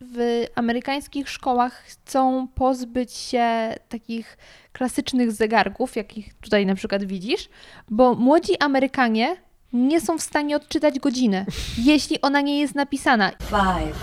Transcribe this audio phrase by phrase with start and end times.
[0.00, 4.38] w amerykańskich szkołach chcą pozbyć się takich
[4.72, 7.48] klasycznych zegarków, jakich tutaj na przykład widzisz,
[7.90, 9.36] bo młodzi Amerykanie
[9.72, 11.46] nie są w stanie odczytać godziny,
[11.84, 13.30] jeśli ona nie jest napisana.
[13.30, 13.96] Five,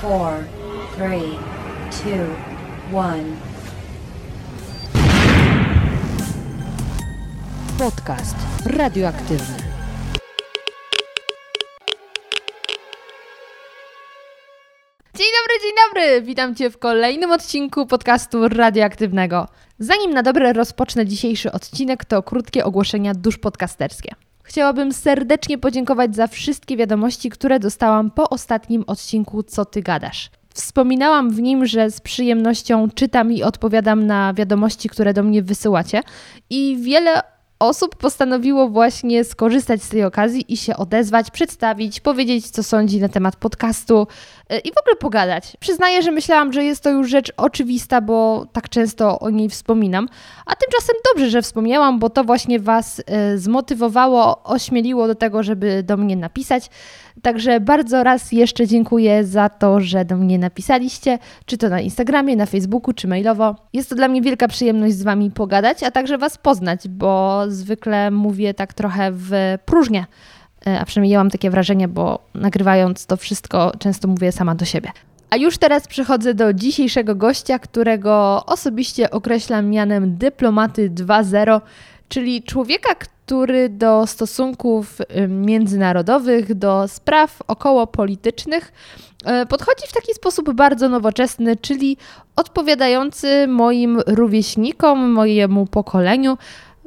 [0.00, 0.32] four,
[0.96, 1.38] three,
[1.90, 3.24] two, one.
[7.78, 9.71] Podcast radioaktywny.
[15.22, 16.22] Dzień dobry, dzień dobry!
[16.26, 19.48] Witam Cię w kolejnym odcinku podcastu radioaktywnego.
[19.78, 24.14] Zanim na dobre rozpocznę dzisiejszy odcinek, to krótkie ogłoszenia dusz podcasterskie.
[24.42, 30.30] Chciałabym serdecznie podziękować za wszystkie wiadomości, które dostałam po ostatnim odcinku Co Ty Gadasz.
[30.54, 36.00] Wspominałam w nim, że z przyjemnością czytam i odpowiadam na wiadomości, które do mnie wysyłacie
[36.50, 37.22] i wiele
[37.62, 43.08] osób postanowiło właśnie skorzystać z tej okazji i się odezwać, przedstawić, powiedzieć, co sądzi na
[43.08, 44.06] temat podcastu
[44.58, 45.56] i w ogóle pogadać.
[45.60, 50.08] Przyznaję, że myślałam, że jest to już rzecz oczywista, bo tak często o niej wspominam,
[50.46, 55.82] a tymczasem dobrze, że wspomniałam, bo to właśnie Was yy, zmotywowało, ośmieliło do tego, żeby
[55.82, 56.70] do mnie napisać.
[57.22, 62.36] Także bardzo raz jeszcze dziękuję za to, że do mnie napisaliście, czy to na Instagramie,
[62.36, 63.56] na Facebooku, czy mailowo.
[63.72, 68.10] Jest to dla mnie wielka przyjemność z Wami pogadać, a także Was poznać, bo zwykle
[68.10, 69.30] mówię tak trochę w
[69.64, 70.04] próżnię.
[70.66, 74.64] E, A przynajmniej ja mam takie wrażenie, bo nagrywając to wszystko często mówię sama do
[74.64, 74.92] siebie.
[75.30, 81.60] A już teraz przechodzę do dzisiejszego gościa, którego osobiście określam mianem dyplomaty 2.0,
[82.08, 88.72] czyli człowieka, który do stosunków międzynarodowych, do spraw okołopolitycznych
[89.42, 91.96] y, podchodzi w taki sposób bardzo nowoczesny, czyli
[92.36, 96.38] odpowiadający moim rówieśnikom, mojemu pokoleniu,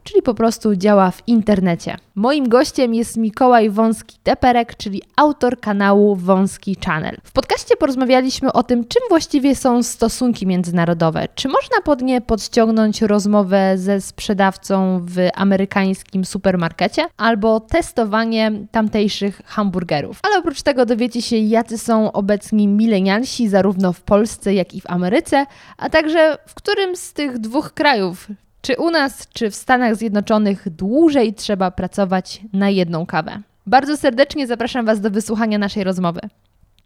[0.06, 1.98] czyli po prostu działa w internecie.
[2.16, 7.18] Moim gościem jest Mikołaj Wąski-Teperek, czyli autor kanału Wąski Channel.
[7.24, 11.28] W podcaście porozmawialiśmy o tym, czym właściwie są stosunki międzynarodowe.
[11.36, 20.20] Czy można pod nie podciągnąć rozmowę ze sprzedawcą w amerykańskim supermarkecie albo testowanie tamtejszych hamburgerów.
[20.24, 24.90] Ale oprócz tego dowiecie się, jacy są obecni milenialsi zarówno w Polsce, jak i w
[24.90, 25.46] Ameryce,
[25.78, 28.28] a także w którym z tych dwóch krajów,
[28.66, 33.42] czy u nas, czy w Stanach Zjednoczonych dłużej trzeba pracować na jedną kawę?
[33.68, 36.20] Bardzo serdecznie zapraszam Was do wysłuchania naszej rozmowy.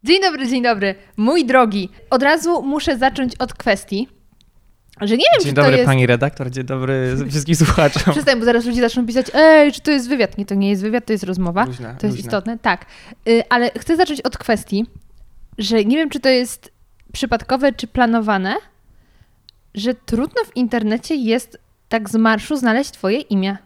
[0.03, 0.95] Dzień dobry, dzień dobry.
[1.17, 4.07] Mój drogi, od razu muszę zacząć od kwestii,
[5.01, 5.85] że nie wiem, Dzień czy dobry to jest...
[5.85, 8.13] pani redaktor, dzień dobry wszystkim słuchaczom.
[8.13, 10.37] Przestań, bo zaraz ludzie zaczną pisać, ej, czy to jest wywiad?
[10.37, 11.65] Nie, to nie jest wywiad, to jest rozmowa.
[11.65, 12.27] Luźna, to jest luźna.
[12.27, 12.85] istotne, tak.
[13.27, 14.85] Y, ale chcę zacząć od kwestii,
[15.57, 16.71] że nie wiem, czy to jest
[17.13, 18.55] przypadkowe, czy planowane,
[19.73, 23.57] że trudno w internecie jest tak z marszu znaleźć twoje imię.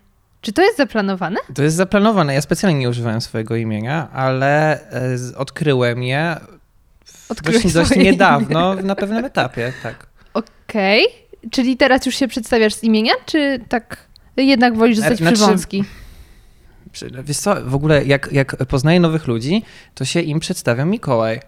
[0.42, 1.40] Czy to jest zaplanowane?
[1.56, 2.34] To jest zaplanowane.
[2.34, 6.38] Ja specjalnie nie używałem swojego imienia, ale e, odkryłem je
[7.30, 10.08] Odkryłeś dość, dość niedawno, na pewnym etapie, tak.
[10.34, 11.06] Okej.
[11.52, 13.98] Czyli teraz już się przedstawiasz z imienia, czy tak
[14.38, 15.84] jednak wolisz zostać Znaczy- przywąski?
[16.92, 19.64] Przy- Wiesz co, w ogóle jak, jak poznaję nowych ludzi,
[19.96, 21.40] to się im przedstawiam Mikołaj.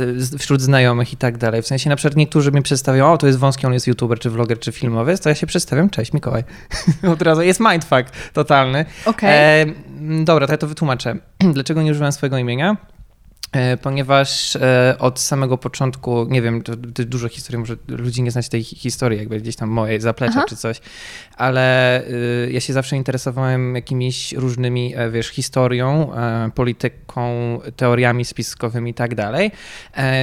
[0.00, 1.62] Y, Wśród znajomych i tak dalej.
[1.62, 4.30] W sensie na przykład niektórzy mnie przedstawią, o to jest wąski, on jest youtuber, czy
[4.30, 6.44] vloger, czy filmowiec, to ja się przedstawiam, cześć Mikołaj.
[7.12, 8.84] Od razu jest mindfuck totalny.
[9.04, 9.30] Okej.
[9.30, 9.66] E,
[10.24, 11.16] dobra, to ja to wytłumaczę.
[11.54, 12.76] Dlaczego nie używam swojego imienia?
[13.52, 18.30] E, Ponieważ e, od samego początku, nie wiem, to, to dużo historii, może ludzi nie
[18.30, 20.44] znać tej hi- historii, jakby gdzieś tam mojej zaplecza Aha.
[20.48, 20.80] czy coś,
[21.36, 26.10] ale y, ja się zawsze interesowałem jakimiś różnymi, e, wiesz, historią,
[26.54, 29.50] polityką, teoriami spiskowymi i tak dalej.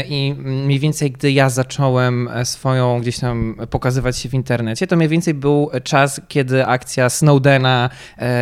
[0.10, 5.10] I mniej więcej, gdy ja zacząłem swoją gdzieś tam pokazywać się w internecie, to mniej
[5.10, 7.90] więcej był czas, kiedy akcja Snowdena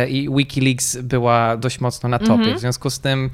[0.08, 2.32] i Wikileaks była dość mocno na topie.
[2.32, 2.56] Mhm.
[2.56, 3.30] W związku z tym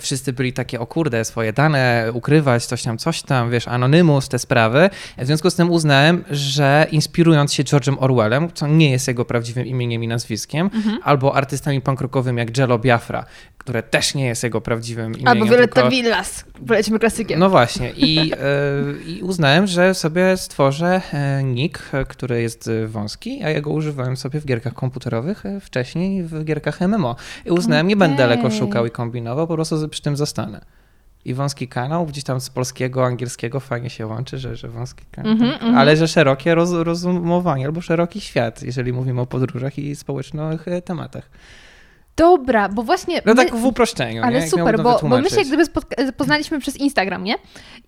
[0.00, 4.38] wszyscy byli takie, o kurde, swoje dane ukrywać, coś tam, coś tam, wiesz, anonymus, te
[4.38, 4.90] sprawy.
[5.18, 9.66] W związku z tym uznałem, że inspirując się George'em Orwellem, co nie jest jego prawdziwym
[9.66, 10.98] imieniem i nazwiskiem, Mhm.
[11.02, 13.24] albo artystami punk rockowymi jak Jello Biafra,
[13.58, 15.28] które też nie jest jego prawdziwym imieniem.
[15.28, 15.90] Albo Violetta tylko...
[15.90, 16.44] Villas.
[16.66, 17.40] Polecimy klasykiem.
[17.40, 18.36] No właśnie i, e,
[19.06, 24.16] i uznałem, że sobie stworzę e, nick, e, który jest wąski, a ja go używałem
[24.16, 27.16] sobie w gierkach komputerowych wcześniej w gierkach MMO.
[27.44, 30.60] I uznałem, nie będę daleko szukał i kombinował, po prostu przy tym zostanę.
[31.26, 35.38] I wąski kanał, gdzieś tam z polskiego, angielskiego fajnie się łączy, że, że wąski kanał.
[35.38, 35.48] Tak.
[35.48, 35.74] mhm.
[35.74, 40.82] Ale że szerokie roz, rozumowanie albo szeroki świat, jeżeli mówimy o podróżach i społecznych e,
[40.82, 41.30] tematach.
[42.16, 43.22] Dobra, bo właśnie...
[43.24, 44.14] No my- tak w uproszczeniu.
[44.14, 44.24] nie?
[44.24, 47.34] Ale Jak super, bo, bo my się gdyby spotka- poznaliśmy przez Instagram, nie?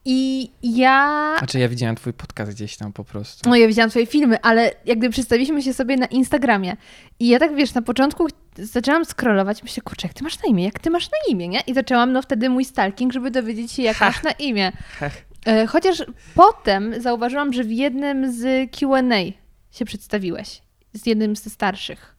[0.04, 1.34] I ja...
[1.38, 3.50] Znaczy ja widziałem twój podcast gdzieś tam po prostu.
[3.50, 6.76] No ja widziałam twoje filmy, ale jak gdyby przedstawiliśmy się sobie na Instagramie.
[7.20, 8.26] I ja tak, wiesz, na początku
[8.58, 11.60] zaczęłam scrollować, myślę, kurczę, jak ty masz na imię, jak ty masz na imię, nie?
[11.60, 14.06] I zaczęłam, no wtedy mój stalking, żeby dowiedzieć się, jak Ha.
[14.06, 14.72] masz na imię.
[15.00, 15.24] Hech.
[15.46, 16.02] E, Chociaż
[16.34, 19.00] potem zauważyłam, że w jednym z QA
[19.70, 20.62] się przedstawiłeś,
[20.94, 22.17] z jednym z starszych.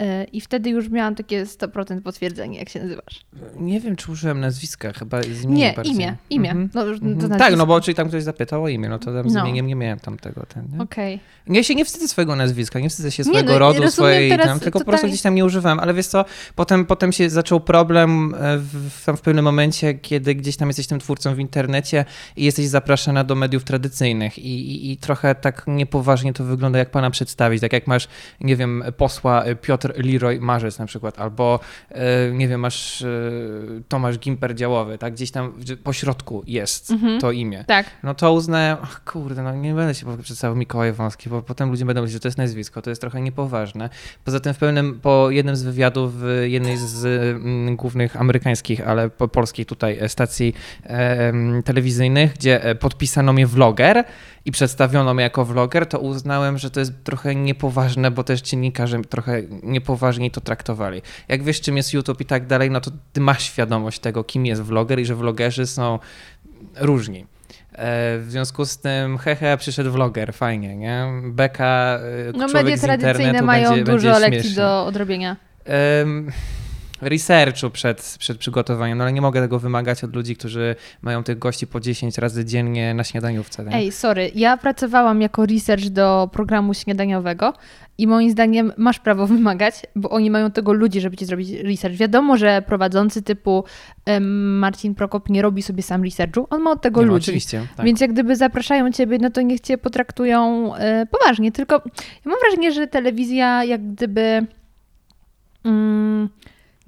[0.00, 3.20] E, I wtedy już miałam takie 100% potwierdzenie, jak się nazywasz.
[3.56, 5.94] Nie wiem, czy użyłem nazwiska, chyba z imieniem Nie, bardziej.
[5.94, 6.50] imię, imię.
[6.50, 6.70] Mhm.
[6.74, 7.38] No, Mhm.
[7.38, 9.42] Tak, no bo czyli tam ktoś zapytał o imię, no to tam z No.
[9.44, 10.46] imieniem nie miałem tam tego.
[10.72, 10.82] Nie?
[10.82, 11.20] Okej.
[11.46, 14.60] Ja się nie wstydzę swojego nazwiska, nie wstydzę się Nie, swojego no, rodu, swojej tam,
[14.60, 16.24] tylko po prostu gdzieś tam nie używałem, ale wiesz co,
[16.54, 20.86] potem, potem się zaczął problem e, w, tam w pewnym momencie, kiedy gdzieś tam jesteś
[20.86, 22.04] tym twórcą w internecie
[22.36, 26.90] i jesteś zapraszana do mediów tradycyjnych i, i, i trochę tak niepoważnie to wygląda, jak
[26.90, 28.08] pana przedstawić, tak jak masz,
[28.40, 31.60] nie wiem, posła Piotr Leroy Marzec na przykład, albo
[31.90, 33.08] e, nie wiem, masz e,
[33.88, 35.52] Tomasz Gimper Działowy, tak, gdzieś tam
[35.84, 37.20] po środku jest Mhm.
[37.20, 37.64] to imię.
[37.66, 37.86] Tak.
[38.02, 41.84] No to uznałem, ach kurde, no nie będę się przedstawiał Mikołaj Wąski, bo potem ludzie
[41.84, 43.88] będą mówić, że to jest nazwisko, to jest trochę niepoważne.
[44.24, 49.10] Poza tym w pewnym, po jednym z wywiadów w jednej z mm, głównych amerykańskich, ale
[49.10, 50.54] po polskich tutaj e, stacji
[50.84, 50.88] e,
[51.28, 54.04] em, telewizyjnych, gdzie podpisano mnie vloger
[54.44, 59.00] i przedstawiono mnie jako vloger, to uznałem, że to jest trochę niepoważne, bo też dziennikarze
[59.04, 61.02] trochę niepoważniej to traktowali.
[61.28, 64.46] Jak wiesz, czym jest YouTube i tak dalej, no to ty masz świadomość tego, kim
[64.46, 65.98] jest vloger i że vlogerzy są
[66.76, 67.26] różni.
[67.72, 71.06] E, W związku z tym, hehe, przyszedł vloger, fajnie, nie?
[71.24, 71.98] Beka,
[72.28, 75.36] e, No człowiek media tradycyjne mają będzie, dużo będzie lekcji do odrobienia.
[75.64, 76.32] Em,
[77.00, 81.38] researchu przed, przed przygotowaniem, no ale nie mogę tego wymagać od ludzi, którzy mają tych
[81.38, 83.64] gości po 10 razy dziennie na śniadaniówce.
[83.64, 83.74] nie?
[83.74, 87.52] Ej, sorry, ja pracowałam jako research do programu śniadaniowego
[87.98, 91.96] i moim zdaniem masz prawo wymagać, bo oni mają tego ludzi, żeby ci zrobić research.
[91.96, 93.64] Wiadomo, że prowadzący typu
[94.20, 97.24] Marcin Prokop nie robi sobie sam researchu, on ma od tego Nie, ludzi.
[97.24, 97.86] Oczywiście, tak.
[97.86, 101.52] Więc jak gdyby zapraszają ciebie, no to niech cię potraktują e, poważnie.
[101.52, 101.74] Tylko
[102.24, 104.46] ja mam wrażenie, że telewizja jak gdyby
[105.64, 106.28] mm,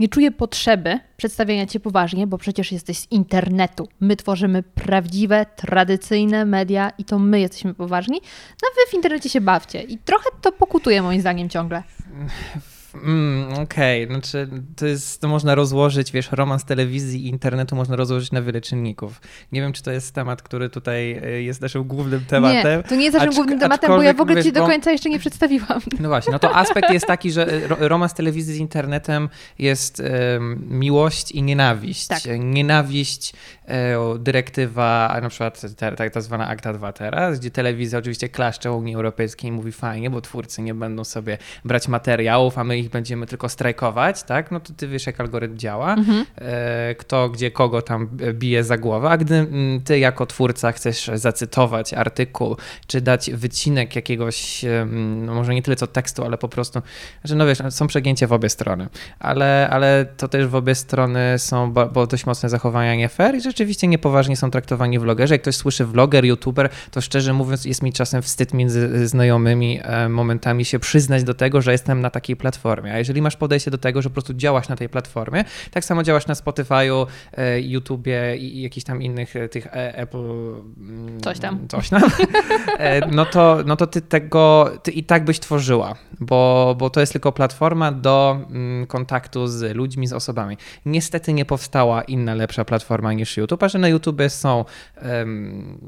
[0.03, 3.89] nie czuje potrzeby przedstawiania cię poważnie, bo przecież jesteś z internetu.
[4.01, 8.21] My tworzymy prawdziwe, tradycyjne media i to my jesteśmy poważni.
[8.63, 9.83] No wy w internecie się bawcie.
[9.83, 11.83] I trochę to pokutuje moim zdaniem ciągle.
[12.95, 18.33] Mm, Okej, znaczy to jest, to można rozłożyć, wiesz, romans telewizji i internetu można rozłożyć
[18.33, 19.21] na wiele czynników.
[19.53, 22.79] Nie wiem, czy to jest temat, który tutaj e, jest naszym głównym tematem.
[22.83, 24.67] Nie, to nie jest naszym głównym tematem, bo ja w ogóle aczkolwiek, ci wiesz, do
[24.67, 25.81] końca jeszcze nie przedstawiłam.
[26.01, 29.29] No właśnie, no to aspekt jest taki, że ro- romans telewizji z internetem
[29.59, 30.03] jest
[30.69, 32.07] miłość i nienawiść.
[32.07, 32.23] Tak.
[32.39, 33.33] Nienawiść,
[33.69, 38.29] e, o, dyrektywa, a na przykład tak, tak zwana Akta 2 teraz, gdzie telewizja oczywiście
[38.29, 42.82] klaszcze Unii Europejskiej i mówi fajnie, bo twórcy nie będą sobie brać materiałów, a my
[42.83, 44.51] ich będziemy tylko strajkować, tak?
[44.51, 45.97] No to ty wiesz, jak algorytm działa,
[46.37, 51.11] e, kto gdzie kogo tam bije za głowę, a gdy mm, ty jako twórca chcesz
[51.15, 52.57] zacytować artykuł,
[52.87, 54.65] czy dać wycinek jakiegoś,
[55.17, 56.83] no może nie tyle co tekstu, ale po prostu,
[57.25, 58.89] że no wiesz, są przegięcia w obie strony,
[59.19, 63.41] ale, ale to też w obie strony są bo dość mocne zachowania nie fair i
[63.41, 65.35] rzeczywiście niepoważnie są traktowani vlogerzy.
[65.35, 70.09] Jak ktoś słyszy vloger, youtuber, to szczerze mówiąc jest mi czasem wstyd między znajomymi e,
[70.09, 72.72] momentami się przyznać do tego, że jestem na takiej platformie.
[72.73, 76.03] A jeżeli masz podejście do tego, że po prostu działasz na tej platformie, tak samo
[76.03, 80.55] działasz na Spotify'u, e, YouTubie i, jakichś tam innych e, tych e, Apple...
[80.79, 81.69] mm, Coś tam.
[81.69, 82.03] Coś tam.
[83.11, 87.13] No, to, no to ty tego, ty i tak byś tworzyła, bo, bo to jest
[87.13, 90.57] tylko platforma do mm, kontaktu z ludźmi, z osobami.
[90.87, 94.65] Niestety nie powstała inna, lepsza platforma niż YouTube, a że na YouTube są
[94.97, 95.79] em,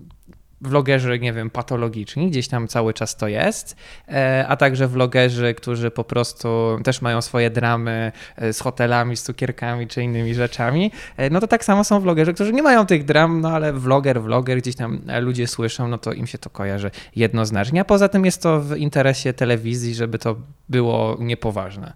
[0.69, 3.77] vlogerzy, nie wiem, patologiczni, gdzieś tam cały czas to jest,
[4.09, 9.23] e, a także vlogerzy, którzy po prostu też mają swoje dramy e, z hotelami, z
[9.23, 13.05] cukierkami czy innymi rzeczami, e, no to tak samo są vlogerzy, którzy nie mają tych
[13.05, 16.91] dram, no ale vloger, vloger, gdzieś tam ludzie słyszą, no to im się to kojarzy
[17.17, 20.37] jednoznacznie, a poza tym jest to w interesie telewizji, żeby to
[20.69, 21.93] było niepoważne.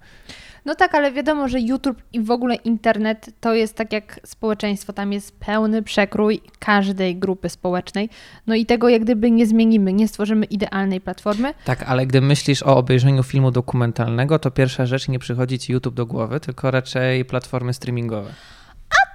[0.68, 4.92] No tak, ale wiadomo, że YouTube i w ogóle internet to jest tak jak społeczeństwo,
[4.92, 8.08] tam jest pełny przekrój każdej grupy społecznej.
[8.46, 11.54] No i tego jak gdyby nie zmienimy, nie stworzymy idealnej platformy.
[11.64, 15.94] Tak, ale gdy myślisz o obejrzeniu filmu dokumentalnego, to pierwsza rzecz nie przychodzi ci YouTube
[15.94, 18.30] do głowy, tylko raczej platformy streamingowe.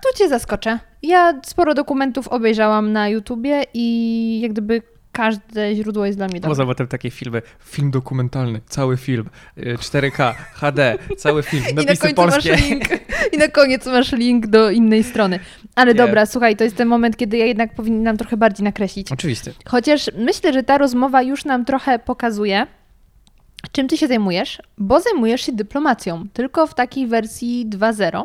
[0.04, 0.80] Tu cię zaskoczę.
[1.04, 4.82] Ja sporo dokumentów obejrzałam na YouTubie i jak gdyby
[5.14, 6.50] każde źródło jest dla mnie dobre.
[6.50, 11.82] Poza potem takie filmy, film dokumentalny, cały film, y, 4K, HD, cały film, I na
[11.84, 12.52] napisy polskie.
[12.52, 12.84] masz link.
[13.34, 15.40] I na koniec masz link do innej strony.
[15.76, 19.12] Ale dobra, słuchaj, to jest ten moment, kiedy ja jednak powinnam trochę bardziej nakreślić.
[19.12, 19.54] Oczywiście.
[19.66, 22.68] Chociaż myślę, że ta rozmowa już nam trochę pokazuje,
[23.72, 28.24] czym ty się zajmujesz, bo zajmujesz się dyplomacją, tylko w takiej wersji 2.0.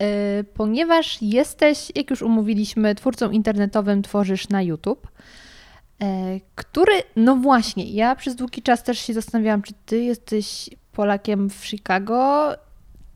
[0.00, 0.06] yy,
[0.54, 5.08] Ponieważ jesteś, jak już umówiliśmy, twórcą internetowym, tworzysz na YouTube,
[6.54, 11.66] który, no właśnie, ja przez długi czas też się zastanawiałam, czy ty jesteś Polakiem w
[11.66, 12.52] Chicago,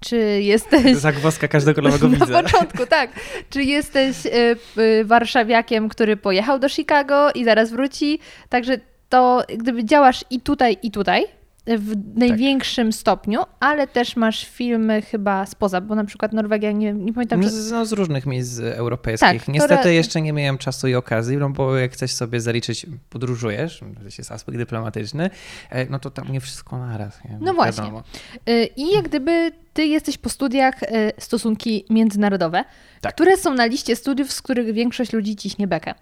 [0.00, 0.96] czy jesteś...
[1.10, 2.42] Zagwozdka każdego nowego Na widza.
[2.42, 3.10] początku, tak.
[3.50, 8.18] Czy jesteś y, warszawiakiem, który pojechał do Chicago i zaraz wróci?
[8.48, 11.24] Także to gdyby działasz i tutaj, i tutaj,
[11.66, 17.12] w największym stopniu, ale też masz filmy chyba spoza, bo na przykład Norwegia, nie, nie
[17.12, 17.50] pamiętam, czy...
[17.50, 19.44] Z, no, z różnych miejsc europejskich.
[19.44, 23.78] Tak, Niestety jeszcze nie miałem czasu i okazji, no bo jak chcesz sobie zaliczyć, podróżujesz,
[23.78, 25.30] to jest aspekt dyplomatyczny,
[25.70, 27.24] e, no to tam nie wszystko naraz.
[27.24, 27.38] Nie?
[27.40, 27.84] No właśnie.
[27.84, 28.02] Wiadomo.
[28.48, 30.86] Y, I jak gdyby ty jesteś po studiach y,
[31.18, 32.64] stosunki międzynarodowe,
[33.00, 33.14] Tak.
[33.14, 35.94] które są na liście studiów, z których większość ludzi ciśnie bekę.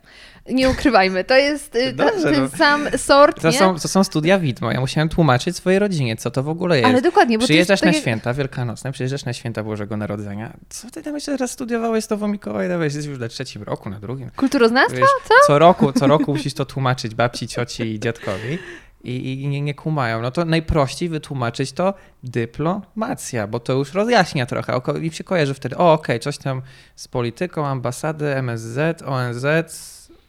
[0.50, 2.49] Nie ukrywajmy, to jest y, Dobrze, ten no.
[2.49, 4.73] sam sort, To są, to są studia widmo.
[4.73, 6.89] Ja musiałem tłumaczyć swojej rodzinie, co to w ogóle jest.
[6.89, 10.53] Ale dokładnie, bo Przyjeżdżasz tak na święta wielkanocne, przyjeżdżasz na święta Bożego Narodzenia.
[10.69, 12.69] Co ty tam jeszcze raz studiowałeś to Mikołaj?
[12.69, 14.31] Dawaj, jesteś już na trzecim roku, na drugim.
[14.37, 15.00] Kulturoznawstwo?
[15.00, 18.59] Wiesz, co roku, co roku musisz to tłumaczyć babci, cioci i dziadkowi.
[19.04, 20.23] I, i nie, nie kumają.
[20.23, 24.73] No to najprościej wytłumaczyć to dyplomacja, bo to już rozjaśnia trochę.
[24.73, 26.62] Oko- I się kojarzy wtedy, o okej, coś tam
[26.97, 29.47] z polityką, ambasady, MSZ, ONZ,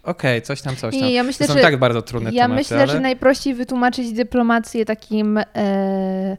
[0.03, 1.03] okej, coś tam, coś tam.
[1.03, 2.87] Nie, ja myślę, to są że- tak bardzo trudne Ja tematy, myślę, ale...
[2.87, 6.37] że najprościej wytłumaczyć dyplomację takim, e,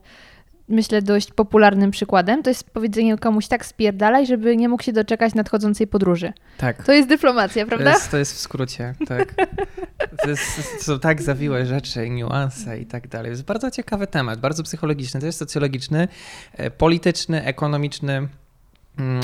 [0.72, 2.42] myślę, dość popularnym przykładem.
[2.42, 6.32] To jest powiedzenie komuś tak spierdalaj, żeby nie mógł się doczekać nadchodzącej podróży.
[6.58, 6.82] Tak.
[6.84, 7.90] To jest dyplomacja, To prawda?
[7.92, 9.34] jest, to jest w skrócie, tak.
[10.22, 10.42] To, jest,
[10.78, 13.26] to są tak zawiłe rzeczy, niuanse i tak dalej.
[13.26, 16.08] To jest bardzo ciekawy temat, bardzo psychologiczny, to jest socjologiczny,
[16.52, 18.28] e, polityczny, ekonomiczny,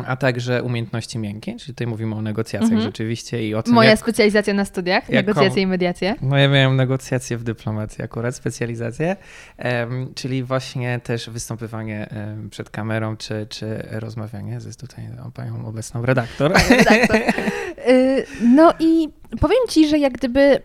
[0.06, 2.82] a także umiejętności miękkie, czyli tutaj mówimy o negocjacjach Mhm.
[2.82, 3.98] rzeczywiście i o tym, Moja jak...
[3.98, 6.14] specjalizacja na studiach, jaką- negocjacje i mediacje.
[6.22, 9.16] No ja miałem negocjacje w dyplomacji akurat, specjalizację,
[9.56, 15.66] em, czyli właśnie też występowanie em, przed kamerą, czy, czy rozmawianie ze tutaj o panią
[15.66, 16.52] obecną redaktor.
[16.70, 17.16] redaktor.
[17.88, 19.08] Y, No i
[19.40, 20.60] powiem ci, że jak gdyby.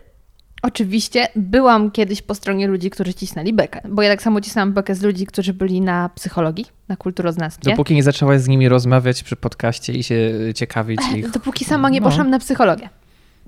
[0.66, 4.94] Oczywiście byłam kiedyś po stronie ludzi, którzy cisnęli bekę, bo ja tak samo cisnęłam bekę
[4.94, 7.70] z ludzi, którzy byli na psychologii, na kulturoznawstwie.
[7.70, 11.30] Dopóki nie zaczęłaś z nimi rozmawiać przy podcaście i się ciekawić ich.
[11.30, 12.08] Dopóki sama nie No.
[12.08, 12.88] poszłam na psychologię.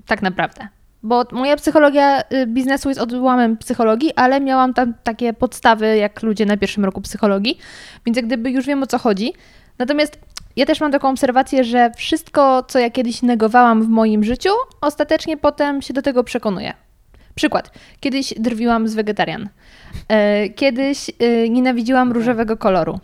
[0.05, 0.67] Tak naprawdę.
[1.03, 6.45] Bo moja psychologia y, biznesu jest odłamem psychologii, ale miałam tam takie podstawy, jak ludzie
[6.45, 7.57] na pierwszym roku psychologii,
[8.05, 9.33] więc jak gdyby już wiem o co chodzi.
[9.79, 10.19] Natomiast
[10.55, 14.49] ja też mam taką obserwację, że wszystko, co ja kiedyś negowałam w moim życiu,
[14.81, 16.73] ostatecznie potem się do tego przekonuję.
[17.37, 17.71] Przykład.
[17.99, 19.49] Kiedyś drwiłam z wegetarian.
[20.07, 22.99] E, Kiedyś y, nienawidziłam różowego koloru.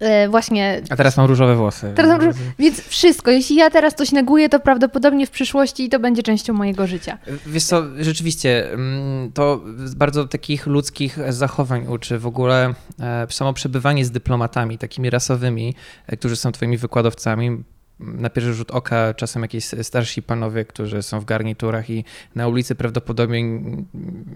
[0.00, 1.92] E, Właśnie A teraz mam różowe włosy.
[1.94, 6.22] Teraz mam, więc wszystko, jeśli ja teraz coś neguję, to prawdopodobnie w przyszłości to będzie
[6.22, 7.18] częścią mojego życia.
[7.46, 13.52] Wiesz co, rzeczywiście, mm, to z bardzo takich ludzkich zachowań uczy w ogóle e, samo
[13.52, 15.74] przebywanie z dyplomatami, takimi rasowymi,
[16.06, 17.64] e, którzy są twoimi wykładowcami.
[18.00, 22.74] Na pierwszy rzut oka czasem jakieś starsi panowie, którzy są w garniturach i na ulicy
[22.74, 23.60] prawdopodobnie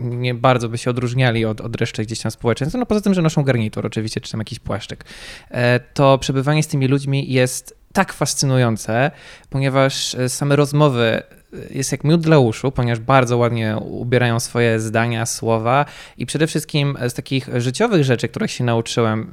[0.01, 3.23] nie bardzo by się odróżniali od, od reszty gdzieś tam społeczeństwa, no poza tym, że
[3.23, 5.05] noszą garnitur oczywiście, czy tam jakiś płaszczyk.
[5.51, 9.11] E, To przebywanie z tymi ludźmi jest tak fascynujące,
[9.51, 11.23] ponieważ e, same rozmowy
[11.71, 15.85] jest jak miód dla uszu, ponieważ bardzo ładnie ubierają swoje zdania, słowa
[16.19, 19.31] i przede wszystkim z takich życiowych rzeczy, których się nauczyłem,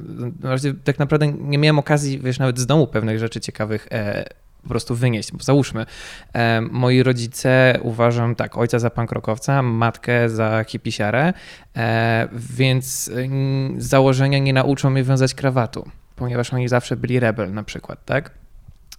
[0.83, 4.25] tak naprawdę nie miałem okazji, wiesz, nawet z domu pewnych rzeczy ciekawych e,
[4.63, 5.31] po prostu wynieść.
[5.31, 5.85] Bo załóżmy,
[6.33, 11.33] e, moi rodzice uważam tak, ojca za pankrokowca, matkę za hipisiarę,
[11.77, 17.53] e, więc mm, z założenia nie nauczą mnie wiązać krawatu, ponieważ oni zawsze byli rebel
[17.53, 18.31] na przykład, tak?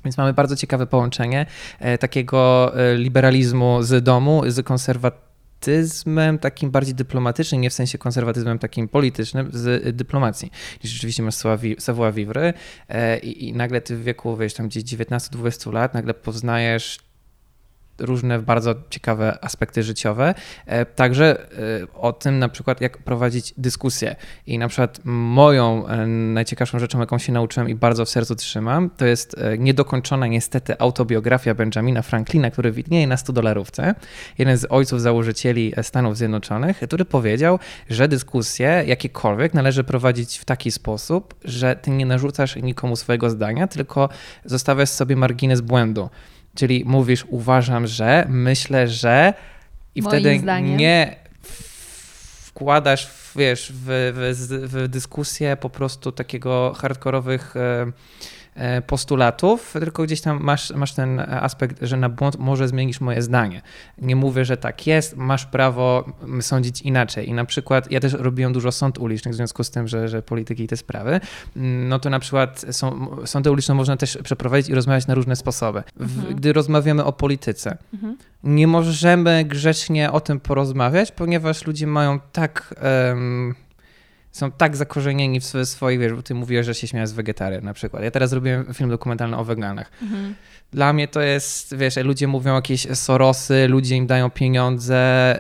[0.05, 1.47] Więc mamy bardzo ciekawe połączenie
[1.79, 8.59] e, takiego e, liberalizmu z domu, z konserwatyzmem takim bardziej dyplomatycznym, nie w sensie konserwatyzmem
[8.59, 10.51] takim politycznym, z dyplomacji.
[10.85, 11.35] I rzeczywiście masz
[11.79, 12.55] savoir vivre
[12.89, 17.10] e, i, i nagle ty w wieku, wiesz, tam gdzieś 19-20 lat, nagle poznajesz
[18.01, 20.35] różne bardzo ciekawe aspekty życiowe.
[20.67, 21.47] E, Także e,
[21.95, 24.17] o tym na przykład, jak prowadzić dyskusję.
[24.47, 28.91] I na przykład moją e, najciekawszą rzeczą, jaką się nauczyłem i bardzo w sercu trzymam,
[28.91, 33.95] to jest niedokończona niestety autobiografia Benjamina Franklina, który widnieje na 100 dolarówce.
[34.39, 37.59] Jeden z ojców założycieli Stanów Zjednoczonych, który powiedział,
[37.91, 43.67] że dyskusje jakiekolwiek należy prowadzić w taki sposób, że ty nie narzucasz nikomu swojego zdania,
[43.67, 44.09] tylko
[44.45, 46.11] zostawiasz sobie margines błędu.
[46.55, 49.35] Czyli mówisz, uważam, że, myślę, że
[49.95, 50.77] i Moim wtedy zdaniem.
[50.77, 51.17] nie
[52.45, 57.93] wkładasz, w, wiesz, w, w, w dyskusję po prostu takiego hardkorowych e,
[58.87, 63.63] postulatów, tylko gdzieś tam masz, masz ten aspekt, że na błąd może zmienisz moje zdanie.
[63.99, 67.29] Nie mówię, że tak jest, masz prawo sądzić inaczej.
[67.29, 70.23] I na przykład ja też robiłem dużo sąd ulicznych w związku z tym, że, że
[70.23, 71.21] polityki i te sprawy.
[71.57, 75.83] No to na przykład są, sądy uliczne można też przeprowadzić i rozmawiać na różne sposoby.
[75.97, 77.79] W, Gdy rozmawiamy o polityce,
[78.45, 82.75] nie możemy grzecznie o tym porozmawiać, ponieważ ludzie mają tak.
[82.79, 83.55] em,
[84.33, 87.75] są tak zakorzenieni w swoich, wiesz, bo ty mówiłeś, że się śmiałeś z wegetarian na
[87.75, 88.03] przykład.
[88.03, 89.91] Ja teraz robiłem film dokumentalny o weganach.
[90.03, 90.35] Mhm.
[90.73, 95.39] Dla mnie to jest, wiesz, ludzie mówią jakieś Sorosy, ludzie im dają pieniądze,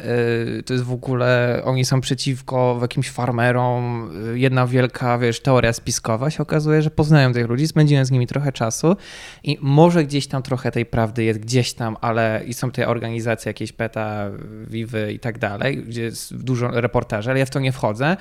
[0.54, 5.72] yy, to jest w ogóle, oni są przeciwko jakimś farmerom, yy, jedna wielka, wiesz, teoria
[5.72, 6.30] spiskowa.
[6.30, 8.96] Się okazuje, że poznają tych ludzi, spędziłem z nimi trochę czasu
[9.44, 13.50] i może gdzieś tam trochę tej prawdy jest, gdzieś tam, ale i są te organizacje
[13.50, 14.30] jakieś PETA,
[14.66, 18.16] Vivy i tak dalej, gdzie jest dużo reportaży, ale ja w to nie wchodzę.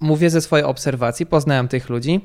[0.00, 2.20] Mówię ze swojej obserwacji, poznałem tych ludzi.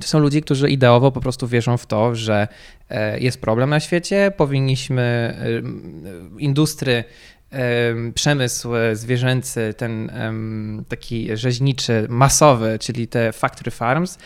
[0.00, 2.48] To są ludzie, którzy ideowo po prostu wierzą w to, że
[2.90, 7.04] e, jest problem na świecie, powinniśmy e, industry,
[7.52, 10.12] e, przemysł zwierzęcy, ten
[10.88, 14.18] taki rzeźniczy, masowy, czyli te factory farms,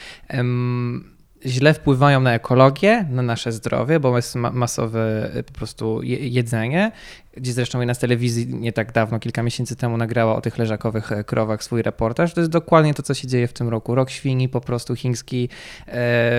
[1.47, 6.93] źle wpływają na ekologię, na nasze zdrowie, bo jest ma- masowe po prostu je- jedzenie,
[7.41, 11.13] gdzie zresztą jedna z telewizji nie tak dawno, kilka miesięcy temu nagrała o tych leżakowych
[11.13, 12.35] e, krowach swój reportaż.
[12.35, 13.95] To jest dokładnie to, co się dzieje w tym roku.
[13.95, 15.49] Rok świni po prostu chiński.
[15.89, 16.31] E,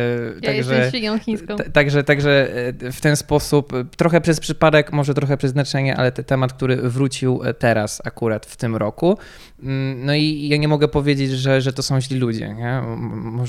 [0.42, 1.56] Ja jestem świnią chińską.
[1.74, 2.48] Także, także
[2.86, 6.54] e, w ten sposób, e, trochę przez przypadek, może trochę przez znaczenie, ale ten temat,
[6.54, 9.18] który wrócił teraz akurat w tym roku.
[9.64, 12.54] Mm, No i ja nie mogę powiedzieć, że, że to są źli ludzie.
[12.54, 12.82] Nie?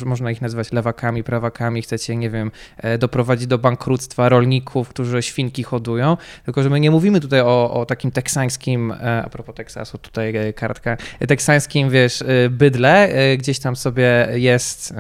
[0.07, 2.51] Można ich nazywać lewakami, prawakami, chcecie, nie wiem,
[2.99, 7.87] doprowadzić do bankructwa rolników, którzy świnki hodują, tylko że my nie mówimy tutaj o, o
[7.87, 13.77] takim teksańskim, e, a propos Teksasu, tutaj e, kartka, e, teksańskim, wiesz, bydle, gdzieś tam
[13.77, 14.95] sobie jest...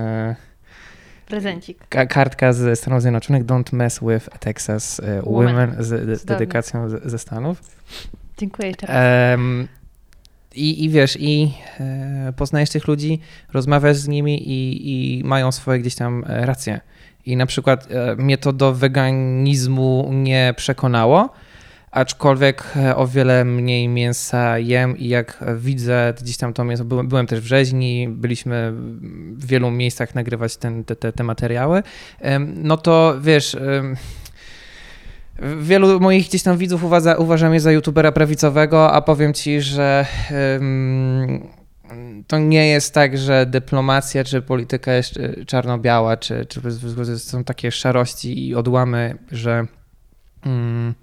[1.26, 1.88] Prezencik.
[1.88, 5.54] Ka- kartka ze Stanów Zjednoczonych Don't mess with Texas Women.
[5.56, 7.62] Women z, z dedykacją ze Stanów.
[8.38, 8.96] Dziękuję jeszcze raz.
[8.96, 9.68] Em,
[10.54, 13.20] i, I wiesz, i e, poznajesz tych ludzi,
[13.52, 16.80] rozmawiasz z nimi i, i mają swoje gdzieś tam racje.
[17.26, 21.30] I na przykład e, mnie to do weganizmu nie przekonało,
[21.90, 27.26] aczkolwiek e, o wiele mniej mięsa jem i jak widzę gdzieś tam to mięso, byłem,
[27.26, 28.72] też w rzeźni, byliśmy
[29.32, 31.82] w wielu miejscach nagrywać ten, te, te, te materiały,
[32.38, 33.56] no to wiesz...
[35.60, 40.06] Wielu moich gdzieś tam widzów uważa, uważa mnie za youtubera prawicowego, a powiem ci, że
[42.26, 46.60] to nie jest tak, że dyplomacja czy polityka jest y, czarno-biała, czy, czy
[47.18, 49.66] są takie szarości i odłamy, że
[50.46, 50.94] ym,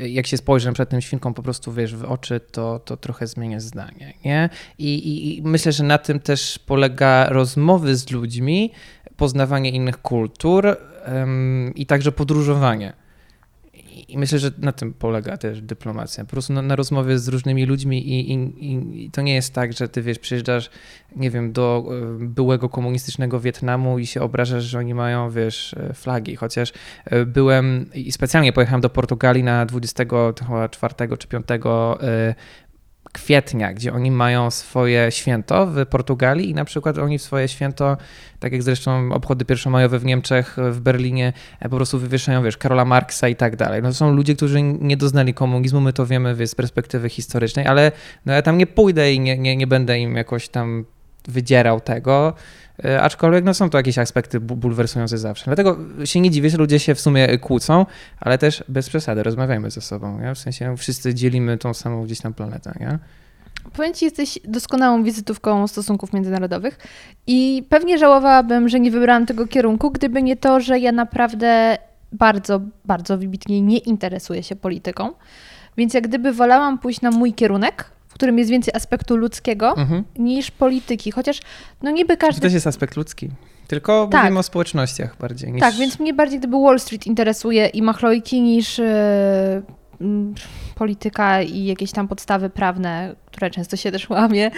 [0.00, 3.60] jak się spojrzę przed tym świnką po prostu wiesz w oczy, to, to trochę zmienię
[3.60, 4.14] zdanie.
[4.24, 4.48] Nie?
[4.78, 8.72] I, i, I myślę, że na tym też polega rozmowy z ludźmi,
[9.16, 10.76] poznawanie innych kultur
[11.22, 13.01] ym, i także podróżowanie.
[14.12, 16.24] I myślę, że na tym polega też dyplomacja.
[16.24, 19.72] Po prostu na, na rozmowie z różnymi ludźmi i, i, i- to nie jest tak,
[19.72, 20.70] że ty wiesz, przyjeżdżasz,
[21.16, 21.84] nie wiem, do
[22.22, 26.36] e, byłego komunistycznego Wietnamu i się obrażasz, że oni mają, wiesz, e, flagi.
[26.36, 26.72] Chociaż
[27.04, 32.34] e, byłem i specjalnie pojechałem do Portugalii na 24 czy 5 e,
[33.12, 37.96] kwietnia, gdzie oni mają swoje święto w Portugalii i na przykład oni swoje święto,
[38.38, 42.84] tak jak zresztą obchody pierwszomajowe w Niemczech, w Berlinie, e, po prostu wywieszają, wiesz, Karola
[42.84, 43.82] Marksa i tak dalej.
[43.82, 47.92] No to są ludzie, którzy nie doznali komunizmu, my to wiemy z perspektywy historycznej, ale
[48.26, 50.84] no ja tam nie pójdę i nie, nie, nie będę im jakoś tam
[51.28, 52.34] wydzierał tego,
[53.00, 55.44] aczkolwiek no są to jakieś aspekty bu- bulwersujące zawsze.
[55.44, 57.86] Dlatego się nie dziwię, że ludzie się w sumie kłócą,
[58.20, 60.34] ale też bez przesady, rozmawiajmy ze sobą, nie?
[60.34, 62.98] w sensie wszyscy dzielimy tą samą gdzieś tam planetę, nie?
[63.72, 66.78] Powiem Ci, jesteś doskonałą wizytówką stosunków międzynarodowych
[67.26, 71.78] i pewnie żałowałabym, że nie wybrałam tego kierunku, gdyby nie to, że ja naprawdę
[72.12, 75.10] bardzo, bardzo wybitnie nie interesuję się polityką.
[75.76, 77.90] Więc jak gdyby wolałam pójść na mój kierunek,
[78.22, 80.04] którym jest więcej aspektu ludzkiego Mhm.
[80.18, 81.10] niż polityki.
[81.10, 81.40] Chociaż
[81.82, 82.40] no niby To każdy...
[82.40, 83.28] też jest aspekt ludzki.
[83.68, 84.22] Tylko Tak.
[84.22, 85.60] mówimy o społecznościach bardziej niż...
[85.60, 90.34] Tak, więc mnie bardziej gdyby Wall Street interesuje i machlojki niż mm,
[90.74, 94.50] polityka i jakieś tam podstawy prawne, które często się też łamie.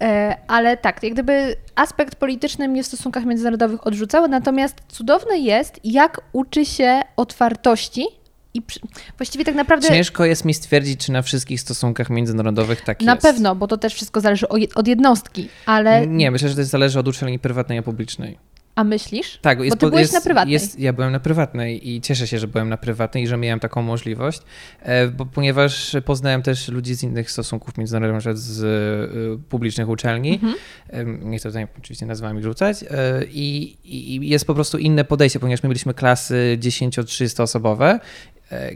[0.00, 5.80] E, ale tak, jak gdyby aspekt polityczny mnie w stosunkach międzynarodowych odrzucał, natomiast cudowne jest,
[5.84, 8.06] jak uczy się otwartości
[8.54, 8.80] i przy,
[9.18, 13.22] właściwie tak naprawdę Ciężko jest mi stwierdzić, czy na wszystkich stosunkach międzynarodowych tak na jest.
[13.22, 17.08] pewno, bo to też wszystko zależy od jednostki, ale Nie, myślę, że to zależy od
[17.08, 18.38] uczelni prywatnej, a publicznej.
[18.74, 19.38] a myślisz?
[19.42, 20.52] Tak, Bo jest, ty byłeś jest, na prywatnej.
[20.52, 23.60] Jest, ja byłem na prywatnej i cieszę się, że byłem na prywatnej i że miałem
[23.60, 24.40] taką możliwość,
[24.82, 30.32] e, bo ponieważ poznałem też ludzi z innych stosunków międzynarodowych, na z e, publicznych uczelni,
[30.32, 31.30] Mhm.
[31.30, 35.62] Nie chcę tutaj oczywiście nazwami rzucać, e, i, i jest po prostu inne podejście, ponieważ
[35.62, 38.00] my byliśmy klasy 10-30 osobowe,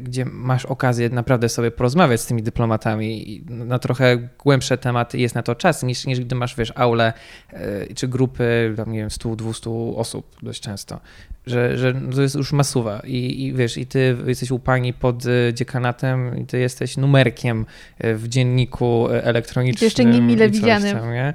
[0.01, 5.43] gdzie masz okazję naprawdę sobie porozmawiać z tymi dyplomatami na trochę głębsze tematy jest na
[5.43, 7.13] to czas, niż, niż gdy masz, wiesz, aulę
[7.53, 11.01] e, czy grupy, tam nie wiem, 100-200 osób dość często.
[11.47, 15.27] Że, że to jest już masuwa i, i wiesz, i ty jesteś u pani pod
[15.27, 17.67] y, dziekanatem i ty jesteś numerkiem
[18.05, 19.81] y, w dzienniku y, elektronicznym.
[19.81, 20.97] I jeszcze niemile i coś widzianym.
[20.97, 21.35] Tam, nie?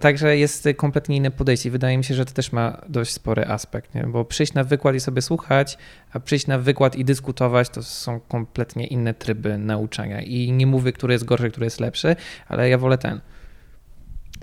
[0.00, 3.46] Także jest kompletnie inne podejście i wydaje mi się, że to też ma dość spory
[3.46, 4.02] aspekt, nie?
[4.02, 5.78] bo przyjść na wykład i sobie słuchać,
[6.12, 10.92] a przyjść na wykład i dyskutować to są kompletnie inne tryby nauczania i nie mówię,
[10.92, 12.16] który jest gorszy, który jest lepszy,
[12.48, 13.20] ale ja wolę ten.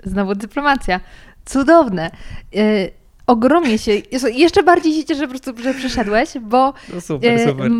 [0.04, 1.00] Znowu dyplomacja.
[1.44, 2.10] Cudowne.
[2.56, 2.90] Y,
[3.28, 3.92] ogromnie się,
[4.34, 7.70] jeszcze bardziej się cieszę po prostu, że przyszedłeś, bo No super, e, super.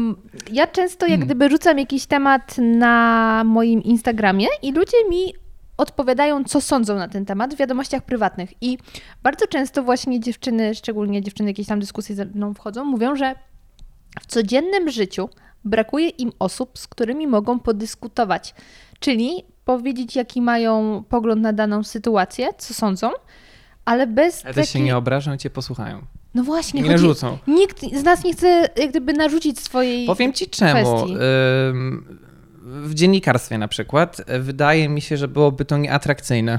[0.52, 1.26] ja często jak Mm.
[1.26, 5.34] gdyby rzucam jakiś temat na moim Instagramie i ludzie mi
[5.76, 8.50] odpowiadają, co sądzą na ten temat w wiadomościach prywatnych.
[8.61, 8.78] I
[9.22, 13.34] bardzo często właśnie dziewczyny, szczególnie dziewczyny jakieś tam dyskusje ze mną wchodzą, mówią, że
[14.20, 15.28] w codziennym życiu
[15.64, 18.54] brakuje im osób, z którymi mogą podyskutować.
[19.00, 23.11] Czyli powiedzieć, jaki mają pogląd na daną sytuację, co sądzą,
[23.88, 26.03] ale bez Ale też się nie obrażą i cię posłuchają.
[26.35, 27.38] No właśnie, Nie narzucą.
[27.46, 30.07] Nikt z nas nie chce jak gdyby narzucić swojej...
[30.07, 31.05] Powiem ci czemu.
[31.70, 32.18] Ym,
[32.85, 36.59] W dziennikarstwie na przykład y, wydaje mi się, że byłoby to nieatrakcyjne.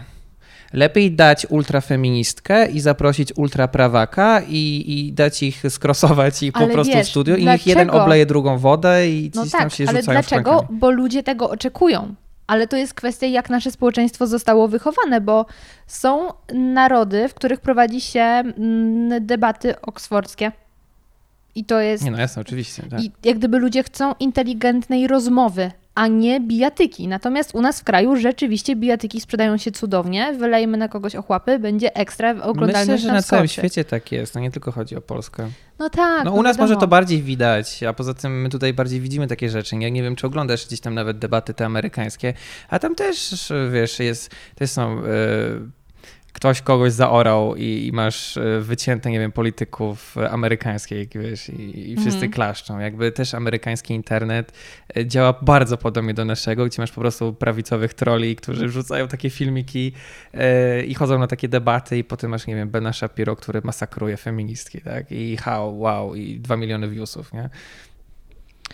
[0.74, 6.94] Lepiej dać ultrafeministkę i zaprosić ultraprawaka i, i dać ich skrosować i po Ale prostu
[6.94, 8.04] wiesz, w studio i niech jeden dlaczego?
[8.04, 10.52] obleje drugą wodę i No gdzieś tam tak, się ale rzucają dlaczego?
[10.52, 10.80] szklankami.
[10.80, 12.16] Bo ludzie tego oczekują.
[12.50, 15.46] Ale to jest kwestia, jak nasze społeczeństwo zostało wychowane, bo
[15.88, 20.52] są narody, w których prowadzi się mm, debaty oksfordzkie.
[21.56, 22.04] I to jest.
[22.04, 22.84] Nie no, jasne, oczywiście.
[22.90, 23.02] Tak.
[23.04, 27.08] I jak gdyby ludzie chcą inteligentnej rozmowy, a nie bijatyki.
[27.08, 30.34] Natomiast u nas w kraju rzeczywiście bijatyki sprzedają się cudownie.
[30.34, 34.34] Wylejemy na kogoś ochłapy, będzie ekstra oglądalność Myślę, że na całym świecie tak jest.
[34.34, 35.50] To nie tylko chodzi o Polskę.
[35.80, 36.26] No tak.
[36.26, 36.82] No u nas może wiadomo.
[36.82, 39.76] to bardziej widać, a poza tym my tutaj bardziej widzimy takie rzeczy.
[39.76, 42.34] Ja nie wiem, czy oglądasz gdzieś tam nawet debaty te amerykańskie,
[42.70, 45.00] a tam też, wiesz, jest, też są...
[45.00, 45.79] e,
[46.34, 51.96] Ktoś kogoś zaorał i, i masz e, wycięte, nie wiem, polityków amerykańskich, wiesz, i, i
[51.96, 52.32] wszyscy Mhm.
[52.32, 52.80] klaszczą.
[52.80, 54.52] Jakby też amerykański internet
[54.98, 59.30] e, działa bardzo podobnie do naszego, gdzie masz po prostu prawicowych troli, którzy wrzucają takie
[59.30, 59.92] filmiki
[60.34, 64.18] e, i chodzą na takie debaty i potem masz, nie wiem, Bena Shapiro, który masakruje
[64.18, 65.12] feministki, tak?
[65.12, 67.50] I how, wow, i dwa miliony viewsów, nie?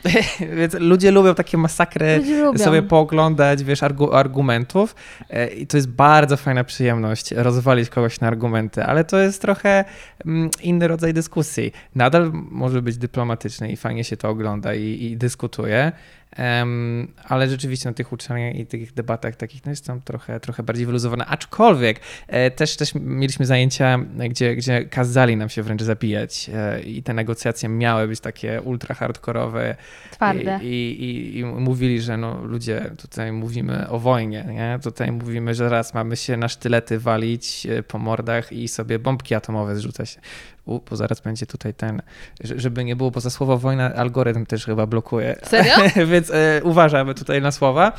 [0.57, 2.63] Więc ludzie lubią takie masakry lubią.
[2.63, 4.95] sobie pooglądać, wiesz, argu argumentów
[5.29, 9.85] e, i to jest bardzo fajna przyjemność rozwalić kogoś na argumenty, ale to jest trochę
[10.25, 11.71] mm, inny rodzaj dyskusji.
[11.95, 15.91] Nadal może być dyplomatyczny i fajnie się to ogląda i, i dyskutuje,
[16.35, 20.63] em, ale rzeczywiście na tych uczelniach i tych debatach takich no jest tam trochę, trochę
[20.63, 26.49] bardziej wyluzowane, aczkolwiek e, też, też mieliśmy zajęcia, gdzie, gdzie kazali nam się wręcz zabijać
[26.53, 29.75] e, i te negocjacje miały być takie ultra hardkorowe,
[30.11, 30.59] Twarde.
[30.63, 34.79] i, i, i, I mówili, że no ludzie, tutaj mówimy o wojnie, nie?
[34.83, 39.35] Tutaj mówimy, że raz mamy się na sztylety walić e, po mordach i sobie bombki
[39.35, 40.19] atomowe zrzuca się.
[40.65, 42.01] U, bo zaraz będzie tutaj ten,
[42.43, 45.35] że- żeby nie było, bo za słowo wojna algorytm też chyba blokuje.
[45.43, 45.73] Serio?
[46.11, 47.91] Więc e, uważamy tutaj na słowa.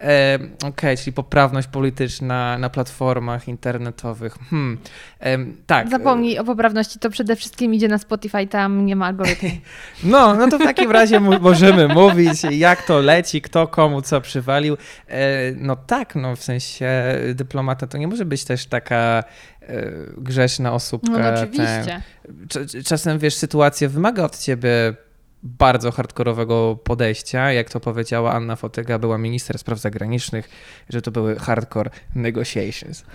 [0.00, 4.34] E, Okej, czyli poprawność polityczna na platformach internetowych.
[4.50, 4.78] Hmm.
[5.20, 5.90] Em, tak.
[5.90, 9.48] Zapomnij o poprawności, to przede wszystkim idzie na Spotify, tam nie ma algorytmu.
[10.04, 14.76] No, no to w takim razie możemy mówić, jak to leci, kto komu co przywalił.
[15.08, 15.18] E,
[15.56, 16.90] No tak, no w sensie
[17.34, 19.24] dyplomata to nie może być też taka
[19.68, 21.10] e, grzeszna osóbka.
[21.12, 22.02] No, no ten- oczywiście.
[22.48, 24.94] Cz- Czasem, wiesz, sytuacja wymaga od ciebie
[25.42, 27.52] bardzo hardkorowego podejścia.
[27.52, 30.48] Jak to powiedziała Anna Fotyga, była minister spraw zagranicznych,
[30.88, 33.04] że to były hardcore negotiations.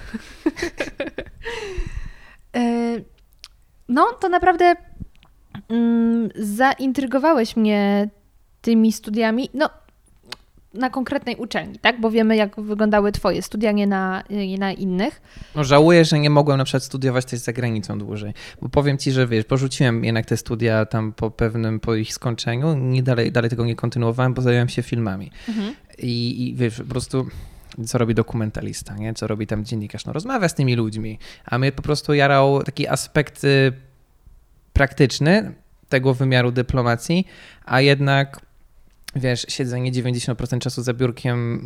[2.55, 2.95] E,
[3.89, 4.75] No, to naprawdę
[5.69, 8.09] mm, zaintrygowałeś mnie
[8.61, 9.49] tymi studiami.
[9.53, 9.69] No,
[10.73, 12.01] na konkretnej uczelni, tak?
[12.01, 15.21] Bo wiemy, jak wyglądały Twoje studia, nie na, nie na innych.
[15.55, 18.33] No, żałuję, że nie mogłem na przykład studiować też za granicą dłużej.
[18.61, 22.73] Bo powiem ci, że wiesz, porzuciłem jednak te studia tam po pewnym, po ich skończeniu.
[22.73, 25.31] Nie dalej, dalej tego nie kontynuowałem, bo zająłem się filmami.
[25.97, 27.27] I, I wiesz, po prostu
[27.85, 29.13] co robi dokumentalista, nie?
[29.13, 30.05] Co robi tam dziennikarz?
[30.05, 33.73] No rozmawia z tymi ludźmi, a mnie po prostu jarał taki aspekt y,
[34.73, 35.53] praktyczny
[35.89, 37.27] tego wymiaru dyplomacji,
[37.65, 38.41] a jednak
[39.15, 41.61] wiesz, siedzenie 90% czasu za biurkiem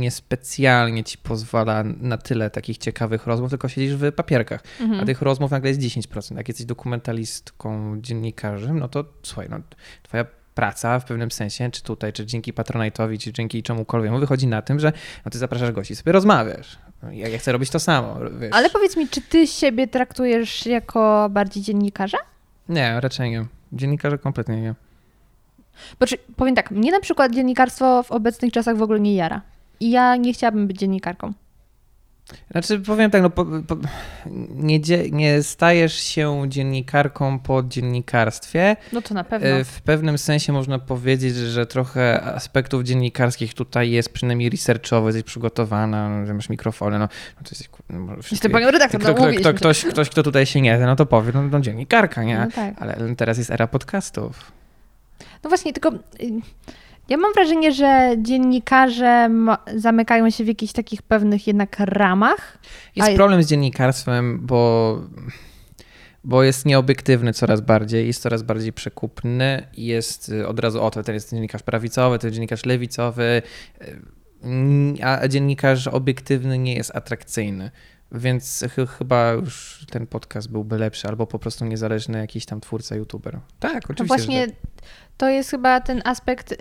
[0.00, 5.00] niespecjalnie ci pozwala na tyle takich ciekawych rozmów, tylko siedzisz w papierkach, Mhm.
[5.00, 6.36] a tych rozmów nagle jest 10%.
[6.36, 9.56] Jak jesteś dokumentalistką, dziennikarzem, no to słuchaj, no,
[10.02, 14.62] twoja praca w pewnym sensie, czy tutaj, czy dzięki Patronite'owi, czy dzięki czemukolwiek, wychodzi na
[14.62, 14.92] tym, że
[15.24, 16.78] no, ty zapraszasz gości, sobie rozmawiasz.
[17.02, 18.50] No, Ja, ja chcę robić to samo, wiesz.
[18.52, 22.18] Ale powiedz mi, czy Ty siebie traktujesz jako bardziej dziennikarza?
[22.68, 23.46] Nie, raczej nie.
[23.72, 24.74] Dziennikarze kompletnie nie.
[26.00, 29.42] Bo czy, powiem tak, mnie na przykład dziennikarstwo w obecnych czasach w ogóle nie jara.
[29.80, 31.32] I ja nie chciałabym być dziennikarką.
[32.50, 33.76] Znaczy, powiem tak, no, po, po,
[34.54, 34.80] nie,
[35.12, 38.76] nie stajesz się dziennikarką po dziennikarstwie.
[38.92, 39.48] No to na pewno.
[39.48, 45.22] E, W pewnym sensie można powiedzieć, że trochę aspektów dziennikarskich tutaj jest, przynajmniej researchowo, jesteś
[45.24, 47.68] przygotowana, no, że masz mikrofony, no, no to jesteś...
[47.90, 50.86] No, Jestem panią redaktor, kto, no kto, kto, ktoś, ktoś, kto tutaj się nie zna,
[50.86, 52.38] no to powie, no, no dziennikarka, nie?
[52.38, 52.74] No tak.
[52.78, 54.52] Ale teraz jest era podcastów.
[55.44, 55.98] No właśnie, tylko y,
[57.08, 59.30] ja mam wrażenie, że dziennikarze
[59.76, 62.58] zamykają się w jakichś takich pewnych jednak ramach.
[62.96, 65.00] Jest A- problem z dziennikarstwem, bo,
[66.24, 70.90] bo jest nieobiektywny coraz bardziej, jest coraz bardziej przekupny i jest y, od razu, o
[70.90, 73.42] to ten jest dziennikarz prawicowy, jest dziennikarz lewicowy,
[73.82, 77.70] y, a dziennikarz obiektywny nie jest atrakcyjny.
[78.12, 82.96] Więc ch- chyba już ten podcast byłby lepszy, albo po prostu niezależny jakiś tam twórca,
[82.96, 83.40] youtuber.
[83.60, 84.02] Tak, oczywiście.
[84.02, 84.56] No właśnie, że tak.
[85.16, 86.56] To jest chyba ten aspekt, y,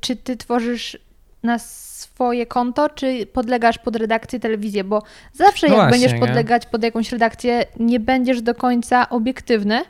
[0.00, 0.98] czy ty tworzysz
[1.42, 6.26] na swoje konto, czy podlegasz pod redakcję telewizję, bo zawsze No jak właśnie, będziesz nie?
[6.26, 9.84] podlegać pod jakąś redakcję, nie będziesz do końca obiektywny,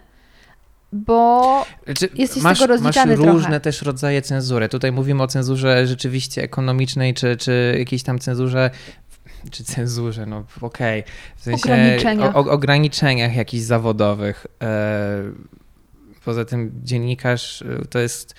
[0.92, 3.60] bo Znaczy, Jesteś masz, tego rozliczany masz różne trochę.
[3.60, 4.68] też rodzaje cenzury.
[4.68, 8.70] Tutaj mówimy o cenzurze rzeczywiście ekonomicznej, czy, czy jakiejś tam cenzurze,
[9.50, 11.04] czy cenzurze, no okej.
[11.36, 11.98] W sensie.
[12.20, 14.46] O, o, ograniczeniach jakichś zawodowych.
[14.62, 15.22] E,
[16.26, 18.34] poza tym dziennikarz e, to jest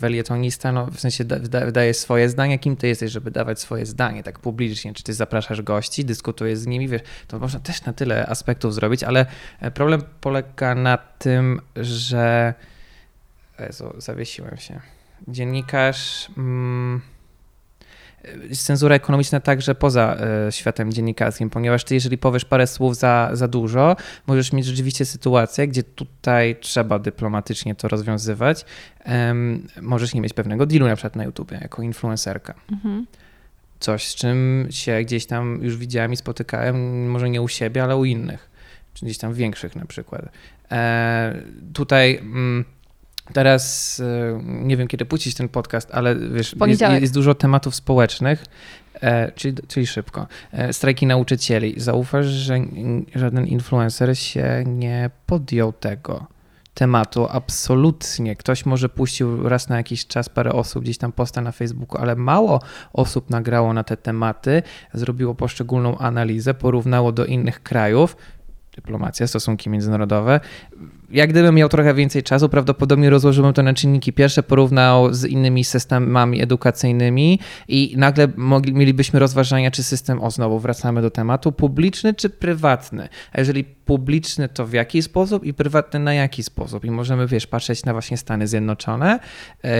[0.00, 2.58] felietonista, no w sensie da, da, wydaje swoje zdanie.
[2.58, 4.94] Kim ty jesteś, żeby dawać swoje zdanie tak publicznie?
[4.94, 6.88] Czy ty zapraszasz gości, dyskutujesz z nimi?
[6.88, 9.26] Wiesz, to można też na tyle aspektów zrobić, ale
[9.60, 12.54] e, problem polega na tym, że
[13.58, 14.80] Jezu, zawiesiłem się.
[15.28, 16.28] Dziennikarz.
[16.38, 17.00] Mm,
[18.52, 20.16] cenzura ekonomiczna także poza
[20.48, 25.04] e, światem dziennikarskim, ponieważ ty, jeżeli powiesz parę słów za, za dużo, możesz mieć rzeczywiście
[25.04, 28.64] sytuację, gdzie tutaj trzeba dyplomatycznie to rozwiązywać.
[29.04, 32.54] Em, możesz nie mieć pewnego dealu na przykład na YouTubie jako influencerka.
[32.72, 33.06] mhm.
[33.80, 37.96] Coś, z czym się gdzieś tam już widziałem i spotykałem, może nie u siebie, ale
[37.96, 38.50] u innych,
[38.94, 40.22] czy gdzieś tam większych na przykład.
[40.70, 42.64] E, tutaj mm,
[43.32, 48.44] teraz e, nie wiem, kiedy puścić ten podcast, ale wiesz, jest, jest dużo tematów społecznych,
[49.00, 50.26] e, czyli, czyli szybko.
[50.52, 51.74] E, strajki nauczycieli.
[51.76, 52.58] Zauważ, że
[53.14, 56.26] żaden influencer się nie podjął tego
[56.74, 58.36] tematu absolutnie.
[58.36, 62.16] Ktoś może puścił raz na jakiś czas parę osób gdzieś tam posta na Facebooku, ale
[62.16, 62.60] mało
[62.92, 64.62] osób nagrało na te tematy,
[64.94, 68.16] zrobiło poszczególną analizę, porównało do innych krajów.
[68.76, 70.40] Dyplomacja, stosunki międzynarodowe.
[71.10, 75.64] Jak gdybym miał trochę więcej czasu, prawdopodobnie rozłożyłbym to na czynniki pierwsze, porównał z innymi
[75.64, 82.14] systemami edukacyjnymi i nagle mogli, mielibyśmy rozważania, czy system, o znowu wracamy do tematu, publiczny
[82.14, 83.08] czy prywatny.
[83.32, 86.84] A jeżeli publiczny, to w jaki sposób i prywatny na jaki sposób.
[86.84, 89.18] I możemy, wiesz, patrzeć na właśnie Stany Zjednoczone
[89.64, 89.70] yy,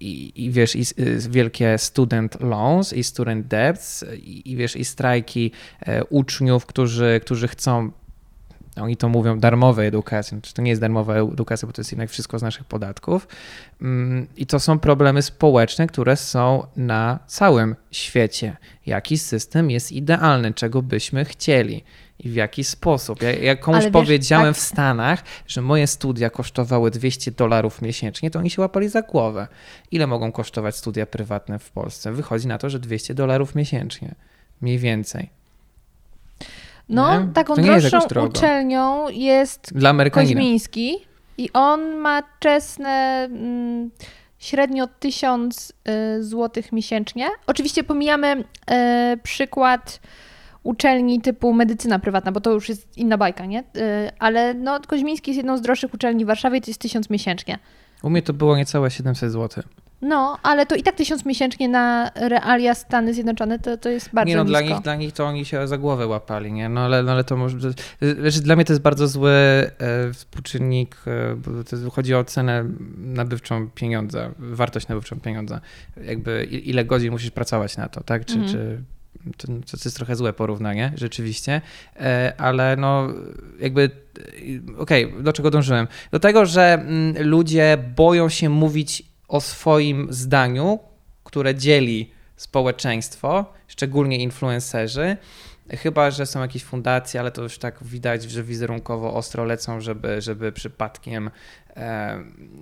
[0.00, 4.76] i, i wiesz, i, s- y, wielkie student loans i student debts i, i wiesz,
[4.76, 5.50] i strajki
[5.86, 7.90] e, uczniów, którzy, którzy chcą
[8.82, 12.10] oni to mówią darmowej edukacji, znaczy to nie jest darmowa edukacja, bo to jest jednak
[12.10, 13.28] wszystko z naszych podatków.
[13.82, 18.56] Mm, I to są problemy społeczne, które są na całym świecie.
[18.86, 21.84] Jaki system jest idealny, czego byśmy chcieli
[22.18, 23.22] i w jaki sposób.
[23.22, 28.30] Ja, jak komuś wiesz, powiedziałem tak- w Stanach, że moje studia kosztowały 200 dolarów miesięcznie,
[28.30, 29.48] to oni się łapali za głowę.
[29.90, 32.12] Ile mogą kosztować studia prywatne w Polsce?
[32.12, 34.14] Wychodzi na to, że 200 dolarów miesięcznie.
[34.60, 35.43] Mniej więcej.
[36.88, 37.32] No, Nie?
[37.32, 40.10] taką droższą uczelnią jest Dla.
[40.10, 40.96] Koźmiński
[41.38, 43.90] i on ma czesne mm,
[44.38, 45.72] średnio 1000
[46.18, 47.28] y, złotych miesięcznie.
[47.46, 48.44] Oczywiście pomijamy
[49.12, 50.00] y, przykład
[50.62, 53.60] uczelni typu medycyna prywatna, bo to już jest inna bajka, nie?
[53.60, 53.64] Y,
[54.18, 57.58] ale no, Koźmiński jest jedną z droższych uczelni w Warszawie, to jest 1000 miesięcznie.
[58.02, 59.64] U mnie to było niecałe 700 zł.
[60.04, 64.28] No, ale to i tak 1000 miesięcznie na realia Stany Zjednoczone to, to jest bardzo
[64.28, 64.50] nie no, nisko.
[64.50, 66.68] dla nich, dla nich to oni się za głowę łapali, nie?
[66.68, 67.58] No ale, no, ale to może...
[68.22, 69.70] Wiesz, dla mnie to jest bardzo zły e,
[70.12, 72.64] współczynnik, e, bo to chodzi o cenę
[72.96, 75.60] nabywczą pieniądza, wartość nabywczą pieniądza.
[76.04, 78.24] Jakby ile godzin musisz pracować na to, tak?
[78.24, 78.52] Czy, Mhm.
[78.52, 81.60] czy to, to jest trochę złe porównanie, rzeczywiście,
[82.00, 83.08] E, ale no
[83.60, 83.90] jakby
[84.72, 85.88] e, okej, do czego dążyłem?
[86.10, 90.78] Do tego, że mm, ludzie boją się mówić o swoim zdaniu,
[91.24, 95.16] które dzieli społeczeństwo, szczególnie influencerzy.
[95.70, 100.20] Chyba, że są jakieś fundacje, ale to już tak widać, że wizerunkowo ostro lecą, żeby,
[100.20, 101.30] żeby przypadkiem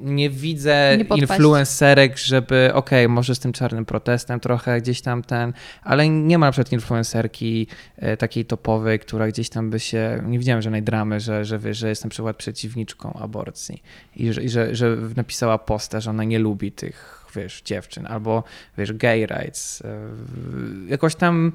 [0.00, 1.30] nie widzę Nie podpaść.
[1.30, 6.46] influencerek, żeby okej, może z tym czarnym protestem trochę gdzieś tam ten, ale nie ma
[6.46, 11.20] na przykład influencerki e, takiej topowej, która gdzieś tam by się, nie widziałem żadnej dramy,
[11.20, 13.82] że, że, że jest na przykład przeciwniczką aborcji
[14.16, 18.44] i, że, i że, że napisała posta, że ona nie lubi tych, wiesz, dziewczyn, albo,
[18.78, 19.82] wiesz, gay rights.
[19.82, 19.86] e,
[20.88, 21.52] Jakoś tam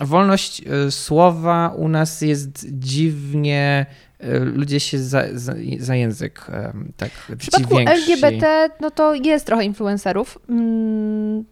[0.00, 3.86] wolność y, słowa u nas jest dziwnie.
[4.24, 7.78] y, Ludzie się za, za, za język em, tak W przypadku.
[7.78, 10.38] LGBT, no to jest trochę influencerów.
[10.48, 11.44] Mm,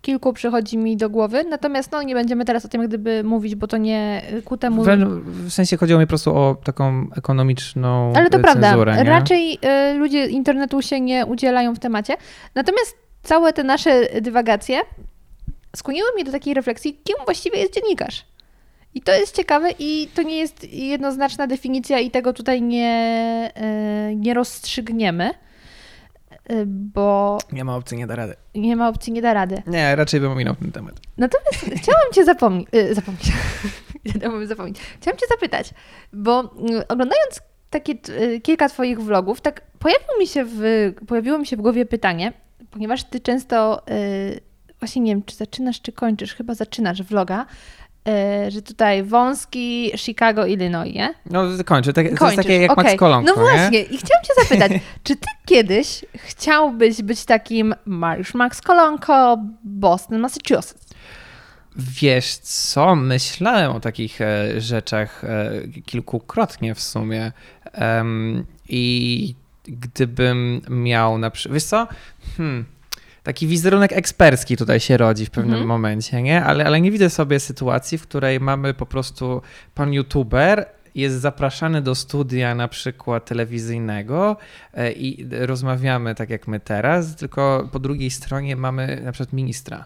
[0.00, 3.54] Kilku przychodzi mi do głowy, natomiast no nie będziemy teraz o tym jak gdyby mówić,
[3.54, 4.84] bo to nie ku temu...
[4.84, 4.88] W,
[5.48, 9.04] w sensie chodziło mi po prostu o taką ekonomiczną Ale to e, prawda, cenzurę, nie?
[9.04, 9.58] raczej
[9.98, 12.16] ludzie internetu się nie udzielają w temacie.
[12.54, 14.80] Natomiast całe te nasze dywagacje
[15.76, 18.24] skłoniły mnie do takiej refleksji, kim właściwie jest dziennikarz.
[18.94, 23.52] I to jest ciekawe i to nie jest jednoznaczna definicja i tego tutaj nie,
[24.10, 25.30] y, nie rozstrzygniemy,
[26.52, 28.34] y, bo Nie ma opcji, nie da rady.
[28.54, 29.62] nie ma opcji, nie da rady.
[29.66, 30.94] Nie, raczej bym ominął ten temat.
[31.16, 32.68] Natomiast chciałam Cię zapomnieć.
[32.74, 33.32] Y, zapomnieć.
[34.04, 34.78] Nie zapomnieć.
[35.00, 35.70] Chciałam Cię zapytać,
[36.12, 37.94] bo y, oglądając takie
[38.42, 40.60] kilka Twoich vlogów, tak pojawiło mi się w,
[41.08, 42.32] pojawiło mi się w głowie pytanie,
[42.70, 43.82] ponieważ Ty często,
[44.84, 47.46] właśnie nie wiem, czy zaczynasz, czy kończysz, chyba zaczynasz vloga,
[48.46, 51.14] y, że tutaj wąski Chicago, Illinois, nie?
[51.30, 51.92] No kończę.
[51.92, 52.84] Tak, to jest takie jak okej.
[52.84, 53.82] Max Kolonko, No właśnie, nie?
[53.82, 54.72] i chciałam Cię zapytać,
[55.04, 60.94] czy Ty kiedyś chciałbyś być takim Mariusz Max Kolonko, Boston, Massachusetts?
[61.76, 65.50] Wiesz co, myślałem o takich e, rzeczach e,
[65.86, 67.32] kilkukrotnie w sumie
[68.68, 71.88] i gdybym miał na przykład, wiesz co,
[72.36, 72.64] hmm,
[73.24, 75.68] taki wizerunek ekspercki tutaj się rodzi w pewnym Mhm.
[75.68, 76.44] momencie, nie?
[76.44, 79.42] Ale, ale nie widzę sobie sytuacji, w której mamy po prostu
[79.74, 84.36] pan youtuber jest zapraszany do studia na przykład telewizyjnego
[84.74, 89.84] e, i rozmawiamy tak jak my teraz, tylko po drugiej stronie mamy na przykład ministra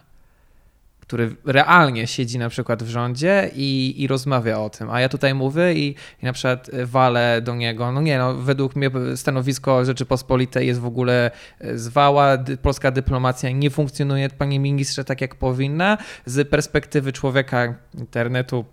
[1.09, 5.33] który realnie siedzi na przykład w rządzie i, i rozmawia o tym, a ja tutaj
[5.33, 10.67] mówię i, i na przykład walę do niego, no nie no, według mnie stanowisko Rzeczypospolitej
[10.67, 16.49] jest w ogóle e, zwała, polska dyplomacja nie funkcjonuje, panie ministrze, tak jak powinna, z
[16.49, 18.65] perspektywy człowieka internetu,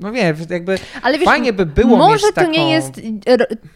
[0.00, 2.50] no nie, jakby Ale wiesz, fajnie by było może to taką...
[2.50, 3.00] nie jest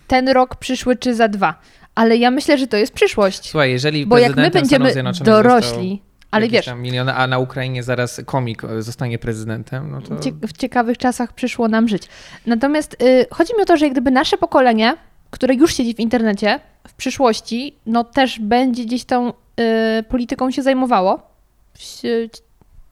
[0.06, 1.60] ten rok przyszły czy za dwa,
[1.94, 3.50] ale ja myślę, że to jest przyszłość.
[3.50, 6.02] Słuchaj, jeżeli Bo jak my będziemy Zjednoczonych został dorośli,
[6.36, 10.14] ale wiesz, tam milion, a na Ukrainie zaraz komik e, zostanie prezydentem, no to...
[10.48, 12.08] w ciekawych czasach przyszło nam żyć.
[12.46, 14.96] Natomiast y, chodzi mi o to, że gdyby nasze pokolenie,
[15.30, 19.32] które już siedzi w internecie, w przyszłości, no też będzie gdzieś tą y,
[20.02, 21.36] polityką się zajmowało.
[21.74, 22.02] W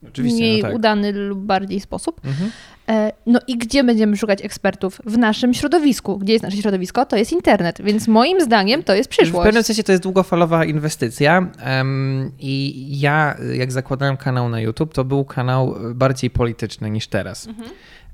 [0.07, 0.75] Oczywiście, mniej no tak.
[0.75, 2.21] udany lub bardziej sposób.
[2.25, 2.51] Mhm.
[2.89, 5.01] E, No i gdzie będziemy szukać ekspertów?
[5.05, 6.17] W naszym środowisku.
[6.17, 7.05] Gdzie jest nasze środowisko?
[7.05, 7.81] To jest internet.
[7.81, 9.65] Więc moim zdaniem to jest W pewnym przyszłość.
[9.67, 11.47] sensie to jest długofalowa inwestycja
[12.39, 17.47] i ja, jak zakładałem kanał na YouTube, to był kanał bardziej polityczny niż teraz.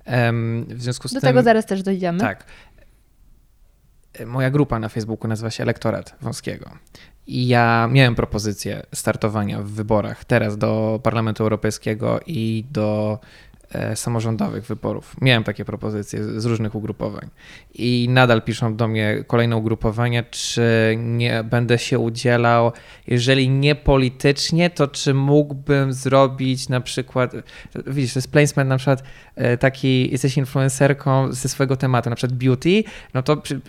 [0.06, 1.28] Em, w związku z Do tym...
[1.28, 2.20] tego zaraz też dojdziemy.
[2.20, 2.46] Tak.
[4.26, 6.70] Moja grupa na Facebooku nazywa się Elektorat Wąskiego.
[7.28, 13.20] I ja miałem propozycję startowania w wyborach teraz do Parlamentu Europejskiego i do
[13.96, 15.16] samorządowych wyborów.
[15.22, 17.30] Miałem takie propozycje z różnych ugrupowań.
[17.74, 22.72] I nadal piszą do mnie kolejne ugrupowania, czy nie będę się udzielał,
[23.08, 27.34] jeżeli nie politycznie, to czy mógłbym zrobić na przykład,
[27.88, 29.04] widzisz, to jest placement na przykład
[29.36, 33.62] e, taki, jesteś influencerką ze swojego tematu, na przykład beauty, no to przy,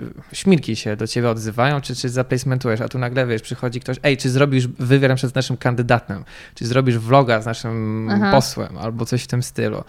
[0.74, 4.30] się do ciebie odzywają, czy, czy zaplacementujesz, a tu nagle, wiesz, przychodzi ktoś, ej, czy
[4.30, 8.30] zrobisz wywiad na przykład z naszym kandydatem, czy zrobisz vloga z naszym Aha.
[8.30, 9.84] posłem, albo coś w tym stylu.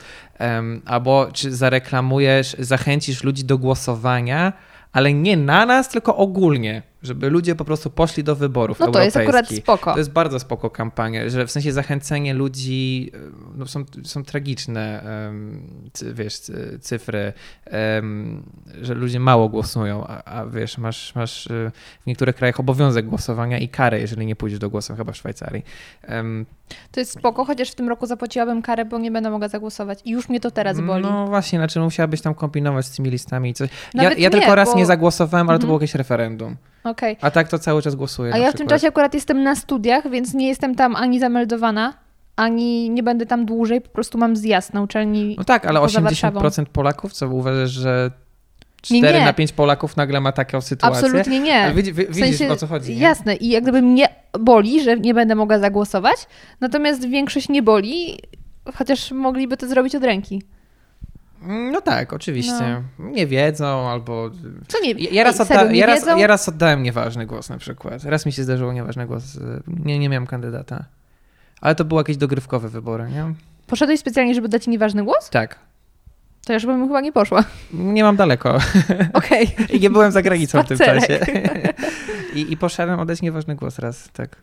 [0.86, 4.54] Albo czy zareklamujesz, zachęcisz ludzi do głosowania,
[4.92, 9.02] ale nie na nas, tylko ogólnie, żeby ludzie po prostu poszli do wyborów No to
[9.04, 9.64] jest akurat europejskich.
[9.64, 9.92] spoko.
[9.94, 13.18] To jest bardzo spoko kampania, że w sensie zachęcenie ludzi, e,
[13.56, 15.04] no są, są tragiczne,
[16.14, 17.34] wiesz, cy- cyfry,
[18.82, 23.58] że ludzie mało głosują, a, a wiesz, masz, masz e, w niektórych krajach obowiązek głosowania
[23.58, 25.64] i karę, jeżeli nie pójdziesz do głosu, chyba w Szwajcarii.
[26.92, 30.00] To jest spoko, chociaż w tym roku zapłaciłabym karę, bo nie będę mogła zagłosować.
[30.06, 31.04] I już mnie to teraz boli.
[31.04, 33.70] No właśnie, znaczy musiałabyś tam kombinować z tymi listami i coś.
[33.94, 35.68] Ja, Nawet ja nie, tylko raz bo- nie zagłosowałem, ale to Mhm.
[35.68, 36.56] było jakieś referendum.
[36.84, 37.18] Okej.
[37.22, 38.34] A tak to cały czas głosuję.
[38.34, 41.94] A ja w tym czasie akurat jestem na studiach, więc nie jestem tam ani zameldowana,
[42.36, 45.36] ani nie będę tam dłużej, po prostu mam zjazd na uczelni.
[45.38, 48.12] No tak, ale poza 80% Polaków, co uważasz, że
[48.92, 49.26] Nie, 4 nie.
[49.26, 51.00] na 5 Polaków nagle ma taką sytuację?
[51.06, 51.64] Absolutnie nie.
[51.64, 53.02] Ale widzi, wi- W widzisz, sensie, o co chodzi, nie?
[53.02, 54.08] Jasne, i jak gdyby mnie
[54.40, 56.16] boli, że nie będę mogła zagłosować,
[56.62, 58.20] natomiast większość nie boli,
[58.76, 60.44] chociaż mogliby to zrobić od ręki.
[61.48, 62.84] No tak, oczywiście.
[63.00, 64.30] Nie wiedzą albo...
[64.68, 66.18] Co nie Ja, raz odda- nie ja, raz, wiedzą?
[66.18, 68.04] ja raz oddałem nieważny głos na przykład.
[68.04, 69.24] Raz mi się zdarzyło nieważny głos.
[69.68, 70.86] Nie, nie miałem kandydata.
[71.62, 73.34] Ale to były jakieś dogrywkowe wybory, nie?
[73.68, 75.30] Poszedłeś specjalnie, żeby dać nieważny głos?
[75.30, 75.60] Tak.
[76.46, 77.44] To ja już bym chyba nie poszła.
[77.74, 78.58] Nie mam daleko.
[79.14, 79.56] Okej.
[79.70, 81.20] I nie byłem za granicą w tym Spacerek.
[81.20, 81.32] czasie.
[82.36, 84.36] I, I poszedłem oddać nieważny głos raz, tak.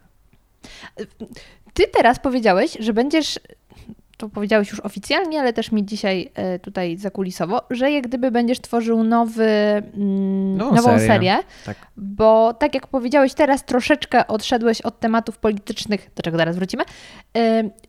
[1.74, 3.38] Ty teraz powiedziałeś, że będziesz
[4.20, 8.60] to powiedziałeś już oficjalnie, ale też mi dzisiaj e, tutaj zakulisowo, że jak gdyby będziesz
[8.60, 11.06] tworzył nowy, mm, Nową nową serię.
[11.06, 11.76] serię, Tak.
[11.96, 16.84] bo tak jak powiedziałeś teraz, troszeczkę odszedłeś od tematów politycznych, do czego zaraz wrócimy,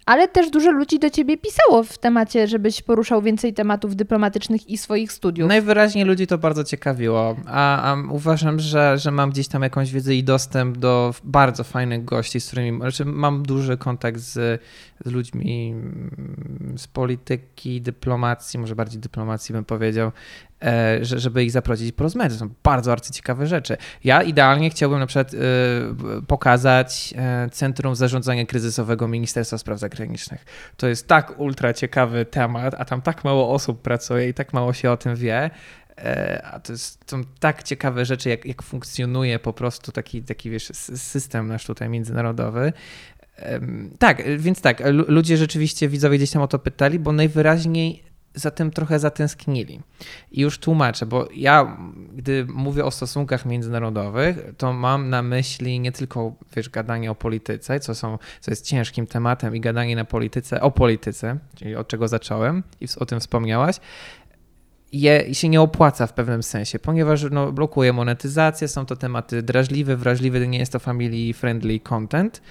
[0.05, 4.77] ale też dużo ludzi do ciebie pisało w temacie, żebyś poruszał więcej tematów dyplomatycznych i
[4.77, 5.49] swoich studiów.
[5.49, 10.15] Najwyraźniej ludzi to bardzo ciekawiło, a, a uważam, że, że mam gdzieś tam jakąś wiedzę
[10.15, 14.61] i dostęp do bardzo fajnych gości, z którymi znaczy mam duży kontakt z,
[15.05, 20.11] z ludźmi mm, z polityki, dyplomacji, może bardziej dyplomacji bym powiedział,
[21.01, 22.33] żeby ich zaprosić i porozmawiać.
[22.33, 23.77] To są bardzo arcyciekawe rzeczy.
[24.03, 25.37] Ja idealnie chciałbym na przykład e,
[26.27, 30.45] pokazać e, Centrum Zarządzania Kryzysowego Ministerstwa Spraw Zagranicznych.
[30.77, 34.73] To jest tak ultra ciekawy temat, a tam tak mało osób pracuje i tak mało
[34.73, 35.49] się o tym wie.
[35.97, 40.71] E, A to są tak ciekawe rzeczy, jak, jak funkcjonuje po prostu taki, taki wiesz,
[40.95, 42.73] system nasz tutaj międzynarodowy.
[43.99, 48.03] Tak, więc tak, lu- ludzie rzeczywiście, widzowie gdzieś tam o to pytali, bo najwyraźniej
[48.35, 49.81] za tym trochę zatęsknili.
[50.31, 51.77] I już tłumaczę, bo ja,
[52.13, 57.79] gdy mówię o stosunkach międzynarodowych, to mam na myśli nie tylko, wiesz, gadanie o polityce,
[57.79, 62.07] co, są, co jest ciężkim tematem i gadanie na polityce, o polityce, czyli od czego
[62.07, 63.75] zacząłem i o tym wspomniałaś,
[64.91, 69.97] je się nie opłaca w pewnym sensie, ponieważ no, blokuje monetyzację, są to tematy drażliwe,
[69.97, 72.41] wrażliwe, nie jest to family friendly content.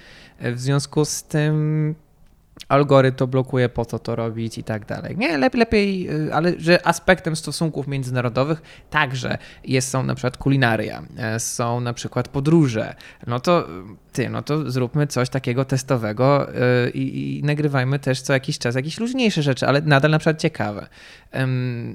[0.41, 1.95] W związku z tym
[2.69, 5.17] algorytm to blokuje, po co to robić i tak dalej.
[5.17, 11.03] Nie, lep, lepiej, y, ale że aspektem stosunków międzynarodowych także jest, są na przykład kulinaria,
[11.17, 12.95] e, są na przykład podróże.
[13.27, 13.73] No to y,
[14.13, 18.75] ty, no to zróbmy coś takiego testowego y, i, i nagrywajmy też co jakiś czas
[18.75, 20.87] jakieś luźniejsze rzeczy, ale nadal na przykład ciekawe.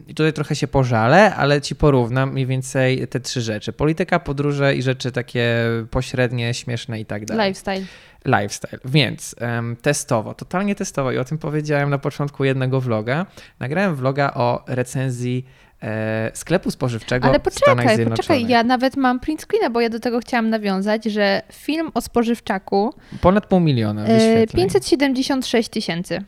[0.07, 3.74] I tutaj trochę się pożalę, ale ci porównam mniej więcej te trzy rzeczy.
[3.74, 7.86] Polityka, podróże i rzeczy takie pośrednie, śmieszne i tak dalej Lifestyle.
[8.26, 8.80] Lifestyle.
[8.86, 13.26] Więc em, testowo, totalnie testowo i o tym powiedziałem na początku jednego vloga.
[13.60, 15.46] Nagrałem vloga o recenzji
[15.82, 20.20] e, sklepu spożywczego Ale poczekaj, poczekaj, ja nawet mam print screena, bo ja do tego
[20.20, 24.64] chciałam nawiązać, że film o spożywczaku Ponad pół miliona e, wyświetleń.
[24.66, 26.24] 576 tysięcy.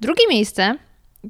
[0.00, 0.76] Drugie miejsce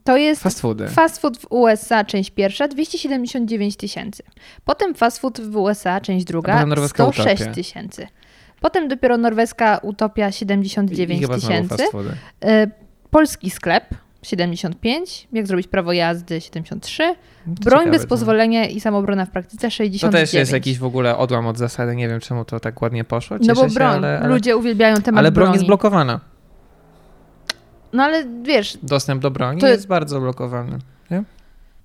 [0.04, 0.88] to jest Fast foody.
[0.88, 4.22] fast food w USA, część pierwsza, 279 tysięcy.
[4.64, 7.54] Potem fast food w USA, część druga, potem norweska 106 Utopia.
[7.54, 8.06] tysięcy.
[8.64, 11.84] Potem dopiero norweska Utopia I 79 chyba znowu tysięcy.
[12.44, 12.66] E,
[13.10, 13.84] Polski sklep
[14.22, 17.02] 75, jak zrobić prawo jazdy 73,
[17.46, 20.12] No to broń ciekawe, bez to- pozwolenia i samobrona w praktyce To 69.
[20.12, 21.96] też jest jakiś w ogóle odłam od zasady.
[21.96, 23.36] Nie wiem, czemu to tak ładnie poszło.
[23.40, 25.54] No Cieszę bo się, broń, ale, ale, ludzie uwielbiają temat ale broń broni.
[25.56, 26.20] jest blokowana.
[27.92, 30.78] No ale wiesz, Dostęp do broni To- jest bardzo blokowany.
[31.10, 31.22] Nie?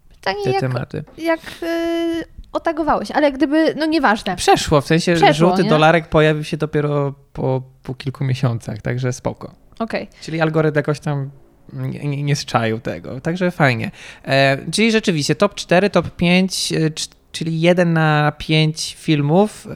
[0.10, 1.04] pytanie Te jak, tematy.
[1.18, 4.36] jak yy, otagowałeś, ale gdyby, no nieważne.
[4.36, 5.70] Przeszło, w sensie Przeszło, żółty nie?
[5.70, 9.56] dolarek pojawił się dopiero po, po kilku miesiącach, także spoko.
[9.80, 10.08] Okej.
[10.22, 11.30] Czyli algorytm jakoś tam
[11.74, 13.92] nie, nie, nie zczaił tego, także fajnie.
[14.26, 19.68] E, czyli rzeczywiście top 4, top 5, e, cz- czyli 1 na 5 filmów.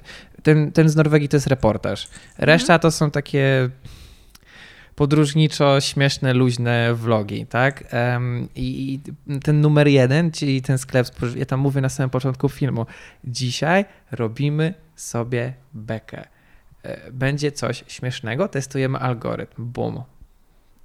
[0.43, 2.07] Ten, ten z Norwegii to jest reportaż.
[2.37, 3.69] Reszta to są takie
[4.95, 7.83] podróżniczo śmieszne, luźne vlogi, tak?
[8.55, 8.99] I
[9.43, 12.85] ten numer jeden, czyli ten sklep, ja tam mówię na samym początku filmu,
[13.23, 16.27] dzisiaj robimy sobie bekę.
[16.83, 19.65] E, Będzie coś śmiesznego, testujemy algorytm.
[19.65, 20.01] Bum.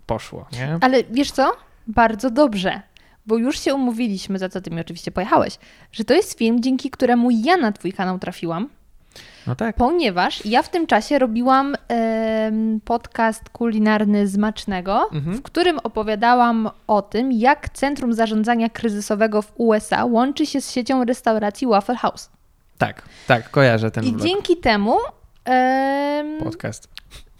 [0.07, 0.79] Poszło, nie?
[0.81, 1.53] Ale wiesz co?
[1.87, 2.83] Bardzo dobrze,
[3.27, 5.59] bo już się umówiliśmy, za co ty mi oczywiście pojechałeś,
[5.93, 8.69] że to jest film, dzięki któremu ja na twój kanał trafiłam,
[9.47, 9.77] No tak.
[9.77, 15.37] ponieważ ja w tym czasie robiłam em, podcast kulinarny Zmacznego, Mhm.
[15.37, 21.05] w którym opowiadałam o tym, jak Centrum Zarządzania Kryzysowego w USA łączy się z siecią
[21.05, 22.31] restauracji Waffle House.
[22.79, 24.23] Tak, tak, kojarzę ten I vlog.
[24.27, 24.97] dzięki temu
[25.45, 26.89] em, podcast.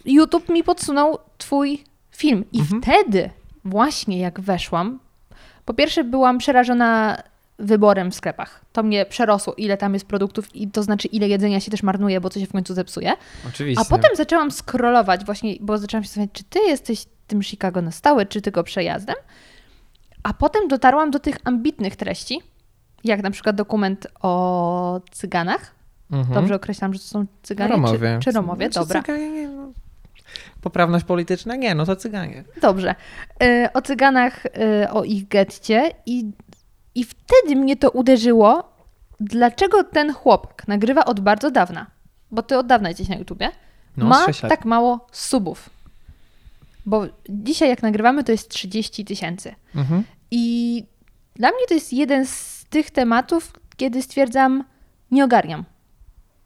[0.05, 2.45] YouTube mi podsunął twój film.
[2.51, 2.81] I Mhm.
[2.81, 3.29] wtedy,
[3.65, 4.99] właśnie jak weszłam,
[5.65, 7.17] po pierwsze byłam przerażona
[7.59, 8.61] wyborem w sklepach.
[8.73, 12.21] To mnie przerosło, ile tam jest produktów i to znaczy, ile jedzenia się też marnuje,
[12.21, 13.13] bo co się w końcu zepsuje.
[13.47, 13.85] Oczywiście.
[13.87, 17.91] A potem zaczęłam scrollować właśnie, bo zaczęłam się zastanawiać, czy ty jesteś tym Chicago na
[17.91, 19.15] stałe, czy tylko przejazdem.
[20.23, 22.41] A potem dotarłam do tych ambitnych treści,
[23.03, 25.75] jak na przykład dokument o cyganach.
[26.11, 26.35] Mhm.
[26.35, 27.71] Dobrze określam, że to są cyganie?
[27.71, 28.17] Romowie.
[28.19, 28.65] Czy, czy Romowie?
[28.71, 29.01] Znaczy, Dobra.
[29.01, 29.71] Cyganie, nie, no.
[30.61, 31.55] Poprawność polityczna?
[31.55, 32.43] Nie, no to cyganie.
[32.61, 32.95] Dobrze.
[33.43, 36.31] Y, o cyganach, y, o ich getcie i,
[36.95, 38.73] i wtedy mnie to uderzyło,
[39.19, 41.85] dlaczego ten chłopak nagrywa od bardzo dawna,
[42.31, 43.51] bo ty od dawna jesteś na YouTubie,
[43.97, 45.69] No, ma tak mało subów.
[46.85, 49.55] Bo dzisiaj jak nagrywamy to jest 30 tysięcy.
[49.75, 50.03] Mhm.
[50.31, 50.83] I
[51.35, 54.63] dla mnie to jest jeden z tych tematów, kiedy stwierdzam,
[55.11, 55.63] nie ogarniam.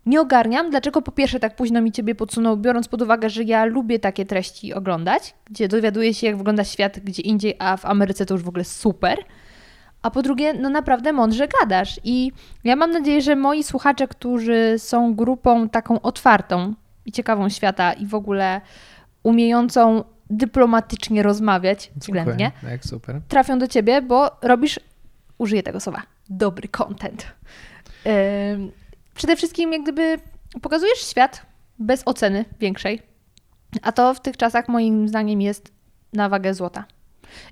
[0.06, 3.66] nie ogarniam, dlaczego po pierwsze tak późno mi Ciebie podsunął, biorąc pod uwagę, że ja
[3.66, 8.26] lubię takie treści oglądać, gdzie dowiaduję się, jak wygląda świat gdzie indziej, a w Ameryce
[8.26, 9.18] to już w ogóle super.
[10.04, 12.00] A po drugie, no naprawdę mądrze gadasz.
[12.04, 12.32] I
[12.64, 16.74] ja mam nadzieję, że moi słuchacze, którzy są grupą taką otwartą
[17.06, 18.62] i ciekawą świata i w ogóle
[19.24, 22.72] umiejącą dyplomatycznie rozmawiać względnie, Dziękuję.
[23.28, 24.80] Trafią do ciebie, bo robisz,
[25.38, 27.28] użyję tego słowa, dobry content.
[29.16, 30.20] Przede wszystkim, jak gdyby
[30.62, 31.46] pokazujesz świat
[31.80, 33.02] bez oceny większej,
[33.82, 35.72] a to w tych czasach moim zdaniem jest
[36.14, 36.86] na wagę złota.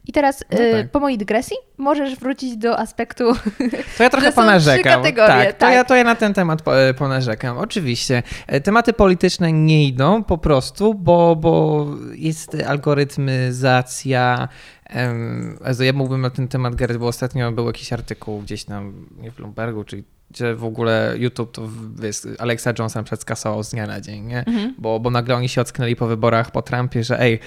[0.08, 0.92] I teraz No y, tak.
[0.92, 3.24] po mojej dygresji możesz wrócić do aspektu.
[3.98, 4.94] To ja trochę ponarzekam.
[5.04, 5.74] kategorie, tak, To, tak.
[5.74, 7.58] ja, to ja na ten temat po, ponarzekam.
[7.58, 8.24] Oczywiście.
[8.48, 14.48] E, Tematy polityczne nie idą po prostu, bo, bo jest algorytmyzacja.
[15.80, 19.36] ja mógłbym na ten temat gadać, bo ostatnio był jakiś artykuł gdzieś tam, nie w
[19.36, 23.88] Bloombergu, czyli gdzie w ogóle YouTube to wiesz, Alexa Jonesa na przykład skasował z dnia
[23.88, 24.40] na dzień, nie?
[24.40, 24.76] Mhm.
[24.78, 27.40] Bo, bo nagle oni się ocknęli po wyborach po Trumpie, że ej,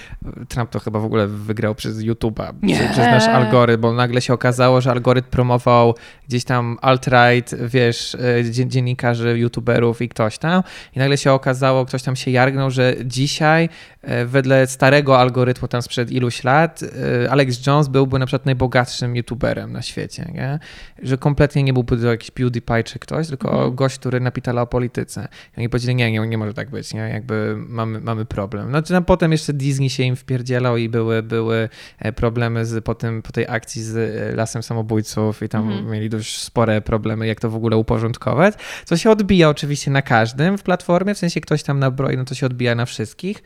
[0.49, 2.75] Trump to chyba w ogóle wygrał przez YouTube'a, Nie.
[2.75, 5.95] przez nasz algorytm, bo nagle się okazało, że algorytm promował
[6.27, 10.63] gdzieś tam alt-right, wiesz, e, dzien- dziennikarzy, youtuberów i ktoś tam
[10.95, 13.69] i nagle się okazało, ktoś tam się jargnął, że dzisiaj
[14.01, 16.83] e, wedle starego algorytmu tam sprzed iluś lat
[17.23, 20.59] e, Alex Jones byłby na przykład najbogatszym youtuberem na świecie, nie?
[21.03, 23.75] Że kompletnie nie byłby to jakiś PewDiePie czy ktoś, tylko Mhm.
[23.75, 25.27] gość, który napitala o polityce.
[25.57, 26.99] I oni powiedzieli, nie, nie, nie może tak być, nie?
[26.99, 28.71] Jakby mamy, mamy problem.
[28.71, 31.69] No, a potem jeszcze Disney się im wpierdzielał i były, były
[31.99, 35.91] e, problemy z, po, tym, po tej akcji z e, Lasem Samobójców i tam Mhm.
[35.91, 38.53] mieli dość spore problemy, jak to w ogóle uporządkować.
[38.85, 42.35] Co się odbija oczywiście na każdym w platformie, w sensie ktoś tam nabroi, no to
[42.35, 43.43] się odbija na wszystkich.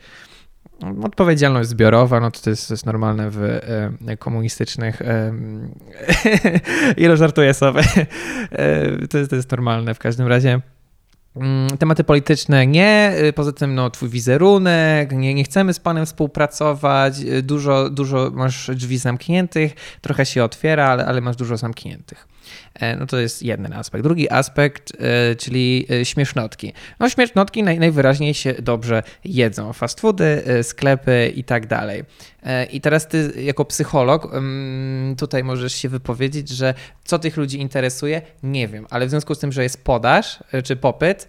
[1.02, 3.42] Odpowiedzialność zbiorowa, no to, to, jest, to jest normalne w
[4.06, 5.02] e, komunistycznych.
[5.02, 5.32] E,
[7.04, 7.82] ile żartuję sobie.
[8.50, 10.60] E, to, jest, to jest normalne w każdym razie.
[11.36, 16.06] Mm, Tematy polityczne nie, y, poza tym no, twój wizerunek, nie, nie chcemy z panem
[16.06, 22.28] współpracować, y, dużo, dużo masz drzwi zamkniętych, trochę się otwiera, ale, ale masz dużo zamkniętych.
[22.74, 24.04] E, No to jest jeden aspekt.
[24.04, 26.72] Drugi aspekt, e, czyli e, śmiesznotki.
[27.00, 29.72] No śmiesznotki naj, najwyraźniej się dobrze jedzą.
[29.72, 32.04] Fast foody, sklepy i tak dalej.
[32.72, 36.74] I teraz ty jako psycholog mm, tutaj możesz się wypowiedzieć, że
[37.04, 40.76] co tych ludzi interesuje, nie wiem, ale w związku z tym, że jest podaż czy
[40.76, 41.28] popyt,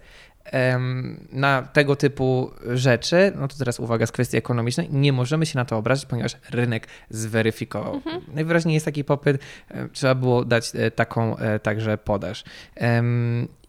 [1.32, 5.64] na tego typu rzeczy, no to teraz uwaga z kwestii ekonomicznej, nie możemy się na
[5.64, 8.00] to obrazić, ponieważ rynek zweryfikował.
[8.34, 9.40] Najwyraźniej jest taki popyt,
[9.92, 12.44] trzeba było dać e, taką e, także podaż.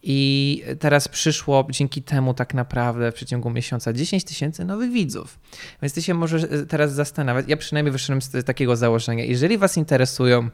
[0.06, 5.38] I teraz przyszło dzięki temu tak naprawdę w przeciągu miesiąca 10 tysięcy nowych widzów.
[5.82, 9.76] Więc ty się możesz e, teraz zastanawiać, ja przynajmniej wyszedłem z takiego założenia, jeżeli was
[9.76, 10.50] interesują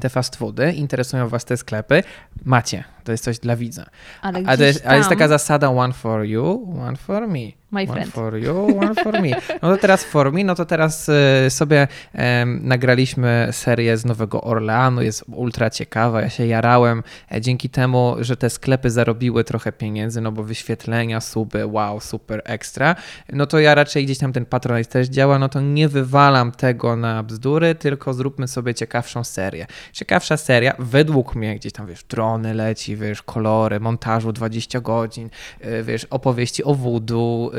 [0.00, 2.02] te fast foody, interesują was te sklepy,
[2.44, 3.86] macie, to jest coś dla widza.
[4.22, 7.57] Ale, A, to jest, ale jest taka zasada one for you, one for me.
[7.70, 8.12] My one friend.
[8.12, 9.30] for you, one for me.
[9.62, 14.40] No to teraz for me, no to teraz e, sobie em, nagraliśmy serię z Nowego
[14.40, 17.02] Orleanu, jest ultra ciekawa, ja się jarałem
[17.32, 22.42] e, dzięki temu, że te sklepy zarobiły trochę pieniędzy, no bo wyświetlenia, suby, wow, super
[22.44, 22.96] ekstra,
[23.32, 26.96] no to ja raczej gdzieś tam ten patronat też działa, no to nie wywalam tego
[26.96, 29.66] na bzdury, tylko zróbmy sobie ciekawszą serię.
[29.92, 35.30] Ciekawsza seria, według mnie gdzieś tam, wiesz, drony leci, wiesz, kolory, montażu 20 godzin,
[35.64, 37.57] y, wiesz, opowieści o voodoo, y,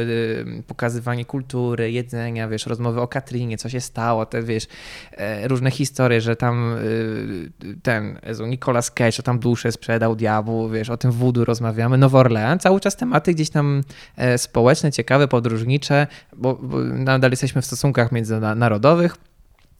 [0.67, 4.67] pokazywanie kultury, jedzenia, wiesz, rozmowy o Katrinie, co się stało, te, wiesz,
[5.11, 7.51] e, różne historie, że tam y,
[7.83, 12.17] ten, Jezu, Nicolas Cage, że tam duszę sprzedał diabłu, wiesz, o tym voodoo rozmawiamy, Nowy
[12.17, 13.83] Orlean, cały czas tematy gdzieś tam
[14.17, 19.15] e, społeczne, ciekawe, podróżnicze, bo, bo nadal jesteśmy w stosunkach międzynarodowych,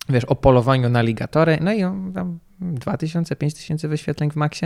[0.09, 1.81] wiesz, o polowaniu na ligatory, no i
[2.13, 4.65] tam 2000, 5000 wyświetleń w maksie.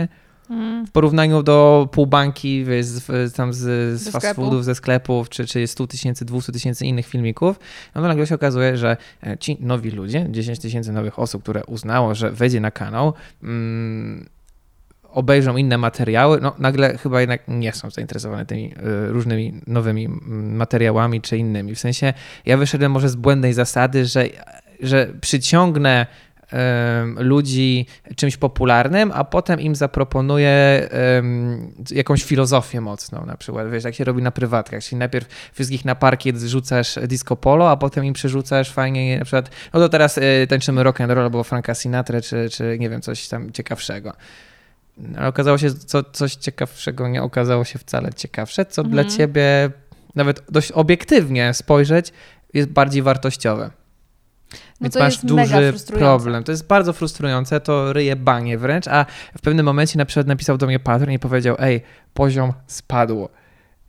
[0.50, 0.86] Mm.
[0.86, 3.58] W porównaniu do półbanki, wiesz, z, tam z,
[4.00, 4.42] z fast sklepu.
[4.42, 7.58] foodów, ze sklepów, czy, czy 100 tysięcy, 200 tysięcy innych filmików,
[7.94, 11.64] no to nagle się okazuje, że e, ci nowi ludzie, 10 tysięcy nowych osób, które
[11.64, 14.28] uznało, że wejdzie na kanał, mm,
[15.14, 20.56] obejrzą inne materiały, no nagle chyba jednak nie są zainteresowane tymi y, różnymi nowymi mm,
[20.56, 21.74] materiałami czy innymi.
[21.74, 22.12] W sensie
[22.46, 24.24] ja wyszedłem może z błędnej zasady, że,
[24.80, 26.06] że przyciągnę
[27.16, 27.86] ludzi
[28.16, 30.50] czymś popularnym, a potem im zaproponuję
[30.90, 33.70] em, jakąś filozofię mocną na przykład.
[33.70, 37.76] Wiesz, jak się robi na prywatkach, czyli najpierw wszystkich na parkiet zrzucasz disco polo, a
[37.76, 41.44] potem im przerzucasz fajnie na przykład, no to teraz y, tańczymy rock and roll albo
[41.44, 44.12] Franka Sinatra, czy, czy nie wiem, coś tam ciekawszego.
[44.98, 49.18] No, Ale okazało się, co, coś ciekawszego nie okazało się wcale ciekawsze, co dla Mhm.
[49.18, 49.70] ciebie
[50.14, 52.12] nawet dość obiektywnie spojrzeć
[52.54, 53.70] jest bardziej wartościowe.
[54.80, 56.44] No Więc to masz duży problem.
[56.44, 59.06] To jest bardzo frustrujące, to ryje banie wręcz, a
[59.38, 61.82] w pewnym momencie na przykład napisał do mnie patron i powiedział, ej,
[62.14, 63.28] poziom spadł.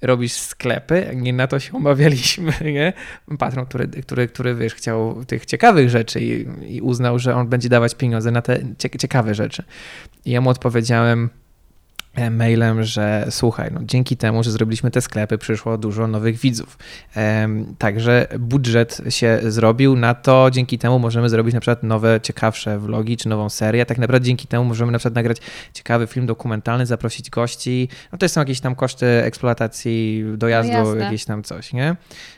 [0.01, 2.93] Robisz sklepy, nie na to się umawialiśmy, nie?
[3.39, 6.45] Patron, który, który, który wiesz, chciał tych ciekawych rzeczy i,
[6.75, 9.63] i uznał, że on będzie dawać pieniądze na te cie- ciekawe rzeczy.
[10.25, 11.29] I ja mu odpowiedziałem
[12.31, 16.77] mailem, że słuchaj, no dzięki temu, że zrobiliśmy te sklepy, przyszło dużo nowych widzów.
[17.15, 22.79] Em, Także budżet się zrobił na to, dzięki temu możemy zrobić na przykład nowe, ciekawsze
[22.79, 23.85] vlogi czy nową serię.
[23.85, 25.37] Tak naprawdę dzięki temu możemy na przykład nagrać
[25.73, 27.89] ciekawy film dokumentalny, zaprosić gości.
[28.11, 31.95] No to są jakieś tam koszty eksploatacji, dojazdu, No jakieś tam coś, nie?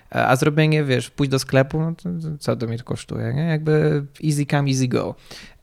[0.09, 2.09] A zrobienie, wiesz, pójść do sklepu, no to,
[2.39, 3.41] co to mnie to kosztuje, nie?
[3.41, 5.15] Jakby easy come, easy go.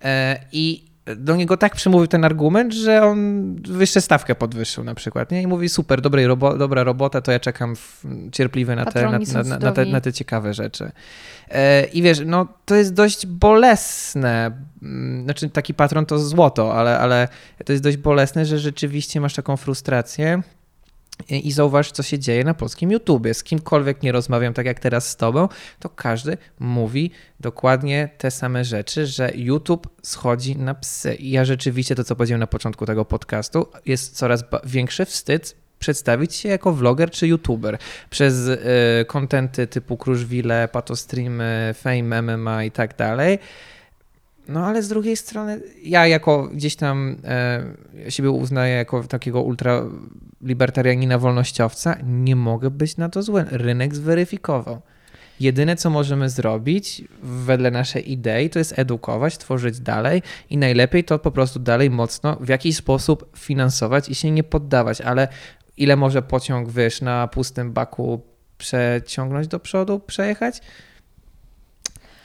[0.05, 5.31] E, I do niego tak przemówił ten argument, że on wyższe stawkę podwyższył na przykład,
[5.31, 5.43] nie?
[5.43, 9.19] I mówi super, dobrej robo dobra robota, to ja czekam w, cierpliwy na te, na,
[9.45, 10.93] na, na, te, na te ciekawe rzeczy.
[11.51, 14.51] E, I wiesz, no to jest dość bolesne.
[14.83, 17.29] Mm, Znaczy taki patron to złoto, ale, ale
[17.65, 20.43] to jest dość bolesne, że rzeczywiście masz taką frustrację.
[21.31, 23.35] I zauważ, co się dzieje na polskim YouTubie.
[23.35, 25.49] Z kimkolwiek nie rozmawiam, tak jak teraz z tobą,
[25.79, 27.11] to każdy mówi
[27.41, 31.15] dokładnie te same rzeczy, że YouTube schodzi na psy.
[31.15, 36.35] I ja rzeczywiście to, co powiedziałem na początku tego podcastu, jest coraz większy wstyd przedstawić
[36.35, 37.79] się jako vloger czy youtuber
[38.11, 38.59] przez y,
[39.07, 43.39] kontenty typu Kruszwile, Patostreamy, Fame, MMA i tak dalej.
[44.49, 51.19] No ale z drugiej strony, ja jako gdzieś tam e, siebie uznaję jako takiego ultralibertarianina,
[51.19, 53.45] wolnościowca, nie mogę być na to zły.
[53.51, 54.81] Rynek zweryfikował.
[55.41, 61.19] Jedyne, co możemy zrobić wedle naszej idei, to jest edukować, tworzyć dalej i najlepiej to
[61.19, 65.29] po prostu dalej mocno w jakiś sposób finansować i się nie poddawać, ale
[65.77, 68.21] ile może pociąg, wiesz, na pustym baku
[68.59, 70.61] przeciągnąć do przodu, przejechać?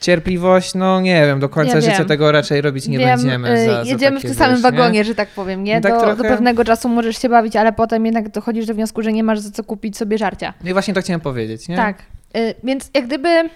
[0.02, 2.08] Cierpliwość, no nie wiem, do końca Ja życia wiem.
[2.08, 3.54] tego raczej robić nie Wiem, będziemy.
[3.54, 5.04] y, Za, za jedziemy takie, w tym samym wagonie, Nie?
[5.04, 5.76] że tak powiem, nie?
[5.76, 6.30] No tak do, do trochę.
[6.30, 9.52] pewnego czasu możesz się bawić, ale potem jednak dochodzisz do wniosku, że nie masz za
[9.52, 10.54] co kupić sobie żarcia.
[10.64, 11.76] No i właśnie to chciałem powiedzieć, nie?
[11.76, 12.04] Tak.
[12.38, 13.50] Y, więc jak gdyby...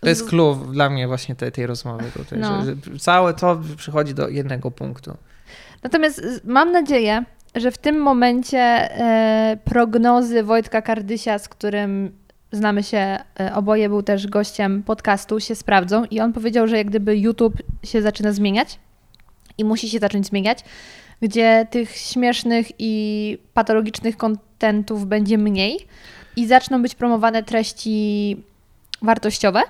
[0.00, 2.64] To jest clue dla mnie właśnie tej, tej rozmowy tutaj, No.
[2.64, 5.16] że, całe to przychodzi do jednego punktu.
[5.82, 7.24] Natomiast y, mam nadzieję,
[7.54, 8.88] że w tym momencie
[9.64, 12.12] prognozy Wojtka Kardysia, z którym
[12.52, 16.86] znamy się, e, oboje był też gościem podcastu, się sprawdzą i on powiedział, że jak
[16.86, 18.78] gdyby YouTube się zaczyna zmieniać
[19.58, 20.58] i musi się zacząć zmieniać,
[21.22, 25.86] gdzie tych śmiesznych i patologicznych kontentów będzie mniej
[26.36, 28.36] i zaczną być promowane treści
[29.02, 29.60] wartościowe.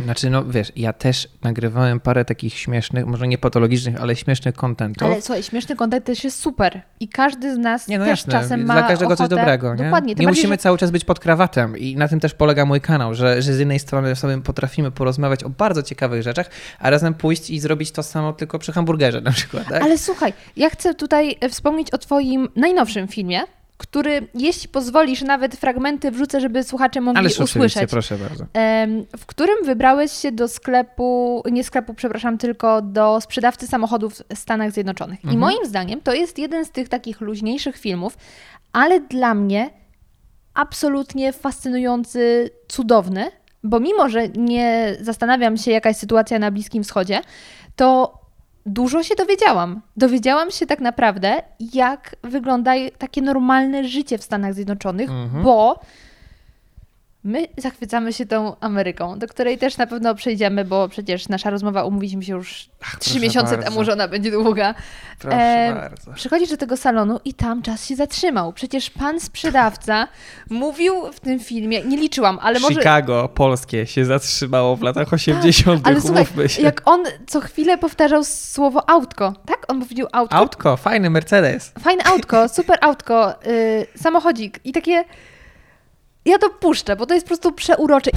[0.00, 5.02] Znaczy, no wiesz, ja też nagrywałem parę takich śmiesznych, może nie patologicznych, ale śmiesznych kontentów.
[5.02, 8.32] Ale słuchaj, śmieszny kontent też jest super i każdy z nas Nie, no też jasne,
[8.32, 9.36] czasem ma dla każdego coś ochotę...
[9.36, 9.84] dobrego, nie?
[9.84, 10.14] Dokładnie.
[10.14, 12.64] tym nie bardziej, musimy że- cały czas być pod krawatem i na tym też polega
[12.64, 16.90] mój kanał, że, że z jednej strony sobie potrafimy porozmawiać o bardzo ciekawych rzeczach, a
[16.90, 19.82] razem pójść i zrobić to samo tylko przy hamburgerze na przykład, tak?
[19.82, 23.40] Ale słuchaj, ja chcę tutaj e, wspomnieć o Twoim najnowszym filmie,
[23.76, 27.90] który, jeśli pozwolisz, nawet fragmenty wrzucę, żeby słuchacze mogli Ależ usłyszeć.
[27.90, 28.44] proszę bardzo.
[29.16, 34.72] W którym wybrałeś się do sklepu, nie sklepu, przepraszam, tylko do sprzedawcy samochodów w Stanach
[34.72, 35.18] Zjednoczonych.
[35.24, 35.40] I Mhm.
[35.40, 38.18] moim zdaniem to jest jeden z tych takich luźniejszych filmów,
[38.72, 39.70] ale dla mnie
[40.54, 43.30] absolutnie fascynujący, cudowny,
[43.64, 47.20] bo mimo, że nie zastanawiam się, jaka jest sytuacja na Bliskim Wschodzie,
[47.76, 48.18] to
[48.66, 49.80] dużo się dowiedziałam.
[49.96, 51.42] Dowiedziałam się tak naprawdę,
[51.74, 55.44] jak wygląda takie normalne życie w Stanach Zjednoczonych, Mhm.
[55.44, 55.80] bo
[57.26, 61.84] my zachwycamy się tą Ameryką, do której też na pewno przejdziemy, bo przecież nasza rozmowa
[61.84, 62.68] umówiliśmy się już
[62.98, 63.70] trzy miesiące bardzo.
[63.70, 64.74] temu, że ona będzie długa.
[65.18, 66.12] Proszę E, bardzo.
[66.14, 68.52] Przychodzisz do tego salonu i tam czas się zatrzymał.
[68.52, 70.08] Przecież pan sprzedawca
[70.50, 72.74] mówił w tym filmie, nie liczyłam, ale może...
[72.74, 75.86] Chicago polskie się zatrzymało w latach 80.
[75.86, 76.62] Ale słuchaj, się.
[76.62, 79.58] jak on co chwilę powtarzał słowo autko, tak?
[79.68, 80.36] On mówił autko.
[80.36, 81.72] Autko, fajny Mercedes.
[81.80, 85.04] Fajne autko, super autko, y, samochodzik i takie...
[86.26, 88.10] Ja to puszczę, bo to jest po prostu przeurocze.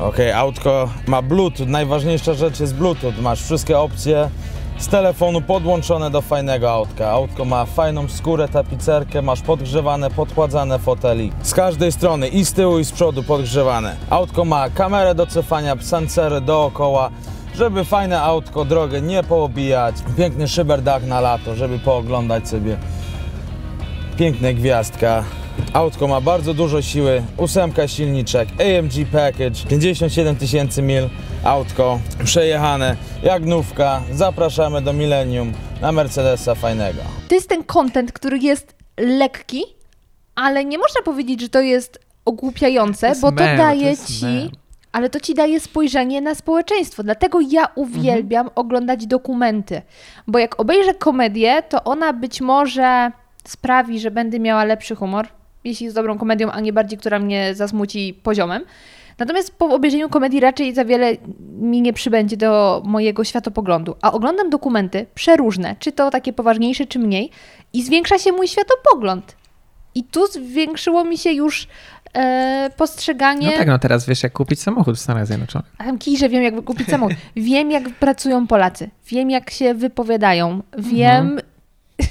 [0.00, 1.66] Okej, autko ma Bluetooth.
[1.66, 3.12] Najważniejsza rzecz jest Bluetooth.
[3.20, 4.28] Masz wszystkie opcje
[4.78, 7.10] z telefonu podłączone do fajnego autka.
[7.10, 11.32] Autko ma fajną skórę, tapicerkę, masz podgrzewane, podchładzane foteli.
[11.42, 13.96] Z każdej strony, i z tyłu, i z przodu podgrzewane.
[14.10, 17.10] Autko ma kamerę do cofania, sensory dookoła,
[17.54, 19.94] żeby fajne autko, drogę nie poobijać.
[20.16, 22.76] Piękny szyberdach na lato, żeby pooglądać sobie
[24.16, 25.24] piękne gwiazdka.
[25.72, 31.08] Autko ma bardzo dużo siły, ósemka silniczek, AMG Package, 57 tysięcy mil,
[31.44, 37.00] autko przejechane, jak nówka, zapraszamy do Millennium na Mercedesa fajnego.
[37.28, 39.64] To jest ten content, który jest lekki,
[40.34, 43.80] ale nie można powiedzieć, że to jest ogłupiające, To jest bo to mem, to daje
[43.86, 44.48] jest ci mem.
[44.92, 47.02] ale to ci daje spojrzenie na społeczeństwo.
[47.02, 49.82] Dlatego ja uwielbiam oglądać dokumenty,
[50.26, 53.10] bo jak obejrzę komedię, to ona być może
[53.44, 55.28] sprawi, że będę miała lepszy humor,
[55.64, 58.64] jeśli jest dobrą komedią, a nie bardziej, która mnie zasmuci poziomem.
[59.18, 61.16] Natomiast po obejrzeniu komedii raczej za wiele
[61.60, 63.96] mi nie przybędzie do mojego światopoglądu.
[64.02, 67.30] A oglądam dokumenty przeróżne, czy to takie poważniejsze, czy mniej,
[67.72, 69.36] i zwiększa się mój światopogląd.
[69.94, 71.68] I tu zwiększyło mi się już
[72.14, 73.50] e, postrzeganie.
[73.50, 75.72] No tak, no teraz wiesz, jak kupić samochód w Stanach Zjednoczonych.
[75.78, 77.16] A tam kij, że wiem, jak kupić samochód.
[77.36, 78.90] Wiem, jak pracują Polacy.
[79.08, 80.62] Wiem, jak się wypowiadają.
[80.78, 81.40] Wiem,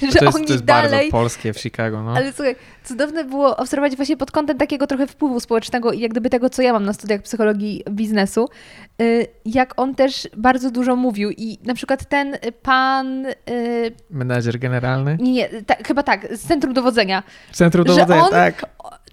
[0.12, 0.18] że.
[0.18, 0.90] To jest, oni to jest dalej.
[0.90, 2.12] bardzo polskie w Chicago, no.
[2.16, 6.30] Ale słuchaj, cudowne było obserwować właśnie pod kątem takiego trochę wpływu społecznego i jak gdyby
[6.30, 8.48] tego, co ja mam na studiach psychologii biznesu,
[9.02, 13.34] y, jak on też bardzo dużo mówił i na przykład ten pan, y,
[14.10, 15.16] Menadżer generalny.
[15.20, 17.22] nie, nie ta, chyba tak, z Centrum Dowodzenia,
[17.52, 18.66] centrum dowodzenia, on tak.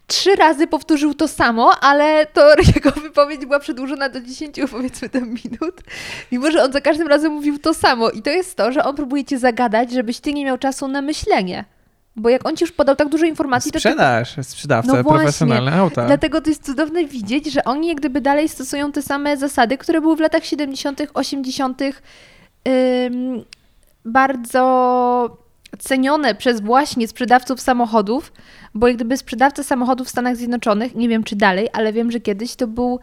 [0.09, 5.23] Trzy razy powtórzył to samo, ale to jego wypowiedź była przedłużona do 10 powiedzmy tam
[5.23, 5.81] minut,
[6.31, 8.95] mimo że on za każdym razem mówił to samo i to jest to, że on
[8.95, 11.65] próbuje cię zagadać, żebyś ty nie miał czasu na myślenie.
[12.15, 15.73] Bo jak on ci już podał tak dużo informacji, to ty Sprzedaż, sprzedawca, No profesjonalne
[15.73, 16.05] auta.
[16.05, 20.01] Dlatego to jest cudowne widzieć, że oni jak gdyby dalej stosują te same zasady, które
[20.01, 23.45] były w latach 70., 80., ym,
[24.05, 25.48] bardzo
[25.79, 28.33] cenione przez właśnie sprzedawców samochodów,
[28.73, 32.19] bo jak gdyby sprzedawca samochodów w Stanach Zjednoczonych, nie wiem czy dalej, ale wiem, że
[32.19, 32.99] kiedyś to był,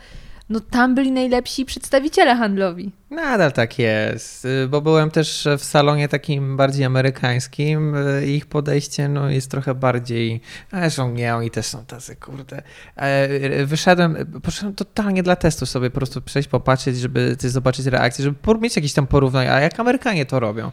[0.49, 2.93] no tam byli najlepsi przedstawiciele handlowi.
[3.11, 7.95] Nadal tak jest, bo byłem też w salonie takim bardziej amerykańskim
[8.27, 10.41] i ich podejście no, jest trochę bardziej,
[10.73, 12.63] zresztą nie, oni też są tacy, kurde.
[12.97, 18.25] E, y, Wyszedłem, poszedłem totalnie dla testu sobie po prostu przejść, popatrzeć, żeby zobaczyć reakcję,
[18.25, 20.71] żeby mieć jakieś tam porównania, a jak Amerykanie to robią.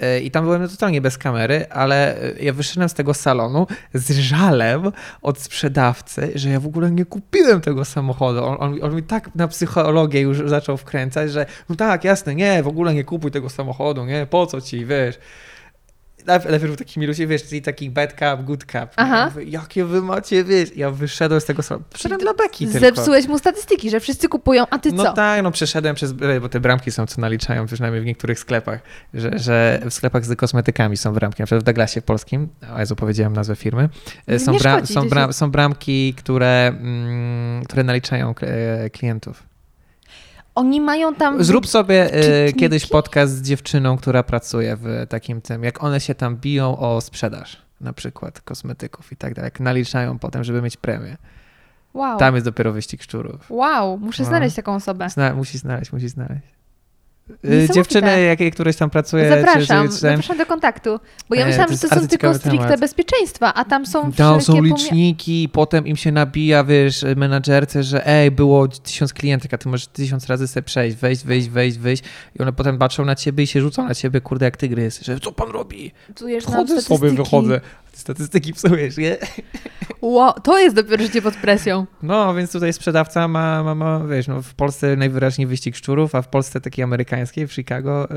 [0.00, 4.18] E, I tam byłem totalnie bez kamery, ale y, ja wyszedłem z tego salonu z
[4.18, 4.92] żalem
[5.22, 8.44] od sprzedawcy, że ja w ogóle nie kupiłem tego samochodu.
[8.44, 12.62] On, on, on mi tak na psychologię już zaczął wkręcać, że no tak, jasne, nie,
[12.62, 15.18] w ogóle nie kupuj tego samochodu, nie, po co ci, wiesz.
[16.26, 18.90] Najpierw najpierw takimi ludźmi, wiesz, czyli taki bad cup, good cup.
[18.96, 19.30] Aha.
[19.34, 20.76] Mówię, Jakie wy macie, wiesz.
[20.76, 21.84] Ja wyszedłem z tego salonu.
[21.94, 22.80] Wszedłem dla beki tylko.
[22.80, 25.12] Zepsułeś mu statystyki, że wszyscy kupują, a ty No co?
[25.12, 28.80] tak, no przeszedłem przez, bo te bramki są, co naliczają, przynajmniej w niektórych sklepach,
[29.14, 32.96] że, że w sklepach z kosmetykami są bramki, na przykład w Douglasie polskim, o Jezu,
[32.96, 33.88] powiedziałem nazwę firmy,
[34.38, 39.47] są, szkodzi, są, są bramki, które, mm, które naliczają e, klientów.
[40.58, 41.44] Oni mają tam...
[41.44, 42.60] Zrób sobie czytniki?
[42.60, 47.00] kiedyś podcast z dziewczyną, która pracuje w takim tym, jak one się tam biją o
[47.00, 51.16] sprzedaż na przykład kosmetyków i tak dalej, jak naliczają potem, żeby mieć premię.
[51.94, 52.18] Wow.
[52.18, 53.46] Tam jest dopiero wyścig szczurów.
[53.50, 54.28] Wow, muszę No.
[54.28, 55.10] znaleźć taką osobę.
[55.10, 56.57] Zna, musi znaleźć, musi znaleźć.
[57.30, 57.74] Y, Niesamowite.
[57.74, 61.00] Dziewczyny, jakie któreś tam pracuje, Zapraszam, czy, czy, czy, zapraszam do kontaktu.
[61.28, 62.80] Bo ja E, myślałam, to że to są tylko stricte temat.
[62.80, 68.30] bezpieczeństwa, a tam są tam są liczniki, potem im się nabija, wiesz, menadżerce, że ej,
[68.30, 72.02] było tysiąc klientek, a ty możesz tysiąc razy sobie przejść, wejść, wejść, wejść, wejść
[72.38, 75.20] i one potem patrzą na ciebie i się rzucą na ciebie, kurde, jak tygrys, że
[75.20, 75.92] co pan robi?
[76.46, 77.60] Chodzę sobie, wychodzę.
[77.92, 79.16] Ty Statystyki psujesz, nie?
[80.02, 81.86] Wow, to jest dopiero życie pod presją.
[82.02, 86.22] No, więc tutaj sprzedawca ma, ma, ma wiesz, no w Polsce najwyraźniej wyścig szczurów, a
[86.22, 88.08] w Polsce takiej amerykańskiej, w Chicago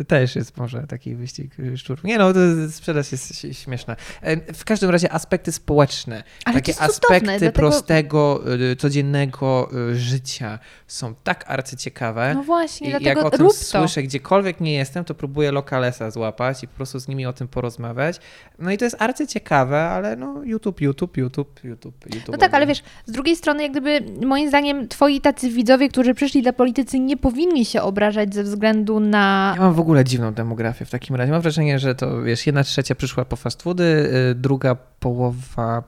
[0.00, 2.04] y, też jest może taki wyścig szczurów.
[2.04, 2.38] Nie no, to
[2.70, 3.96] sprzedaż jest śmieszna.
[4.22, 10.58] E, W każdym razie aspekty społeczne, Ale takie cudowne, aspekty dlatego- prostego, y, codziennego życia
[10.86, 12.34] są tak arcyciekawe.
[12.34, 13.64] No właśnie, I jak dlatego o tym rób to.
[13.64, 17.48] słyszę, gdziekolwiek nie jestem, to próbuję lokalesa złapać i po prostu z nimi o tym
[17.48, 18.20] porozmawiać.
[18.58, 22.28] No i to jest arcyciekawe, ale no YouTube, YouTube, YouTube, YouTube, YouTube.
[22.32, 26.14] No tak, ale wiesz, z drugiej strony, jak gdyby moim zdaniem twoi tacy widzowie, którzy
[26.14, 29.52] przyszli dla politycy, nie powinni się obrażać ze względu na...
[29.56, 31.32] Ja mam w ogóle dziwną demografię w takim razie.
[31.32, 33.84] Mam wrażenie, że to wiesz, jedna trzecia przyszła po fast foody,
[34.30, 35.82] y, druga połowa,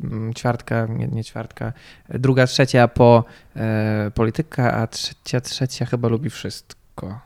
[0.00, 1.72] mm, ćwiartka, nie, nie ćwiartka,
[2.14, 3.24] y, druga trzecia po
[3.56, 6.77] e, polityka, a trzecia trzecia chyba lubi wszystko.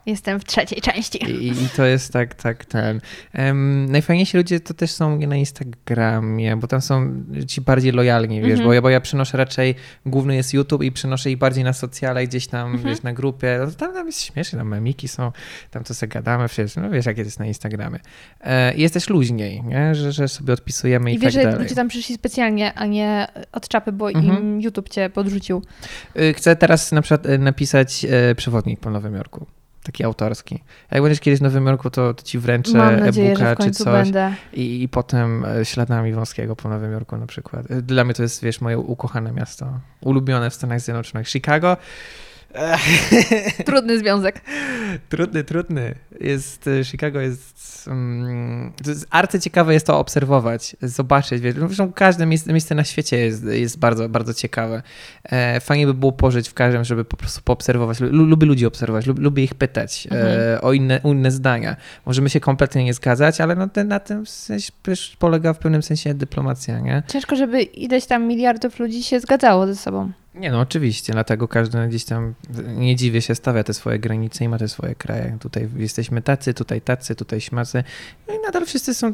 [0.06, 1.24] Jestem w trzeciej części.
[1.30, 3.00] I, I to jest tak, tak, ten.
[3.32, 8.50] Em, najfajniejsi ludzie to też są na Instagramie, bo tam są ci bardziej lojalni, wiesz,
[8.50, 8.68] Mhm.
[8.68, 9.74] bo, ja, bo ja przynoszę raczej,
[10.06, 12.94] główny jest YouTube i przynoszę ich bardziej na socjale, gdzieś tam, Mhm.
[12.94, 13.58] wiesz, na grupie.
[13.66, 15.32] No, tam, tam jest śmiesznie, tam memiki są,
[15.70, 17.98] tam to sobie gadamy, przecież, no wiesz, jak jest na Instagramie.
[18.40, 19.94] E, jest też luźniej, nie?
[19.94, 21.62] Że, że sobie odpisujemy i, I wiesz, tak że dalej.
[21.62, 24.38] ludzie tam przyszli specjalnie, a nie od czapy, bo Mhm.
[24.42, 25.62] im YouTube cię podrzucił.
[26.20, 29.46] Y, Chcę teraz na przykład y, napisać e, przewodnik po Nowym Jorku.
[29.82, 30.62] Taki autorski.
[30.90, 34.08] Jak będziesz kiedyś w Nowym Jorku, to, to ci wręczę e-booka czy coś.
[34.52, 37.70] I, I potem e, śladami wąskiego po Nowym Jorku na przykład.
[37.70, 39.80] E, Dla mnie to jest, wiesz, moje ukochane miasto.
[40.00, 41.28] Ulubione w Stanach Zjednoczonych.
[41.28, 41.76] Chicago.
[43.66, 44.40] Trudny związek.
[45.08, 45.94] Trudny, trudny.
[46.20, 51.92] jest, y, Chicago jest, um, to jest arcyciekawe jest to obserwować, zobaczyć, wiesz, no zresztą
[51.92, 54.82] każde miejsce, miejsce na świecie jest, jest bardzo, bardzo ciekawe.
[55.24, 58.00] E, fajnie by było pożyć w każdym, żeby po prostu poobserwować.
[58.00, 61.76] Lu- Lubię ludzi obserwować, lub, lubię ich pytać e, o inne, inne zdania.
[62.06, 65.58] Możemy się kompletnie nie zgadzać, ale no, te, na tym w sensie, też polega w
[65.58, 67.02] pewnym sensie dyplomacja, nie?
[67.08, 70.12] Ciężko, żeby ileś tam miliardów ludzi się zgadzało ze sobą.
[70.34, 72.34] Nie no, oczywiście, dlatego każdy gdzieś tam,
[72.66, 75.36] nie dziwię się, stawia te swoje granice i ma te swoje kraje.
[75.40, 77.84] Tutaj jesteśmy tacy, tutaj tacy, tutaj śmacy.
[78.28, 79.12] No i nadal wszyscy są,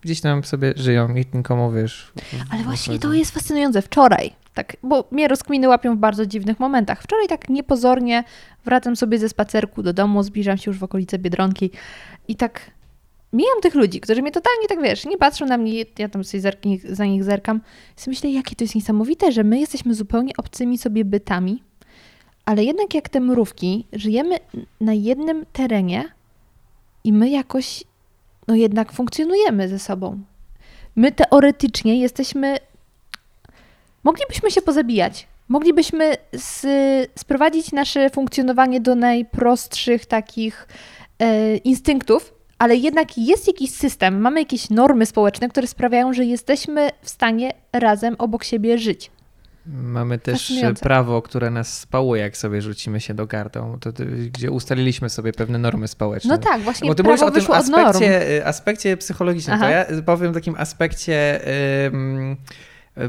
[0.00, 2.12] gdzieś tam sobie żyją, nikt nikomu, wiesz...
[2.50, 3.82] Ale właśnie to jest fascynujące.
[3.82, 7.02] Wczoraj, tak, bo mnie rozkminy łapią w bardzo dziwnych momentach.
[7.02, 8.24] Wczoraj tak niepozornie
[8.64, 11.70] wracam sobie ze spacerku do domu, zbliżam się już w okolice Biedronki
[12.28, 12.60] i tak
[13.36, 16.40] mijam tych ludzi, którzy mnie totalnie tak, wiesz, nie patrzą na mnie, ja tam sobie
[16.40, 17.60] zerki, za nich zerkam.
[18.06, 21.62] I myślę, jakie to jest niesamowite, że my jesteśmy zupełnie obcymi sobie bytami,
[22.44, 24.36] ale jednak jak te mrówki, żyjemy
[24.80, 26.04] na jednym terenie
[27.04, 27.84] i my jakoś,
[28.48, 30.20] no jednak funkcjonujemy ze sobą.
[30.96, 32.56] My teoretycznie jesteśmy
[34.04, 35.26] Moglibyśmy się pozabijać.
[35.48, 36.66] Moglibyśmy s-
[37.18, 40.68] sprowadzić nasze funkcjonowanie do najprostszych takich
[41.18, 46.90] e, instynktów, ale jednak jest jakiś system, mamy jakieś normy społeczne, które sprawiają, że jesteśmy
[47.02, 49.10] w stanie razem obok siebie żyć.
[49.66, 53.90] Mamy też prawo, które nas spałuje, jak sobie rzucimy się do gardą, to,
[54.32, 56.30] gdzie ustaliliśmy sobie pewne normy społeczne.
[56.30, 59.64] No tak, właśnie Bo ty mówisz prawo o tym aspekcie, y, aspekcie psychologicznym, Aha.
[59.64, 61.40] to ja powiem o takim aspekcie
[61.86, 62.36] ym,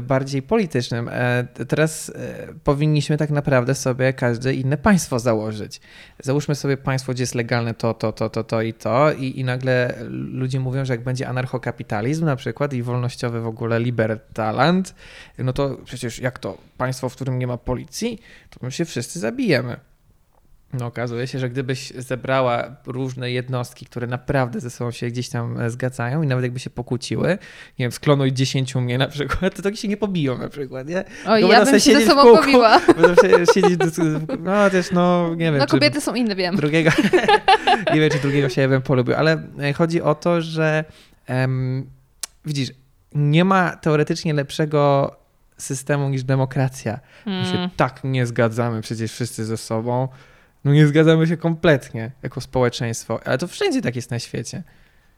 [0.02, 1.08] bardziej politycznym.
[1.12, 5.80] E, Teraz e, powinniśmy tak naprawdę sobie każde inne państwo założyć.
[6.22, 9.44] Załóżmy sobie państwo, gdzie jest legalne to, to, to, to, to i to i, i
[9.44, 14.94] nagle ludzie mówią, że jak będzie anarchokapitalizm na przykład i wolnościowy w ogóle libertaland,
[15.38, 18.20] no to przecież jak to państwo, w którym nie ma policji,
[18.50, 19.76] to my się wszyscy zabijemy.
[20.72, 25.60] No okazuje się, że gdybyś zebrała różne jednostki, które naprawdę ze sobą się gdzieś tam
[25.60, 27.28] e, zgadzają i nawet jakby się pokłóciły,
[27.78, 31.04] nie wiem, sklonuj 10 mnie na przykład, to tak się nie pobiją na przykład, nie?
[31.26, 32.38] Oj, Tylko ja bym się ze sobą kółku.
[32.42, 32.80] pobiła.
[33.54, 33.80] Siedzieć,
[34.38, 36.56] no też no, nie wiem, No kobiety są inne, wiem.
[36.56, 36.90] drugiego,
[37.94, 40.84] nie wiem, czy drugiego się bym polubił, ale e, chodzi o to, że
[41.26, 41.90] em,
[42.44, 42.68] widzisz,
[43.14, 45.16] nie ma teoretycznie lepszego
[45.58, 47.00] systemu niż demokracja.
[47.26, 47.70] My się Hmm.
[47.76, 50.08] tak nie zgadzamy przecież wszyscy ze sobą.
[50.68, 54.62] No nie zgadzamy się kompletnie jako społeczeństwo, ale to wszędzie tak jest na świecie.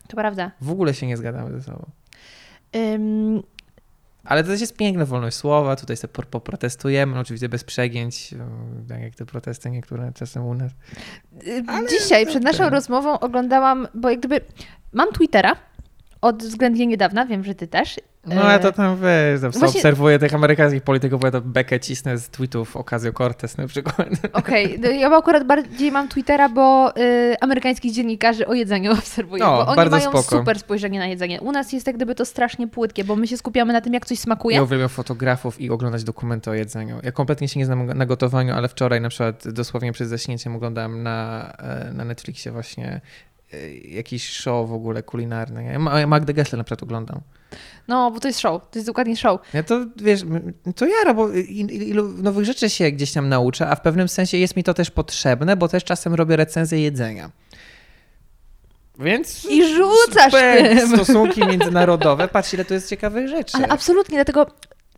[0.09, 0.51] To prawda.
[0.61, 1.91] W ogóle się nie zgadzamy ze sobą.
[2.77, 3.43] Ym,
[4.25, 8.33] Ale to też jest piękna wolność słowa, tutaj sobie po- poprotestujemy, no oczywiście bez przegięć,
[8.39, 10.73] um, tak jak te protesty niektóre czasem u nas.
[11.47, 14.41] Y, Dzisiaj przed naszą rozmową oglądałam, bo jak gdyby
[14.93, 15.57] mam Twittera
[16.21, 18.01] od względnie niedawna, wiem, że ty też.
[18.27, 21.81] No ja to tam wiesz, tam Właśnie- obserwuję tych amerykańskich polityków, bo ja to bekę
[21.81, 24.09] cisnę z tweetów Ocasio-Cortez na przykład.
[24.33, 29.65] Okej, no ja akurat bardziej mam Twittera, bo y, amerykańskich dziennikarzy o jedzeniu obserwuję, No,
[29.65, 30.23] bo oni mają spoko.
[30.23, 31.41] super spojrzenie na jedzenie.
[31.41, 34.07] U nas jest jak gdyby to strasznie płytkie, bo my się skupiamy na tym, jak
[34.07, 34.57] coś smakuje.
[34.57, 36.99] Ja uwielbiam fotografów i oglądać dokumenty o jedzeniu.
[37.03, 41.03] Ja kompletnie się nie znam na gotowaniu, ale wczoraj na przykład dosłownie przed zaśnięciem oglądałem
[41.03, 43.01] na, e, na Netflixie właśnie e,
[43.85, 45.65] jakiś show w ogóle kulinarny.
[45.65, 47.21] Ja Ma- Magdę Gessler na przykład oglądam.
[47.89, 49.41] No, bo to jest show, to jest dokładnie show.
[49.55, 50.21] Ja to, wiesz,
[50.77, 54.37] to ja, bo il- ilu nowych rzeczy się gdzieś tam nauczę, a w pewnym sensie
[54.39, 57.31] jest mi to też potrzebne, bo też czasem robię recenzję jedzenia.
[58.99, 59.45] Więc...
[59.51, 60.89] I rzucasz Super, tym.
[60.97, 63.57] Stosunki międzynarodowe, patrz ile to jest ciekawych rzeczy.
[63.57, 64.47] Ale absolutnie, dlatego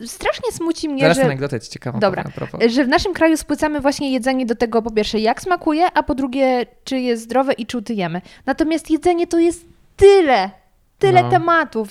[0.07, 1.25] strasznie smuci mnie, Zaraz że...
[1.25, 2.25] anegdotę ci ciekawą Dobra.
[2.69, 6.15] że w naszym kraju spłycamy właśnie jedzenie do tego, po pierwsze, jak smakuje, a po
[6.15, 8.21] drugie, czy jest zdrowe i czy utujemy.
[8.47, 9.65] Natomiast jedzenie to jest
[9.97, 10.51] tyle,
[10.99, 11.31] tyle No.
[11.31, 11.89] tematów.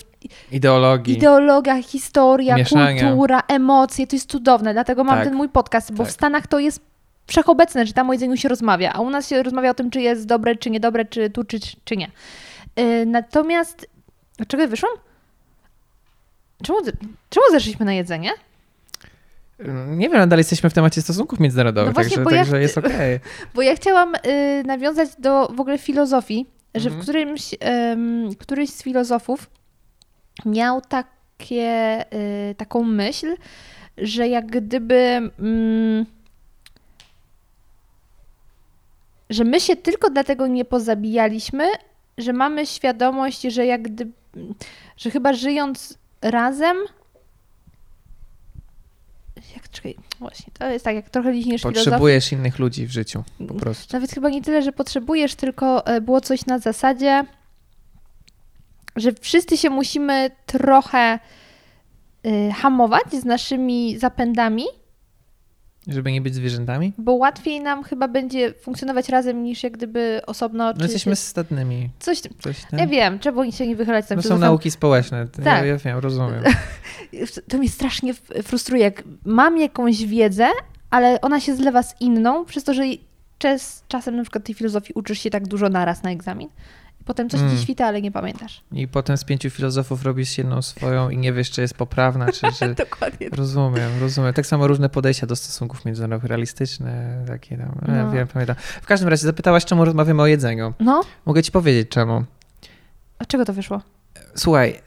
[0.52, 1.14] Ideologii.
[1.16, 3.08] Ideologia, historia, Mieszania.
[3.08, 4.72] kultura, emocje, to jest cudowne.
[4.72, 5.24] Dlatego mam Tak.
[5.24, 6.08] ten mój podcast, bo Tak.
[6.12, 6.80] w Stanach to jest
[7.26, 10.00] wszechobecne, że tam o jedzeniu się rozmawia, a u nas się rozmawia o tym, czy
[10.00, 12.10] jest dobre, czy niedobre, czy tu, czy, czy nie.
[12.76, 13.86] Yy, natomiast...
[14.48, 14.92] Czego wyszłam?
[16.62, 16.78] Czemu,
[17.30, 18.30] czemu zeszliśmy na jedzenie?
[19.88, 22.78] Nie wiem, nadal jesteśmy w temacie stosunków międzynarodowych, No właśnie, także, bo ja także jest
[22.78, 23.20] okej.
[23.54, 27.02] Bo ja chciałam y, nawiązać do w ogóle filozofii, że w Mhm.
[27.02, 27.54] którymś,
[27.92, 29.50] ym, któryś z filozofów
[30.46, 32.04] miał takie,
[32.50, 33.36] y, taką myśl,
[33.98, 35.30] że jak gdyby.
[35.38, 36.06] Mm,
[39.30, 41.64] że my się tylko dlatego nie pozabijaliśmy,
[42.18, 44.12] że mamy świadomość, że jak gdyby,
[44.96, 46.76] że chyba żyjąc razem.
[49.54, 51.74] Jak, czekaj, właśnie, to jest tak, jak trochę filozofię.
[51.74, 53.96] Potrzebujesz innych ludzi w życiu, po prostu.
[53.96, 57.24] Nawet chyba nie tyle, że potrzebujesz, tylko e, było coś na zasadzie,
[58.96, 61.18] że wszyscy się musimy trochę
[62.26, 64.64] y, hamować z naszymi zapędami,
[65.86, 66.92] Żeby nie być zwierzętami?
[66.98, 70.72] Bo łatwiej nam chyba będzie funkcjonować razem niż jak gdyby osobno.
[70.76, 71.90] No jesteśmy stadnymi.
[71.98, 72.80] Coś, Coś tam.
[72.80, 75.18] ja wiem, trzeba się nie wychylać tam No są nauki społeczne.
[75.38, 75.66] Ja, Tak.
[75.66, 76.42] ja wiem, rozumiem.
[77.50, 80.46] To mnie strasznie frustruje, jak mam jakąś wiedzę,
[80.90, 82.82] ale ona się zlewa z inną, przez to, że
[83.38, 86.48] czas, czasem na przykład tej filozofii uczysz się tak dużo naraz na egzamin.
[87.04, 87.56] Potem coś Mm.
[87.56, 88.60] ci świta, ale nie pamiętasz.
[88.72, 92.46] I potem z pięciu filozofów robisz jedną swoją i nie wiesz, czy jest poprawna, czy...
[92.58, 92.74] czy...
[92.74, 93.28] Dokładnie.
[93.28, 94.32] Rozumiem, rozumiem.
[94.34, 97.78] Tak samo różne podejścia do stosunków międzynarodowych, realistyczne, takie tam.
[97.88, 97.94] No.
[98.04, 98.10] No.
[98.10, 98.56] Wiem, pamiętam.
[98.82, 100.74] W każdym razie zapytałaś, czemu rozmawiamy o jedzeniu.
[100.80, 102.24] No, Mogę ci powiedzieć czemu.
[103.18, 103.80] a czego to wyszło?
[104.34, 104.80] Słuchaj,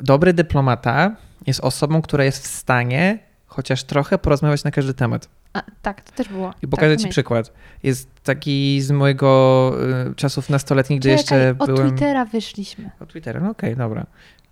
[0.00, 1.16] dobry dyplomata
[1.46, 5.28] jest osobą, która jest w stanie chociaż trochę porozmawiać na każdy temat.
[5.52, 6.54] A, tak, to też było.
[6.62, 7.52] I pokażę tak, ci przykład.
[7.82, 9.72] Jest taki z mojego
[10.10, 11.90] y, czasów nastoletnich, gdy Czekaj, jeszcze od byłem...
[11.90, 12.90] Twittera wyszliśmy.
[13.00, 14.06] Od Twittera, no okej, dobra.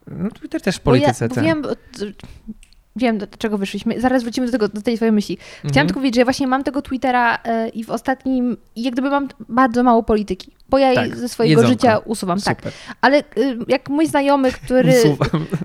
[0.06, 1.44] No Twitter też w Bo polityce, ja, bo tak.
[1.44, 1.68] wiem, bo-
[2.96, 4.00] wiem, do czego wyszliśmy.
[4.00, 5.36] Zaraz wrócimy do, tego, do tej twojej myśli.
[5.36, 5.86] Chciałam Mhm.
[5.86, 9.28] tylko powiedzieć, że ja właśnie mam tego Twittera e, i w ostatnim, jak gdyby mam
[9.48, 11.72] bardzo mało polityki, bo ja Tak, ze swojego jedzonko.
[11.82, 12.40] życia usuwam.
[12.40, 12.58] Tak.
[12.58, 12.72] Super.
[13.00, 13.22] Ale y,
[13.68, 14.92] jak mój znajomy, który.
[14.98, 15.46] Usuwam.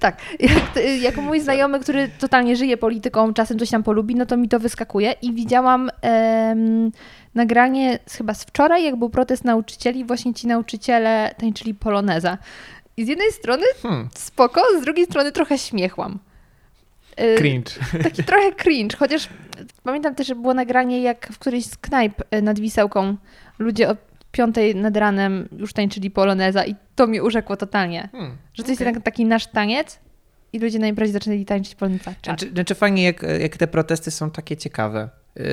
[0.00, 0.16] Tak.
[0.40, 4.36] Jak, y, jak mój znajomy, który totalnie żyje polityką, czasem coś tam polubi, no to
[4.36, 5.14] mi to wyskakuje.
[5.22, 6.90] I widziałam em,
[7.34, 12.38] nagranie z, chyba z wczoraj, jak był protest nauczycieli, właśnie ci nauczyciele tańczyli poloneza.
[12.96, 16.18] I z jednej strony Hmm, spoko, z drugiej strony trochę śmiechłam.
[17.20, 17.72] Y, cringe.
[18.02, 19.28] Taki trochę cringe, chociaż
[19.82, 23.16] pamiętam też, że było nagranie, jak w którejś z knajp nad Wisełką
[23.58, 23.96] ludzie
[24.32, 28.08] piątej nad ranem już tańczyli poloneza i to mnie urzekło totalnie.
[28.12, 28.36] Hmm.
[28.54, 29.98] Że to jest taki nasz taniec
[30.52, 32.04] i ludzie na imprezie zaczęli tańczyć poloneza.
[32.04, 32.24] Czad.
[32.24, 35.44] Znaczy, znaczy fajnie, jak, jak te protesty są takie ciekawe, yy,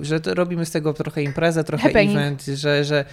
[0.00, 2.16] że robimy z tego trochę imprezę, trochę Happening.
[2.16, 3.04] event, że, że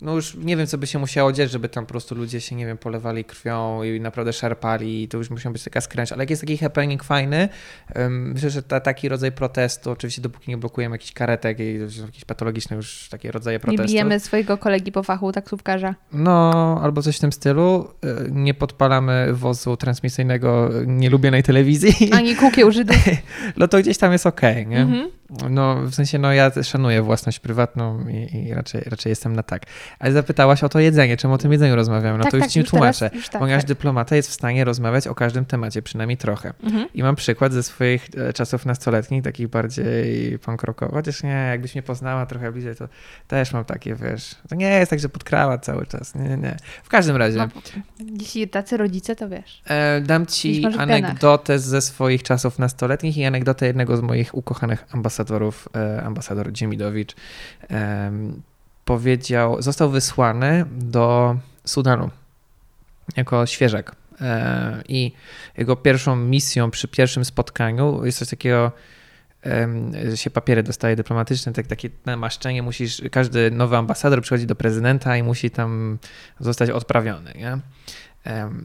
[0.00, 2.56] no już nie wiem, co by się musiało dziać, żeby tam po prostu ludzie się,
[2.56, 6.22] nie wiem, polewali krwią i naprawdę szarpali i to już musiał być taka skręć, ale
[6.22, 7.48] jak jest taki happening fajny,
[8.08, 12.76] myślę, że ta, taki rodzaj protestu, oczywiście dopóki nie blokujemy jakichś karetek i jakieś patologiczne
[12.76, 13.86] już takie rodzaje Nie protestów.
[13.86, 15.94] bijemy swojego kolegi po fachu, taksówkarza.
[16.12, 17.88] No, albo coś w tym stylu.
[18.02, 22.12] Yy, Nie podpalamy wozu transmisyjnego yy, nielubionej telewizji.
[22.12, 22.96] Ani kukieł Żydów.
[23.56, 24.80] No to gdzieś tam jest okej, nie?
[24.80, 25.10] Mhm.
[25.50, 29.62] No, w sensie, no ja szanuję własność prywatną i, i raczej, raczej jestem na tak.
[29.98, 32.18] Ale zapytałaś o to jedzenie, czemu o tym jedzeniu rozmawiamy?
[32.18, 32.98] No tak, to już tak, ci już tłumaczę.
[32.98, 33.68] Teraz, już tak, Ponieważ tak.
[33.68, 36.52] dyplomata jest w stanie rozmawiać o każdym temacie, przynajmniej trochę.
[36.62, 36.88] Mhm.
[36.94, 40.94] I mam przykład ze swoich e, czasów nastoletnich, takich bardziej punk rockowych.
[40.94, 42.88] Chociaż nie, jakbyś mnie poznała trochę bliżej, to
[43.26, 46.14] też mam takie, wiesz, to nie jest tak, że podkrawa cały czas.
[46.14, 46.56] Nie, nie.
[46.82, 47.38] W każdym razie.
[47.38, 47.48] No,
[48.20, 49.62] jeśli tacy rodzice, to wiesz.
[49.66, 55.17] E, dam ci anegdotę ze swoich czasów nastoletnich i anegdotę jednego z moich ukochanych ambasadorów,
[55.76, 57.14] e, ambasador Dziemidowicz.
[57.68, 58.42] em,
[58.84, 62.10] powiedział, został wysłany do Sudanu
[63.16, 63.96] jako świeżak.
[64.20, 65.12] E, I
[65.58, 68.72] jego pierwszą misją przy pierwszym spotkaniu jest coś takiego,
[70.08, 75.16] że się papiery dostaje dyplomatyczne, tak, takie namaszczenie, musisz, każdy nowy ambasador przychodzi do prezydenta
[75.16, 75.98] i musi tam
[76.40, 77.58] zostać odprawiony, nie?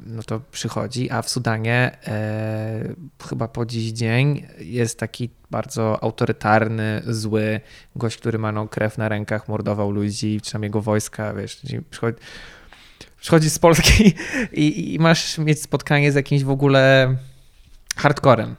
[0.06, 2.96] No to przychodzi, a w Sudanie e,
[3.30, 7.62] chyba po dziś dzień jest taki bardzo autorytarny, zły
[7.96, 12.18] gość, który ma no, krew na rękach, mordował ludzi, czy tam jego wojska, wiesz, przychodzi,
[13.22, 14.14] przychodzi z Polski
[14.54, 17.16] i, i masz mieć spotkanie z jakimś w ogóle
[17.96, 18.56] hardcorem.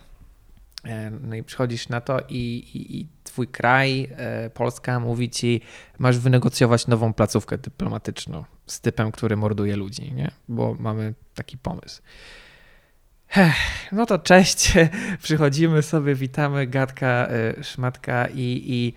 [0.84, 5.60] E, No i przychodzisz na to i, i, i twój kraj, e, Polska, mówi ci,
[5.98, 10.30] masz wynegocjować nową placówkę dyplomatyczną z typem, który morduje ludzi, nie?
[10.48, 12.02] Bo mamy taki pomysł.
[13.92, 14.72] No to cześć,
[15.22, 18.94] przychodzimy sobie, witamy, gadka, e, szmatka i, i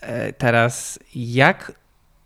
[0.00, 1.72] e, teraz jak,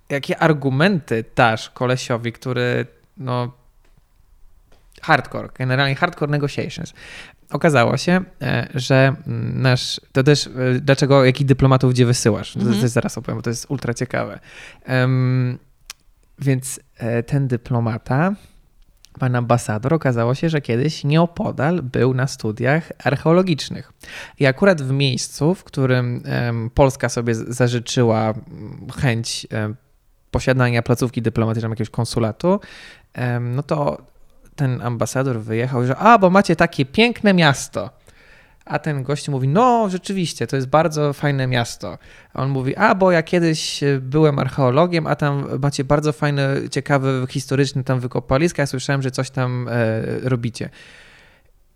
[0.08, 2.86] jakie argumenty dasz kolesiowi, który
[3.16, 3.52] no
[5.02, 6.94] hardcore, generalnie hardcore negotiations.
[7.52, 9.16] Okazało się, e, że
[9.54, 10.50] nasz, to też, e,
[10.80, 12.80] dlaczego, jakich dyplomatów gdzie wysyłasz, to, Mhm.
[12.80, 14.40] to zaraz opowiem, bo to jest ultra ciekawe.
[14.84, 15.58] Em,
[16.38, 18.34] więc e, ten dyplomata,
[19.18, 23.92] pan ambasador, okazało się, że kiedyś nieopodal był na studiach archeologicznych.
[24.38, 26.22] I akurat w miejscu, w którym
[26.74, 28.34] Polska sobie zażyczyła
[28.96, 29.46] chęć
[30.30, 32.60] posiadania placówki dyplomatycznej, jakiegoś konsulatu,
[33.40, 33.98] no to
[34.56, 37.90] ten ambasador wyjechał, że a, bo macie takie piękne miasto.
[38.64, 41.98] A ten gość mówi, no rzeczywiście, to jest bardzo fajne miasto.
[42.34, 46.56] A on mówi, a bo ja kiedyś e, byłem archeologiem, a tam macie bardzo fajne,
[46.70, 50.70] ciekawe, historyczne tam wykopaliska, ja słyszałem, że coś tam e, robicie.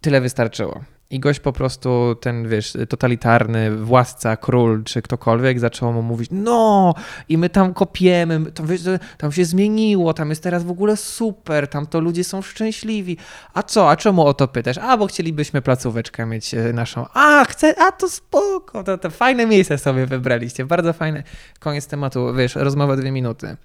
[0.01, 0.95] Tyle wystarczyło.
[1.11, 6.94] I gość po prostu, ten wiesz, totalitarny władca, król czy ktokolwiek zaczął mu mówić, no
[7.28, 8.80] i my tam kopiemy, my- to, wiesz,
[9.18, 13.16] tam się zmieniło, tam jest teraz w ogóle super, tam to ludzie są szczęśliwi.
[13.54, 14.78] A co, a czemu o to pytasz?
[14.78, 17.07] A, bo chcielibyśmy placóweczkę mieć e, naszą.
[17.14, 21.22] A, chcę, a to spoko, to, to fajne miejsce sobie wybraliście, bardzo fajne.
[21.61, 23.57] Koniec tematu, wiesz, rozmowa dwie minuty.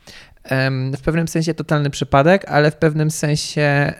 [0.97, 3.93] W pewnym sensie totalny przypadek, ale w pewnym sensie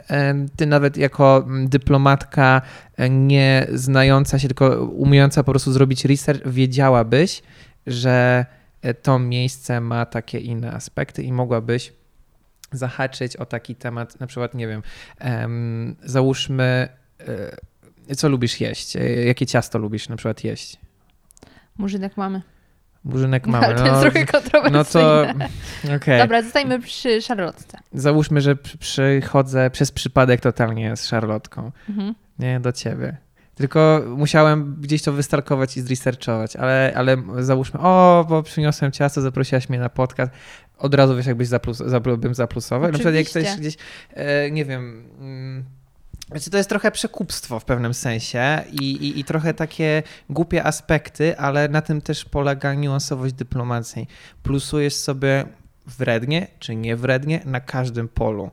[0.56, 2.62] ty nawet jako mm, dyplomatka
[2.98, 7.42] e, nie znająca się, tylko umiejąca po prostu zrobić research, wiedziałabyś,
[7.88, 8.46] że
[8.82, 11.94] e, to miejsce ma takie inne aspekty i mogłabyś
[12.72, 14.82] zahaczyć o taki temat, na przykład, nie wiem,
[15.20, 16.88] em, załóżmy,
[18.10, 18.96] e, co lubisz jeść?
[19.26, 20.78] Jakie ciasto lubisz na przykład jeść?
[21.78, 22.42] Murzynek mamy.
[23.04, 23.76] Burzynek mamy.
[23.76, 25.34] to jest trochę kontrowersyjne.
[25.84, 26.20] no to okej.
[26.22, 27.78] Dobra, zostajmy przy szarlotce.
[27.94, 31.72] Załóżmy, że przy- przychodzę przez przypadek totalnie z szarlotką.
[31.90, 32.16] Mhm.
[32.40, 33.18] Nie, do ciebie.
[33.56, 39.70] Tylko musiałem gdzieś to wystarkować i zresearchować, ale, ale załóżmy, o, bo przyniosłem ciasto, zaprosiłaś
[39.70, 40.32] mnie na podcast.
[40.78, 42.88] Od razu wiesz, jakbyś zaplus, zaplu, bym zaplusował.
[42.88, 43.78] Na przykład jak ktoś gdzieś,
[44.14, 45.04] e, nie wiem,
[46.32, 50.64] mm, znaczy to jest trochę przekupstwo w pewnym sensie i, i, i trochę takie głupie
[50.64, 54.08] aspekty, ale na tym też polega niuansowość dyplomacji.
[54.44, 55.46] Plusujesz sobie
[55.86, 58.52] wrednie czy niewrednie na każdym polu.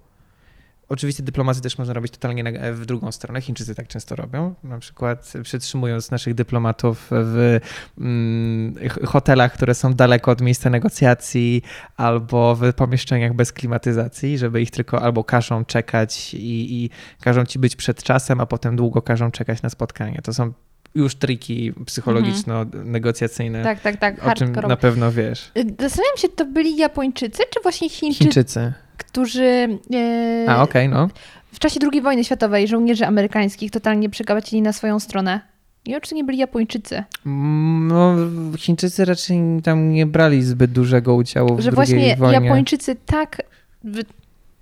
[0.90, 3.40] Oczywiście dyplomację też można robić totalnie na, w drugą stronę.
[3.40, 4.54] Chińczycy tak często robią.
[4.64, 7.58] Na przykład przytrzymując naszych dyplomatów w
[7.98, 11.62] mm, ch- hotelach, które są daleko od miejsca negocjacji,
[11.96, 17.58] albo w pomieszczeniach bez klimatyzacji, żeby ich tylko albo każą czekać i, i każą ci
[17.58, 20.20] być przed czasem, a potem długo każą czekać na spotkanie.
[20.24, 20.52] To są
[20.94, 24.26] już triki psychologiczno-negocjacyjne, Tak, tak, tak.
[24.26, 25.52] o czym na pewno wiesz.
[25.58, 28.72] Y, Zastanawiam się, to byli Japończycy, czy właśnie Chińczycy, Chińczycy.
[28.98, 31.08] Którzy e, A, okej, no.
[31.52, 35.40] w czasie II wojny światowej żołnierzy amerykańskich totalnie przegabacili na swoją stronę.
[35.86, 37.04] Nie wiem, czy nie byli Japończycy.
[37.26, 38.14] Mm, No,
[38.58, 42.34] Chińczycy raczej tam nie brali zbyt dużego udziału w że właśnie wojnie.
[42.46, 43.42] Japończycy tak.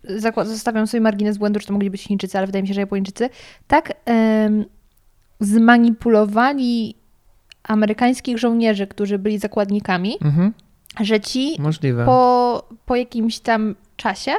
[0.05, 2.81] Zakład- Zostawiam sobie margines błędu, że to mogli być Chińczycy, ale wydaje mi się, że
[2.81, 3.29] Japończycy
[3.67, 3.93] tak
[5.41, 6.95] zmanipulowali
[7.65, 10.53] amerykańskich żołnierzy, którzy byli zakładnikami, Mhm,
[11.01, 12.05] że ci możliwe.
[12.05, 14.33] po, po jakimś tam czasie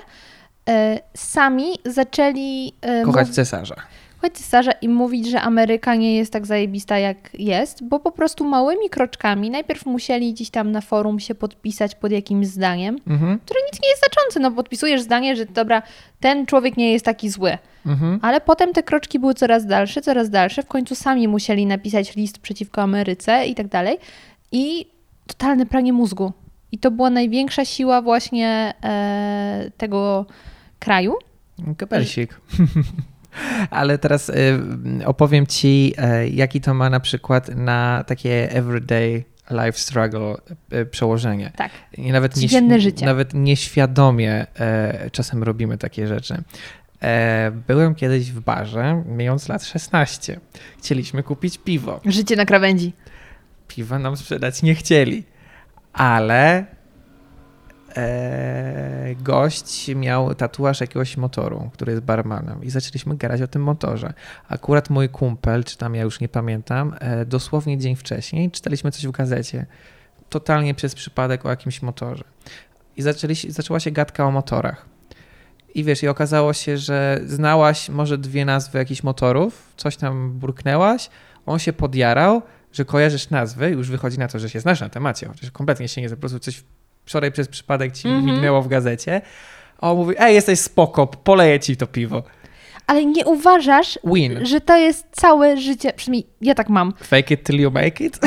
[0.70, 3.76] e, sami zaczęli e, Kochać cesarza.
[4.16, 8.46] kochać cesarza i mówić, że Ameryka nie jest tak zajebista jak jest, bo po prostu
[8.46, 13.60] małymi kroczkami najpierw musieli gdzieś tam na forum się podpisać pod jakimś zdaniem, Mhm, które
[13.72, 14.40] nic nie jest znaczące.
[14.40, 15.82] No podpisujesz zdanie, że dobra,
[16.20, 17.58] ten człowiek nie jest taki zły.
[17.86, 18.20] mhm.
[18.22, 20.64] Ale potem te kroczki były coraz dalsze, coraz dalsze.
[20.64, 23.98] W końcu sami musieli napisać list przeciwko Ameryce i tak dalej.
[24.52, 24.86] I
[25.28, 26.32] totalne pranie mózgu.
[26.72, 30.26] I to była największa siła właśnie e, tego
[30.80, 31.16] kraju.
[31.78, 32.40] Kapelsik.
[33.70, 34.34] Ale teraz y,
[35.06, 35.94] opowiem ci,
[36.24, 40.36] y, jaki to ma na przykład na takie everyday life struggle
[40.74, 41.52] y, przełożenie.
[41.56, 41.72] Tak.
[41.98, 43.06] I nawet, Codzienne życie.
[43.06, 46.44] nawet nieświadomie e, czasem robimy takie rzeczy.
[47.02, 50.40] E, byłem kiedyś w barze, mając lat 16.
[50.78, 52.00] Chcieliśmy kupić piwo.
[52.06, 52.94] Życie na krawędzi.
[53.68, 55.24] Piwa nam sprzedać nie chcieli,
[55.98, 56.66] ale
[57.98, 64.14] e, gość miał tatuaż jakiegoś motoru, który jest barmanem i zaczęliśmy gadać o tym motorze.
[64.50, 69.08] Akurat mój kumpel, czy tam ja już nie pamiętam, e, dosłownie dzień wcześniej czytaliśmy coś
[69.08, 69.66] w gazecie,
[70.30, 72.24] totalnie przez przypadek o jakimś motorze.
[72.98, 74.86] I zaczęli, zaczęła się gadka o motorach.
[75.76, 81.10] I wiesz, i okazało się, że znałaś może dwie nazwy jakichś motorów, coś tam burknęłaś,
[81.46, 82.42] on się podjarał,
[82.78, 86.02] że kojarzysz nazwy, już wychodzi na to, że się znasz na temacie, chociaż kompletnie się
[86.02, 86.64] nie, po prostu coś
[87.06, 88.26] wczoraj przez przypadek ci Mhm.
[88.26, 89.22] mignęło w gazecie,
[89.78, 92.24] a on mówi, ej, jesteś spoko, poleję ci to piwo.
[92.88, 94.46] Ale nie uważasz, Win.
[94.46, 98.20] że to jest całe życie, przynajmniej ja tak mam, Fake it till you make it.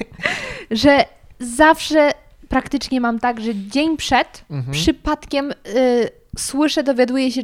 [0.70, 1.04] że
[1.40, 2.10] zawsze
[2.48, 4.72] praktycznie mam tak, że dzień przed Mhm.
[4.72, 7.42] przypadkiem y, słyszę, dowiaduję się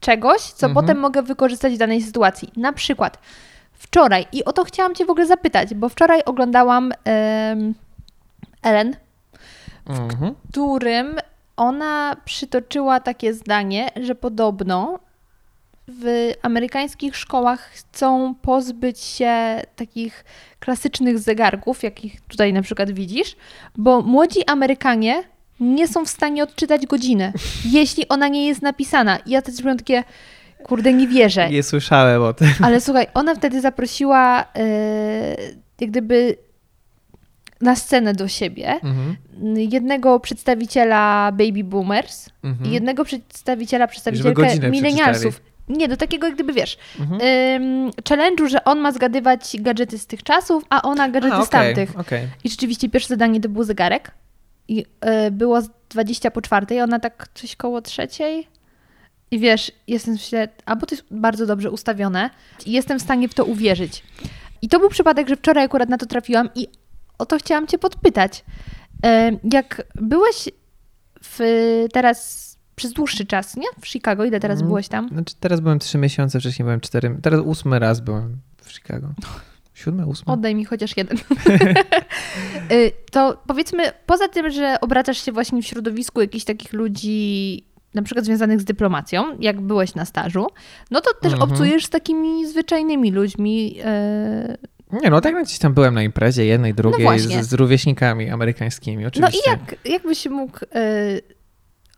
[0.00, 0.74] czegoś, co Mhm.
[0.86, 2.48] potem mogę wykorzystać w danej sytuacji.
[2.56, 3.18] Na przykład
[3.78, 6.92] wczoraj, i o to chciałam Cię w ogóle zapytać, bo wczoraj oglądałam
[8.62, 8.96] Ellen,
[9.86, 10.34] Mhm.
[10.50, 11.16] którym
[11.56, 14.98] ona przytoczyła takie zdanie, że podobno
[15.88, 20.24] w amerykańskich szkołach chcą pozbyć się takich
[20.60, 23.36] klasycznych zegarków, jakich tutaj na przykład widzisz,
[23.76, 25.22] bo młodzi Amerykanie
[25.60, 27.32] nie są w stanie odczytać godziny,
[27.64, 29.16] jeśli ona nie jest napisana.
[29.16, 30.04] I ja też byłam takie,
[30.64, 31.50] kurde, nie wierzę.
[31.50, 32.48] Nie słyszałem o tym.
[32.62, 34.66] Ale słuchaj, ona wtedy zaprosiła e,
[35.80, 36.36] jak gdyby
[37.60, 39.16] na scenę do siebie Mhm.
[39.70, 42.70] jednego przedstawiciela baby boomers Mhm.
[42.70, 45.40] i jednego przedstawiciela, przedstawicielkę milenialsów.
[45.68, 47.20] Nie, do takiego jak gdyby, wiesz, Mhm.
[47.62, 51.48] ym, challenge'u, że on ma zgadywać gadżety z tych czasów, a ona gadżety A, z
[51.48, 52.00] okej, tamtych.
[52.00, 52.22] okej.
[52.44, 54.10] I rzeczywiście pierwsze zadanie to był zegarek.
[54.68, 54.80] I
[55.26, 58.48] y, było z 20 po czwartej, ona tak coś koło trzeciej.
[59.30, 62.30] I wiesz, jestem w myślę, albo to jest bardzo dobrze ustawione
[62.66, 64.02] i jestem w stanie w to uwierzyć.
[64.62, 66.68] I to był przypadek, że wczoraj akurat na to trafiłam i
[67.18, 68.44] o to chciałam cię podpytać.
[69.52, 70.48] Jak byłeś
[71.24, 71.38] w,
[71.92, 73.66] teraz przez dłuższy czas, nie?
[73.80, 74.68] W Chicago, ile teraz Mhm.
[74.68, 75.08] byłeś tam?
[75.08, 77.18] Znaczy teraz byłem trzy miesiące, wcześniej byłem cztery.
[77.22, 79.08] Teraz ósmy raz byłem w Chicago.
[79.74, 80.32] Siódmy, ósmy?
[80.32, 81.18] Oddaj mi chociaż jeden.
[82.72, 87.64] Y, to powiedzmy, poza tym, że obracasz się właśnie w środowisku jakichś takich ludzi,
[87.98, 90.46] na przykład związanych z dyplomacją, jak byłeś na stażu,
[90.90, 91.50] no to też Mhm.
[91.52, 93.74] obcujesz z takimi zwyczajnymi ludźmi.
[94.92, 97.44] y, Nie, no tak jak gdzieś tam byłem na imprezie, jednej, drugiej, właśnie.
[97.44, 99.40] z, z rówieśnikami amerykańskimi, No oczywiście.
[99.46, 100.68] i jak, jak byś mógł y,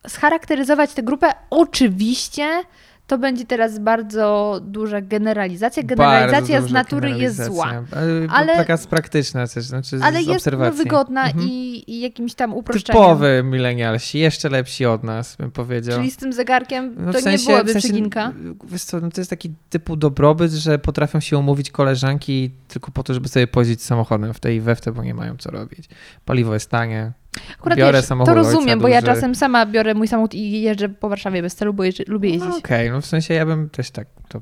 [0.09, 1.31] scharakteryzować tę grupę?
[1.51, 2.63] Oczywiście
[3.11, 5.83] to będzie teraz bardzo duża generalizacja.
[5.83, 7.67] Generalizacja z natury jest zła.
[7.67, 8.37] generalizacja.
[8.37, 10.79] Ale, taka z praktyczna też, znaczy Ale z jest no, obserwacji.
[10.85, 11.49] wygodna Mhm.
[11.49, 13.03] i, i jakimś tam uproszczeniem.
[13.03, 15.99] Typowy milenialsi, jeszcze lepsi od nas, bym powiedział.
[15.99, 18.33] Czyli z tym zegarkiem No to w sensie- nie byłaby w sensie.
[18.65, 23.03] Wiesz co, no to jest taki typu dobrobyt, że potrafią się umówić koleżanki tylko po
[23.03, 25.51] to, żeby sobie pojeździć samochodem w tej i we w te, bo nie mają co
[25.51, 25.89] robić.
[26.25, 27.13] Paliwo jest tanie.
[27.59, 30.89] Akurat biorę wiesz, samochód to rozumiem, bo ja czasem sama biorę mój samochód i jeżdżę
[30.89, 32.51] po Warszawie bez celu, bo jeżdżę, lubię jeździć.
[32.51, 34.41] No Okej, no w sensie ja bym też tak, to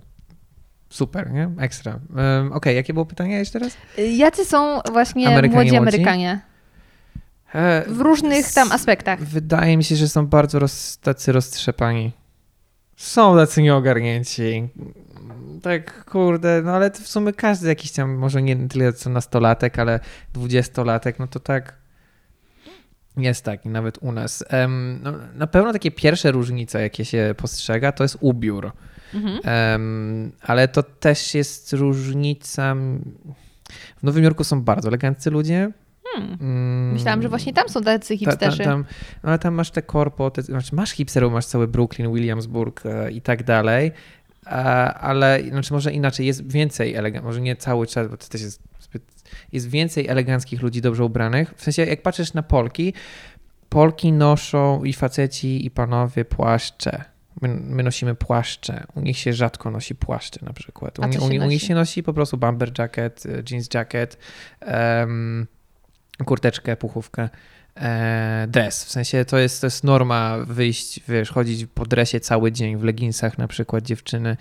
[0.91, 1.51] super, nie?
[1.59, 1.99] Ekstra.
[2.17, 3.77] Um, Okej, jakie było pytanie jeszcze raz?
[4.17, 5.77] Jacy są właśnie Amerykanie młodzi?
[5.77, 6.41] Amerykanie?
[7.55, 9.21] E, W różnych tam aspektach.
[9.21, 12.13] Wydaje mi się, że są bardzo roz, tacy roztrzepani.
[12.97, 14.69] Są tacy nieogarnięci.
[15.63, 20.01] Tak, kurde, no ale w sumie każdy jakiś tam, może nie tyle co nastolatek, ale
[20.33, 21.75] dwudziestolatek, no to tak
[23.25, 24.45] jest tak i nawet u nas.
[25.03, 28.73] No, na pewno takie pierwsze różnice, jakie się postrzega, to jest ubiór.
[29.15, 29.41] Mhm.
[29.45, 32.75] Em, ale to też jest różnica.
[33.97, 35.71] W Nowym Jorku są bardzo eleganccy ludzie.
[36.15, 36.39] Hmm.
[36.41, 38.65] Mm, Myślałam, że właśnie tam są tacy ta, ta, hipsterzy.
[38.65, 38.85] tam,
[39.23, 43.11] no ale tam masz te korpo, te, znaczy masz hipsterów, masz cały Brooklyn, Williamsburg e,
[43.11, 43.93] i tak dalej,
[45.01, 48.68] ale znaczy może inaczej, jest więcej elegant, może nie cały czas, bo to też jest
[49.53, 51.55] jest więcej eleganckich ludzi dobrze ubranych.
[51.57, 52.95] W sensie jak patrzysz na Polki,
[53.69, 57.05] Polki noszą i faceci i panowie płaszcze.
[57.43, 58.85] My, my nosimy płaszcze.
[58.95, 60.99] U nich się rzadko nosi płaszcze na przykład.
[60.99, 64.19] U, u, u nich się nosi po prostu bomber jacket, e, jeans jacket,
[64.61, 65.47] em,
[66.25, 67.29] kurteczkę, puchówkę,
[68.49, 68.85] dres.
[68.85, 72.85] W sensie to jest, to jest norma wyjść, wiesz, chodzić po dresie cały dzień, w
[72.85, 74.37] leginsach na przykład dziewczyny.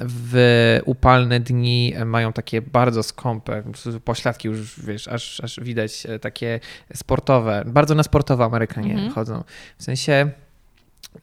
[0.00, 3.62] W upalne dni mają takie bardzo skąpe,
[4.04, 6.60] pośladki już, wiesz, aż, aż widać e, takie
[6.94, 9.12] sportowe, bardzo na sportowo Amerykanie Mhm.
[9.12, 9.44] chodzą.
[9.78, 10.30] W sensie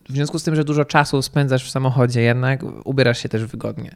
[0.10, 3.95] w związku z tym, że dużo czasu spędzasz w samochodzie, jednak ubierasz się też wygodnie.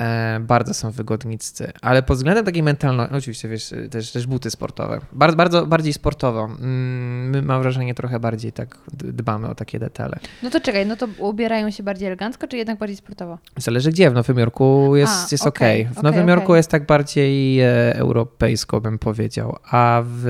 [0.00, 5.00] E, bardzo są wygodniccy, ale pod względem takiej mentalności, oczywiście wiesz, też, też buty sportowe.
[5.12, 6.44] Bardzo, bardzo bardziej sportowo.
[6.44, 10.18] Mm, My mam wrażenie trochę bardziej tak dbamy o takie detale.
[10.42, 13.38] No to czekaj, no to ubierają się bardziej elegancko, czy jednak bardziej sportowo?
[13.56, 15.94] Zależy gdzie, w Nowym Jorku jest, A, jest okej, okej.
[15.94, 16.34] W Nowym okej.
[16.34, 20.22] Jorku jest tak bardziej e, europejsko, bym powiedział, a w,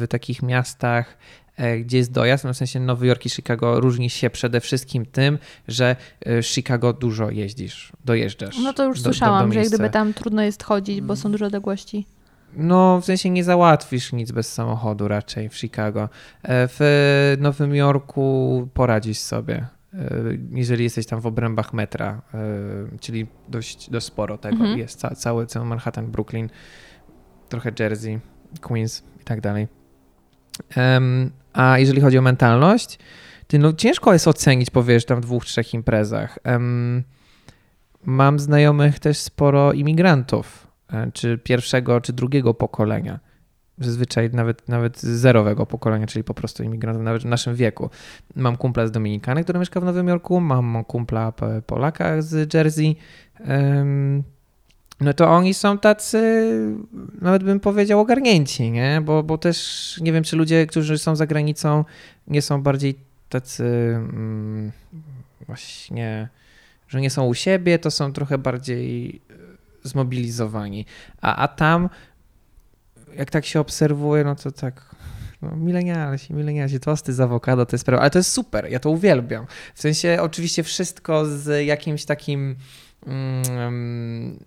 [0.00, 1.16] w takich miastach,
[1.80, 5.38] gdzie jest dojazd, no w sensie Nowy Jork i Chicago różni się przede wszystkim tym,
[5.68, 5.96] że
[6.26, 8.58] e, Chicago dużo jeździsz, dojeżdżasz.
[8.58, 11.16] No to już do- do- słyszałam, do że jak gdyby tam trudno jest chodzić, bo
[11.16, 12.06] są duże odległości.
[12.56, 16.08] No, w sensie nie załatwisz nic bez samochodu raczej w Chicago.
[16.42, 19.98] E, W Nowym Jorku poradzisz sobie, e,
[20.50, 22.38] jeżeli jesteś tam w obrębach metra, e,
[23.00, 24.78] czyli dość, dość sporo tego Mhm.
[24.78, 24.98] jest.
[25.00, 26.50] Ca cały, cały Manhattan, Brooklyn,
[27.48, 28.20] trochę Jersey,
[28.60, 29.68] Queens i tak dalej.
[31.56, 32.98] A jeżeli chodzi o mentalność,
[33.46, 36.38] ty no ciężko jest ocenić po wiesz, tam dwóch, trzech imprezach.
[38.04, 43.20] Mam znajomych też sporo imigrantów, e, czy pierwszego, czy drugiego pokolenia.
[43.78, 47.90] Zazwyczaj nawet, nawet zerowego pokolenia, czyli po prostu imigrantów, nawet w naszym wieku.
[48.36, 51.32] Mam kumpla z Dominikany, który mieszka w Nowym Jorku, mam kumpla
[51.66, 52.96] Polaka z Jersey.
[55.00, 56.42] No to oni są tacy,
[57.20, 59.00] nawet bym powiedział, ogarnięci, nie?
[59.04, 61.84] Bo, bo też nie wiem, czy ludzie, którzy są za granicą,
[62.26, 62.98] nie są bardziej
[63.28, 63.64] tacy
[63.94, 64.72] mm,
[65.46, 66.28] właśnie,
[66.88, 69.34] że nie są u siebie, to są trochę bardziej e,
[69.88, 70.86] zmobilizowani.
[71.20, 71.88] A, a tam,
[73.16, 74.96] jak tak się obserwuje, no to tak.
[75.42, 78.90] No, milenialsi, milenialsi, tosty z awokado to jest sprawa, ale to jest super, ja to
[78.90, 79.46] uwielbiam.
[79.74, 82.56] W sensie oczywiście wszystko z jakimś takim
[83.06, 84.38] mm,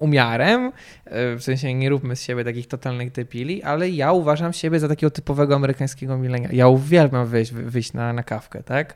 [0.00, 0.72] umiarem,
[1.04, 4.88] e, w sensie nie róbmy z siebie takich totalnych debili, ale ja uważam siebie za
[4.88, 6.48] takiego typowego amerykańskiego milenia.
[6.52, 8.94] Ja uwielbiam wyjść, wyjść na, na kawkę, tak?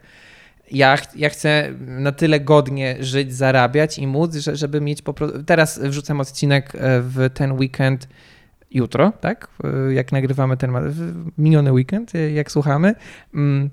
[0.70, 5.14] Ja, ch- ja chcę na tyle godnie żyć, zarabiać i móc, że, żeby mieć po
[5.14, 5.42] prostu.
[5.44, 8.08] Teraz wrzucam odcinek e, w ten weekend
[8.70, 9.48] jutro, tak?
[9.88, 10.72] E, Jak nagrywamy ten
[11.38, 12.94] miniony weekend, e, jak słuchamy,
[13.34, 13.70] mm,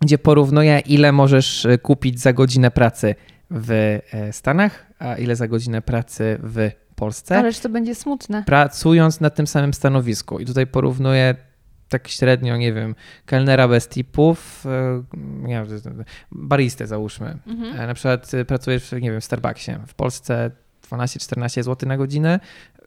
[0.00, 3.14] gdzie porównuję, ile możesz e, kupić za godzinę pracy
[3.54, 3.70] w
[4.12, 8.42] e, Stanach, a ile za godzinę pracy w Polsce Ależ to będzie smutne.
[8.46, 10.38] pracując na tym samym stanowisku.
[10.38, 11.34] I tutaj porównuję
[11.88, 12.94] tak średnio, nie wiem,
[13.26, 17.38] kelnera bez tipów, e, nie wiem, baristę załóżmy.
[17.46, 17.80] Mhm.
[17.80, 19.72] E, Na przykład pracujesz, nie wiem, w Starbucksie.
[19.86, 20.50] W Polsce
[20.92, 22.40] 12-14 zł na godzinę,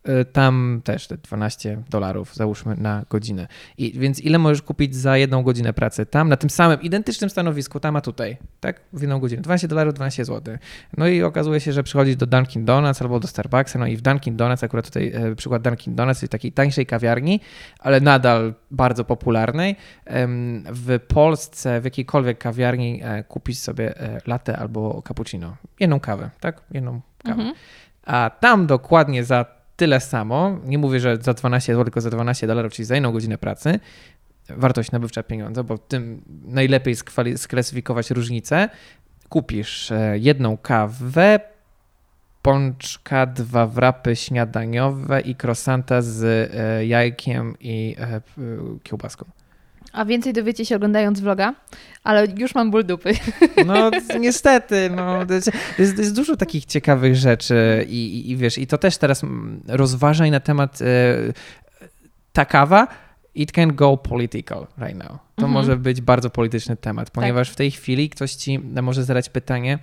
[0.03, 3.47] e, tam też te 12 dolarów załóżmy na godzinę.
[3.77, 7.79] I więc ile możesz kupić za jedną godzinę pracy tam, na tym samym, identycznym stanowisku,
[7.79, 8.81] tam a tutaj, tak?
[8.93, 9.41] W jedną godzinę.
[9.41, 10.57] 12 dolarów, 12 zł.
[10.97, 14.01] No i okazuje się, że przychodzisz do Dunkin Donuts albo do Starbucksa, no i w
[14.01, 17.39] Dunkin Donuts, akurat tutaj e, przykład Dunkin Donuts, czyli takiej tańszej kawiarni,
[17.79, 19.75] ale nadal bardzo popularnej.
[20.65, 23.93] W Polsce, w jakiejkolwiek kawiarni e, kupić sobie
[24.27, 25.57] latte albo cappuccino.
[25.79, 26.61] Jedną kawę, tak?
[26.71, 27.41] Jedną kawę.
[27.41, 27.55] Mhm.
[28.05, 29.45] A tam dokładnie za
[29.75, 33.11] tyle samo, nie mówię, że za 12 zł, tylko za 12 dolarów, czyli za jedną
[33.11, 33.79] godzinę pracy,
[34.49, 36.95] wartość nabywcza pieniądza, bo tym najlepiej
[37.37, 38.69] sklasyfikować różnicę.
[39.29, 41.39] Kupisz e, jedną kawę,
[42.41, 48.21] pączka, dwa wrapy śniadaniowe i krosanta z e, jajkiem i e,
[48.83, 49.25] kiełbaską.
[49.95, 51.53] A więcej dowiecie się oglądając vloga,
[52.03, 53.13] ale już mam ból dupy.
[53.65, 58.77] No niestety, no, jest, jest, dużo takich ciekawych rzeczy i, i, i wiesz, i to
[58.77, 59.21] też teraz
[59.67, 60.85] rozważaj na temat e,
[62.33, 62.87] ta kawa,
[63.35, 65.07] it can go political right now.
[65.35, 65.51] To Mhm.
[65.51, 69.79] może być bardzo polityczny temat, ponieważ w tej chwili ktoś ci może zadać pytanie,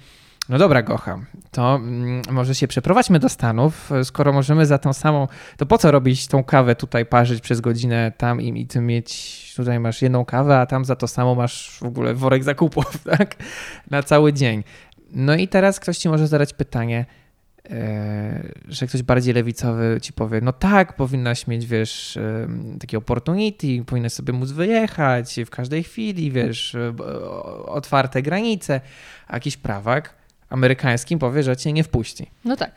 [0.52, 1.18] no dobra, Gocha,
[1.50, 5.90] to mm, może się przeprowadźmy do Stanów, skoro możemy za tą samą, to po co
[5.90, 10.24] robić tą kawę tutaj, parzyć przez godzinę tam i, i ty mieć, tutaj masz jedną
[10.24, 13.36] kawę, a tam za to samo masz w ogóle worek zakupów, tak?
[13.90, 14.64] Na cały dzień.
[15.12, 17.06] No i teraz ktoś ci może zadać pytanie,
[17.70, 23.84] e, że ktoś bardziej lewicowy ci powie, no tak, powinnaś mieć, wiesz, em, takie opportunity,
[23.86, 28.80] powinnaś sobie móc wyjechać w każdej chwili, wiesz, o- otwarte granice,
[29.26, 30.21] a jakiś prawak
[30.52, 32.30] amerykański powie, że cię nie wpuści.
[32.44, 32.70] No tak.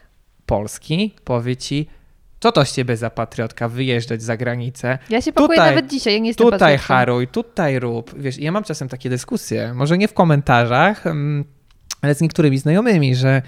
[0.46, 1.88] Polski powie ci,
[2.40, 6.14] co to z ciebie za patriotka, wyjeżdżać za granicę, Ja się pakuję Tutaj- nawet dzisiaj,
[6.14, 6.88] ja nie jestem tutaj patriotką.
[6.88, 8.20] haruj, tutaj rób.
[8.20, 11.46] Wiesz, ja mam czasem takie dyskusje, może nie w komentarzach, mm,
[12.02, 13.42] ale z niektórymi znajomymi, że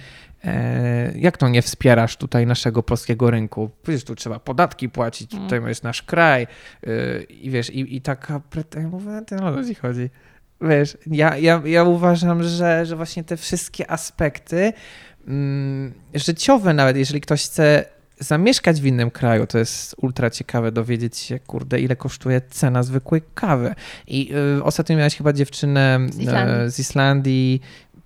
[0.44, 3.70] e, jak to nie wspierasz tutaj naszego polskiego rynku?
[3.84, 5.46] Przecież tu trzeba podatki płacić, Mm.
[5.46, 6.48] tutaj jest nasz kraj
[6.88, 10.10] y, i wiesz, i, i taka pretensja, mówię, ty no o co ci chodzi?
[10.62, 14.74] Wiesz, ja, ja, ja uważam, że, że właśnie te wszystkie aspekty
[15.28, 17.86] mm, życiowe nawet, jeżeli ktoś chce
[18.20, 23.22] zamieszkać w innym kraju, to jest ultra ciekawe dowiedzieć się, kurde, ile kosztuje cena zwykłej
[23.34, 23.76] kawy.
[24.08, 26.56] I y, ostatnio miałeś chyba dziewczynę Z Islandii.
[26.56, 27.62] e, z Islandii,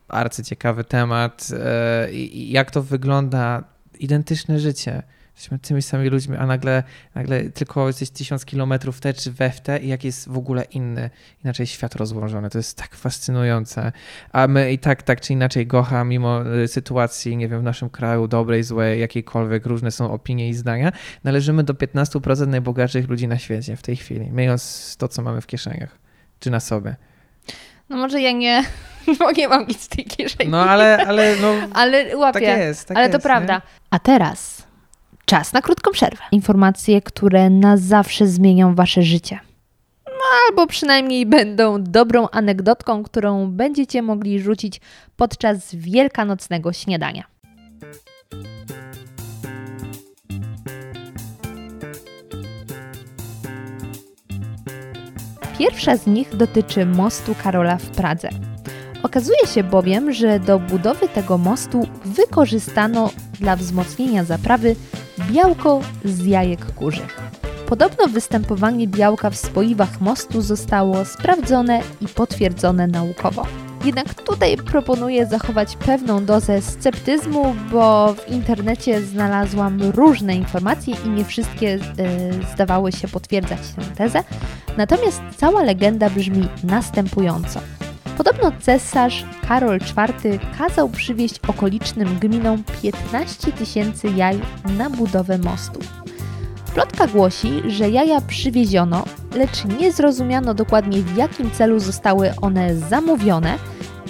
[0.07, 1.47] arcyciekawy temat
[2.11, 3.63] i jak to wygląda,
[3.99, 5.03] identyczne życie.
[5.41, 6.83] Jesteśmy tymi samymi ludźmi, a nagle,
[7.15, 10.37] nagle tylko jesteś tysiąc kilometrów w te czy we w te i jak jest w
[10.37, 11.09] ogóle inny,
[11.43, 12.49] inaczej świat rozłożony.
[12.49, 13.91] To jest tak fascynujące.
[14.31, 17.89] A my i tak, tak czy inaczej Gocha, mimo y, sytuacji, nie wiem, w naszym
[17.89, 20.91] kraju, dobrej, złej, jakiejkolwiek, różne są opinie i zdania,
[21.23, 25.47] należymy do 15% najbogatszych ludzi na świecie w tej chwili, mając to, co mamy w
[25.47, 25.97] kieszeniach,
[26.39, 26.95] czy na sobie.
[27.89, 28.63] No może ja nie,
[29.19, 30.49] bo nie mam nic w tej kieszeni.
[30.49, 32.39] No ale, ale no, Ale łapię.
[32.39, 32.87] tak jest.
[32.87, 33.23] Tak Ale jest, to nie?
[33.23, 33.61] prawda.
[33.89, 34.70] A teraz
[35.25, 36.23] czas na krótką przerwę.
[36.31, 39.39] Informacje, które na zawsze zmienią wasze życie.
[40.07, 40.11] No,
[40.49, 44.81] albo przynajmniej będą dobrą anegdotką, którą będziecie mogli rzucić
[45.15, 47.23] podczas wielkanocnego śniadania.
[55.57, 58.29] Pierwsza z nich dotyczy mostu Karola w Pradze.
[59.03, 64.75] Okazuje się bowiem, że do budowy tego mostu wykorzystano dla wzmocnienia zaprawy
[65.29, 67.31] białko z jajek kurzych.
[67.67, 73.45] Podobno występowanie białka w spoiwach mostu zostało sprawdzone i potwierdzone naukowo.
[73.85, 81.25] Jednak tutaj proponuję zachować pewną dozę sceptyzmu, bo w internecie znalazłam różne informacje i nie
[81.25, 81.79] wszystkie e,
[82.53, 84.23] zdawały się potwierdzać tę tezę.
[84.77, 87.59] Natomiast cała legenda brzmi następująco.
[88.17, 94.39] Podobno cesarz Karol IV kazał przywieźć okolicznym gminom 15 tysięcy jaj
[94.77, 95.79] na budowę mostu.
[96.73, 99.03] Plotka głosi, że jaja przywieziono,
[99.35, 103.57] lecz nie zrozumiano dokładnie w jakim celu zostały one zamówione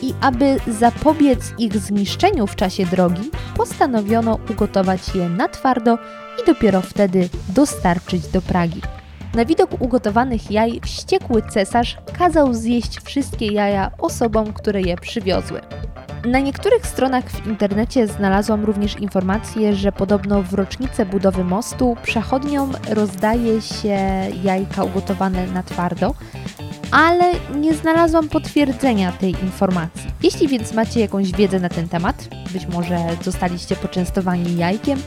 [0.02, 5.98] i aby zapobiec ich zniszczeniu w czasie drogi, postanowiono ugotować je na twardo
[6.44, 8.82] i dopiero wtedy dostarczyć do Pragi.
[9.34, 15.62] Na widok ugotowanych jaj wściekły cesarz kazał zjeść wszystkie jaja osobom, które je przywiozły.
[16.26, 22.74] Na niektórych stronach w internecie znalazłam również informację, że podobno w rocznicę budowy mostu przechodniom
[22.90, 23.98] rozdaje się
[24.44, 26.14] jajka ugotowane na twardo,
[26.92, 30.12] ale nie znalazłam potwierdzenia tej informacji.
[30.24, 35.00] Jeśli więc macie jakąś wiedzę na ten temat, być może zostaliście poczęstowani jajkiem,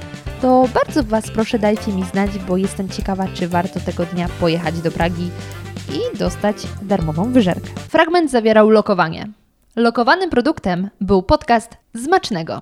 [0.43, 4.81] to bardzo Was proszę dajcie mi znać, bo jestem ciekawa, czy warto tego dnia pojechać
[4.81, 5.31] do Pragi
[5.93, 7.69] i dostać darmową wyżerkę.
[7.89, 9.44] Fragment zawierał lokowanie.
[9.77, 12.61] Lokowanym produktem był podcast Zmacznego.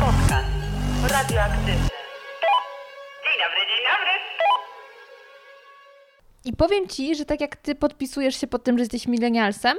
[0.00, 0.48] Podcast
[1.02, 1.72] radioaktywny.
[3.24, 4.12] Dzień dobry, dzień dobry.
[6.44, 9.76] I powiem Ci, że tak jak Ty podpisujesz się pod tym, że jesteś milenialsem,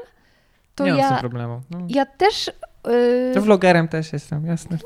[0.75, 1.61] to nie mam z tym ja, problemu.
[1.69, 1.79] No.
[1.89, 2.51] ja też...
[2.87, 4.77] Yy, To vlogerem też jestem, jasne.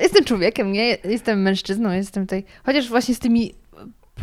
[0.00, 0.96] Jestem człowiekiem, nie?
[1.04, 2.44] Jestem mężczyzną, jestem tutaj.
[2.66, 3.61] Chociaż właśnie z tymi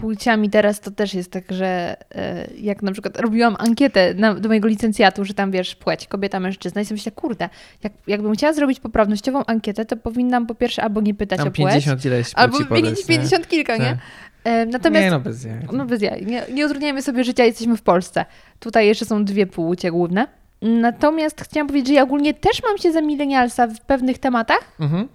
[0.01, 4.49] płciami teraz to też jest tak, że e, jak na przykład robiłam ankietę na, do
[4.49, 7.49] mojego licencjatu, że tam wiesz, płeć, kobieta, mężczyzna i sobie myślę, kurde,
[7.83, 11.51] jak, jakbym chciała zrobić poprawnościową ankietę, to powinnam po pierwsze albo nie pytać Tam o
[11.51, 13.15] płeć, 50 ileś albo płci 50, podać, nie?
[13.15, 13.83] 50 kilka, nie?
[13.83, 13.97] Tak.
[14.43, 15.59] E, natomiast Nie no, bez jaj.
[15.71, 16.25] no bez jaj.
[16.25, 18.25] Nie, nie utrudniajmy sobie życia, jesteśmy w Polsce.
[18.59, 20.27] Tutaj jeszcze są dwie płcie główne.
[20.61, 25.07] Natomiast chciałam powiedzieć, że ja ogólnie też mam się za milenialsa w pewnych tematach, Mhm.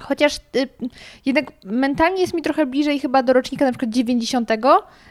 [0.00, 0.68] Chociaż y,
[1.26, 4.50] jednak mentalnie jest mi trochę bliżej chyba do rocznika na przykład 90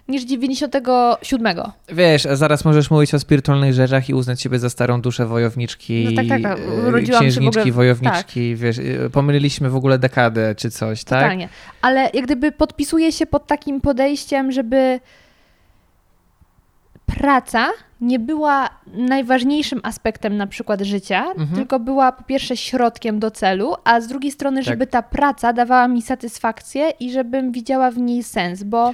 [0.08, 1.58] niż 97.
[1.90, 6.06] Wiesz, a zaraz możesz mówić o spirytualnych rzeczach i uznać siebie za starą duszę wojowniczki,
[6.10, 6.60] No tak, tak, tak.
[6.60, 11.22] e, Urodziłam księżniczki, ogóle- wojowniczki, wiesz, e, pomyliliśmy w ogóle dekadę czy coś, tak?
[11.24, 11.50] Totalnie.
[11.82, 15.00] Ale jak gdyby podpisuję się pod takim podejściem, żeby
[17.18, 17.68] praca
[18.02, 21.50] nie była najważniejszym aspektem na przykład życia, Mhm.
[21.56, 25.88] tylko była po pierwsze środkiem do celu, a z drugiej strony, żeby ta praca dawała
[25.88, 28.94] mi satysfakcję i żebym widziała w niej sens, bo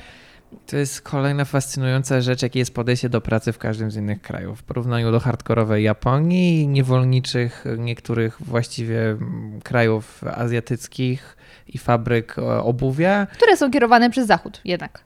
[0.66, 4.60] To jest kolejna fascynująca rzecz, jakie jest podejście do pracy w każdym z innych krajów.
[4.60, 11.38] W porównaniu do hardkorowej Japonii niewolniczych niektórych właściwie mm, krajów azjatyckich
[11.68, 15.02] i fabryk e, obuwia, które są kierowane przez Zachód jednak.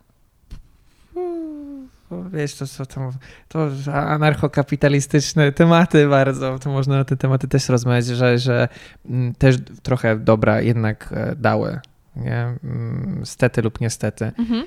[2.34, 3.11] Wiesz, to są tam,
[3.48, 8.68] to anarchokapitalistyczne tematy bardzo, to można na te tematy też rozmawiać, że, że
[9.10, 11.80] mm, też trochę dobra jednak e, dały,
[12.15, 12.56] nie?
[12.64, 14.31] Mm, Stety lub niestety.
[14.38, 14.64] Mhm.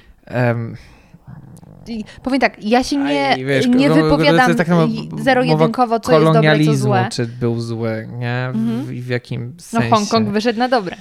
[1.88, 5.44] I powiem tak, ja się nie, Aj, wiesz, nie no, wypowiadam jest taka i zero
[5.44, 7.08] mowa jedynkowo, co jest dobre, co złe.
[7.12, 8.48] czy był zły, nie?
[8.52, 8.84] W, Mhm.
[9.02, 9.90] W jakim No sensie.
[9.90, 10.96] Hongkong wyszedł na dobre,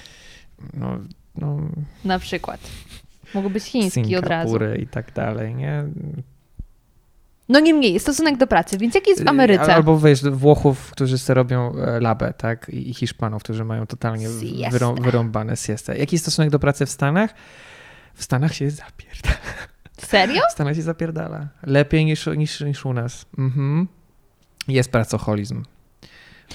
[0.73, 0.97] No,
[1.35, 1.57] no,
[2.05, 2.59] na przykład.
[3.33, 4.47] Mógł być chiński od razu.
[4.49, 5.83] Singapury i tak dalej, nie?
[7.49, 9.75] No niemniej, stosunek do pracy, więc jak jest w Ameryce?
[9.75, 12.69] Albo wiesz, Włochów, którzy sobie robią e, labę, tak?
[12.69, 14.27] I Hiszpanów, którzy mają totalnie
[14.71, 15.97] wyrą, wyrąbane siestę.
[15.97, 17.33] Jaki jest stosunek do pracy w Stanach?
[18.13, 19.35] W Stanach się zapierdala.
[19.97, 20.41] Serio?
[20.49, 21.47] W Stanach się zapierdala.
[21.63, 23.25] Lepiej niż, niż, niż u nas.
[23.37, 23.87] Mhm.
[24.67, 25.63] Jest pracoholizm.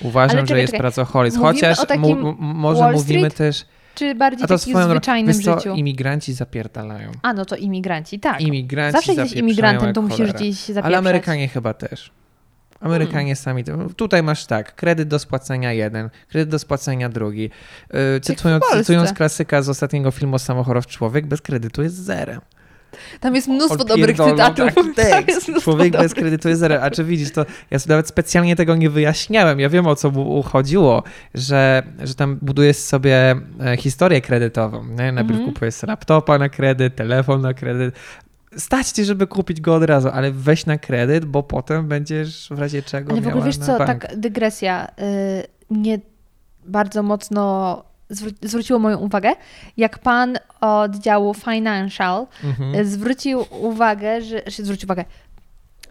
[0.03, 0.81] Uważam, Ale że czekaj, jest czekaj.
[0.81, 1.41] pracoholizm.
[1.41, 3.37] Chociaż mu, może Wall mówimy Street?
[3.37, 3.67] też...
[3.97, 5.75] Czy bardziej A to takim zwyczajnym wiesz co, życiu?
[5.75, 7.13] imigranci zapierdalają.
[7.23, 8.41] A, no to imigranci, tak.
[8.41, 10.39] Imigranci Zawsze jesteś imigrantem, to musisz cholera.
[10.39, 10.85] gdzieś zapieprzać.
[10.85, 12.11] Ale Amerykanie chyba też.
[12.81, 13.65] Amerykanie Hmm.
[13.65, 13.95] sami.
[13.97, 17.51] Tutaj masz tak, kredyt do spłacenia jeden, kredyt do spłacenia drugi.
[17.93, 22.41] Yy, cytując, cytując klasyka z ostatniego filmu Samochorow Człowiek, bez kredytu jest zerem.
[23.21, 24.95] Tam jest mnóstwo dobrych Odpierdolą cytatów.
[24.97, 25.49] tekst.
[25.49, 26.15] mnóstwo Człowiek bez dobrych.
[26.15, 26.83] kredytu jest zero.
[26.83, 29.61] A czy widzisz, to ja sobie nawet specjalnie tego nie wyjaśniałem.
[29.61, 31.03] Ja wiem, o co mu chodziło,
[31.35, 34.85] że, że tam budujesz sobie e, historię kredytową.
[34.85, 35.13] Nie?
[35.13, 35.53] Najpierw Mhm.
[35.55, 37.95] kupujesz laptopa na kredyt, telefon na kredyt.
[38.57, 42.59] Stać ci, żeby kupić go od razu, ale weź na kredyt, bo potem będziesz w
[42.59, 43.89] razie czego Ale w ogóle wiesz na co, bank.
[44.07, 45.99] tak dygresja, y, mnie
[46.67, 47.85] bardzo mocno
[48.43, 49.33] zwróciło moją uwagę,
[49.77, 52.75] jak pan od działu financial Mhm.
[52.75, 55.05] y, zwrócił uwagę, że, że zwrócił uwagę,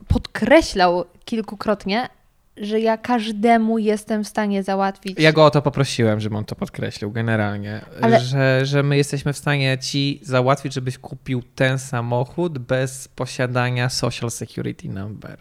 [0.08, 2.10] podkreślał kilkukrotnie,
[2.58, 5.20] że ja każdemu jestem w stanie załatwić.
[5.20, 9.34] Ja go o to poprosiłem, żeby on to podkreślił generalnie, Ale- że, że my jesteśmy
[9.34, 15.38] w stanie ci załatwić, żebyś kupił ten samochód bez posiadania social security number.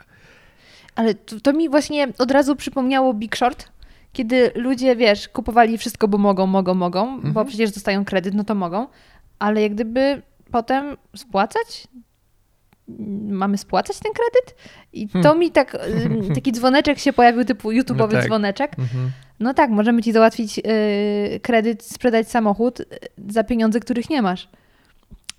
[0.95, 3.69] Ale to, to mi właśnie od razu przypomniało Big Short,
[4.15, 7.47] kiedy ludzie, wiesz, kupowali wszystko, bo mogą, mogą, mogą, bo Mhm.
[7.47, 8.86] przecież dostają kredyt, no to mogą,
[9.39, 11.89] ale jak gdyby potem spłacać?
[13.28, 14.57] Mamy spłacać ten kredyt?
[14.93, 15.39] I to Hmm.
[15.39, 18.24] mi tak, y, taki dzwoneczek się pojawił, typu YouTube'owy No tak.
[18.24, 18.78] dzwoneczek.
[18.78, 19.11] Mhm.
[19.41, 22.86] No tak, możemy ci załatwić y, kredyt, sprzedać samochód y,
[23.28, 24.49] za pieniądze, których nie masz.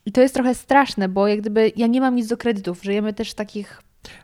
[0.06, 2.84] I to jest trochę straszne, bo jak gdyby ja nie mam nic do kredytów.
[2.84, 3.82] Żyjemy też w takich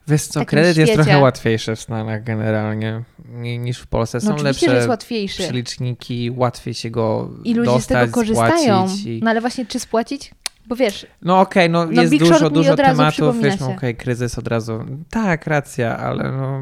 [0.08, 4.22] Wiesz co, kredyt jest trochę łatwiejszy w Stanach generalnie ni- niż w Polsce.
[4.22, 5.44] Są No oczywiście, że lepsze jest łatwiejszy.
[5.44, 8.88] przeliczniki, łatwiej się go I ludzie dostać, z tego korzystają.
[9.06, 9.20] I...
[9.24, 10.32] No ale właśnie, czy spłacić?
[10.68, 14.38] Bo wiesz, No okej, no, No, jest Big dużo, dużo tematów, wiesz, no okej, kryzys
[14.38, 14.86] od razu.
[15.10, 16.62] Tak, racja, ale no,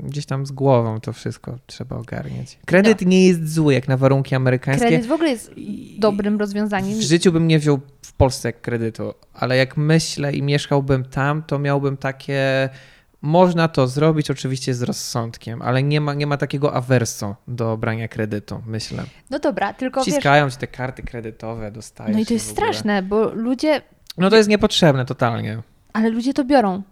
[0.00, 2.58] gdzieś tam z głową to wszystko trzeba ogarniać.
[2.66, 4.84] Kredyt nie jest zły jak na warunki amerykańskie.
[4.84, 4.90] No.
[4.90, 5.50] kredyt w ogóle jest
[5.98, 6.98] dobrym rozwiązaniem.
[6.98, 7.80] W życiu bym nie wziął
[8.16, 12.68] Polsce kredytu, ale jak myślę i mieszkałbym tam, to miałbym takie.
[13.22, 18.08] Można to zrobić oczywiście z rozsądkiem, ale nie ma, nie ma takiego awersu do brania
[18.08, 19.02] kredytu, myślę.
[19.30, 22.14] No dobra, tylko wiesz, Wciskają ci te karty kredytowe, dostajesz.
[22.14, 23.82] no i to je jest straszne, bo ludzie,
[24.18, 25.62] No to jest niepotrzebne totalnie.
[25.92, 26.82] ale ludzie to biorą,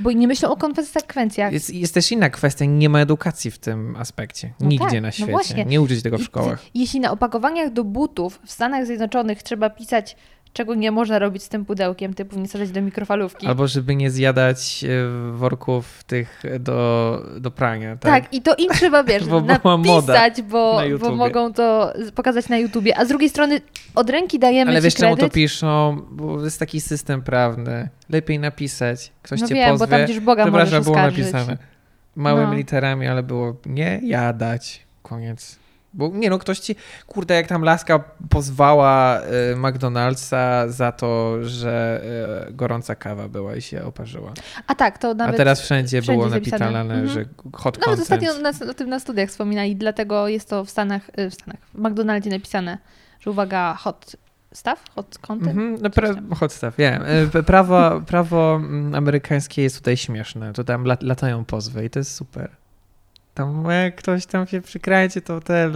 [0.00, 1.52] bo nie myślą o konsekwencjach.
[1.52, 4.52] Jest, jest też inna kwestia, nie ma edukacji w tym aspekcie.
[4.60, 5.30] No Nigdzie tak, na no świecie.
[5.32, 5.64] właśnie.
[5.64, 6.62] nie uczyć tego w I- szkołach.
[6.74, 10.16] Jeśli na opakowaniach do butów w Stanach Zjednoczonych trzeba pisać,
[10.54, 13.46] czego nie można robić z tym pudełkiem, typu nie wsadzać do mikrofalówki.
[13.46, 14.88] Albo żeby nie zjadać e,
[15.32, 17.96] worków tych do, do prania.
[17.96, 18.22] Tak.
[18.24, 22.58] Tak, i to im trzeba, wiesz, Bo napisać, bo, na bo mogą to pokazać na
[22.58, 22.98] YouTubie.
[22.98, 23.60] A z drugiej strony
[23.94, 25.32] od ręki dajemy Ale wiesz czemu kredyt.
[25.32, 26.02] to piszą?
[26.10, 27.88] Bo jest taki system prawny.
[28.10, 29.12] Lepiej napisać.
[29.22, 29.96] Ktoś No cię wiem, bo pozwie.
[29.96, 31.58] tam gdzieś Boga Przepraszam, było napisane.
[32.16, 32.54] Małymi No.
[32.54, 34.82] literami, ale było nie jadać.
[35.02, 35.63] Koniec.
[35.96, 36.76] Bo nie no, ktoś ci,
[37.06, 42.02] kurde, jak tam laska pozwała y, McDonald'sa za to, że
[42.48, 44.32] y, gorąca kawa była i się oparzyła.
[44.66, 45.34] A tak, to nawet...
[45.34, 47.08] A teraz wszędzie, wszędzie było napisane, Mhm.
[47.08, 48.00] że hot Nawet content.
[48.00, 48.34] ostatnio
[48.66, 51.78] na, o tym na studiach wspominali, dlatego jest to w Stanach, y, w Stanach, w
[51.78, 52.78] McDonaldzie napisane,
[53.20, 54.16] że uwaga, hot
[54.54, 55.50] stuff, hot content.
[55.58, 57.02] Mhm, no pra- hot stuff, wiem.
[57.36, 60.52] Y, Prawo, prawo mm, amerykańskie jest tutaj śmieszne.
[60.52, 62.48] To tam lat, latają pozwy i to jest super.
[63.34, 65.70] Tam jak ktoś tam się przykręci, to te,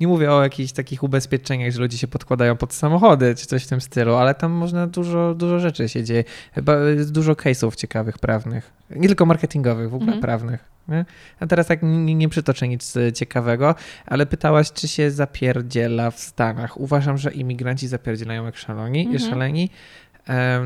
[0.00, 3.68] nie mówię o jakichś takich ubezpieczeniach, że ludzie się podkładają pod samochody czy coś w
[3.68, 6.24] tym stylu, ale tam można dużo, dużo rzeczy się dzieje.
[6.52, 8.72] Chyba jest dużo case'ów ciekawych, prawnych.
[8.90, 10.22] Nie tylko marketingowych, w ogóle Mhm.
[10.22, 10.64] prawnych.
[10.88, 11.04] Nie?
[11.40, 13.74] A teraz tak nie, nie przytoczę nic e, ciekawego,
[14.06, 16.80] ale pytałaś, czy się zapierdziela w Stanach.
[16.80, 19.30] Uważam, że imigranci zapierdzielają jak szaloni, Mhm.
[19.30, 19.70] szaleni,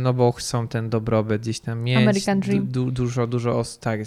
[0.00, 1.96] no bo chcą ten dobrobyt gdzieś tam mieć.
[1.96, 2.66] American Dream.
[2.66, 4.00] Du, du, dużo, dużo, os- tak,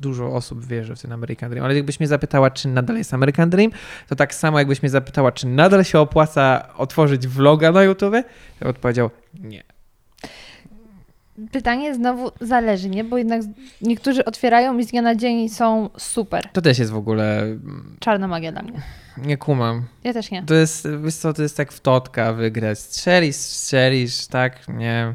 [0.00, 1.64] dużo osób wierzy w ten American Dream.
[1.64, 3.70] Ale jakbyś mnie zapytała, czy nadal jest American Dream,
[4.08, 8.10] to tak samo jakbyś mnie zapytała, czy nadal się opłaca otworzyć vloga na YouTube, to
[8.10, 9.10] bym odpowiedział
[9.40, 9.62] nie.
[11.52, 13.04] Pytanie znowu zależy, nie?
[13.04, 13.42] Bo jednak
[13.82, 16.48] niektórzy otwierają i z dnia na dzień są super.
[16.52, 18.80] To też jest w ogóle, mm, Czarna magia dla mnie.
[19.18, 19.82] nie kumam.
[20.04, 20.42] Ja też nie.
[20.42, 22.78] To jest, wiesz co, to jest tak w totka wygrać.
[22.78, 25.14] Strzelisz, strzelisz, tak, nie.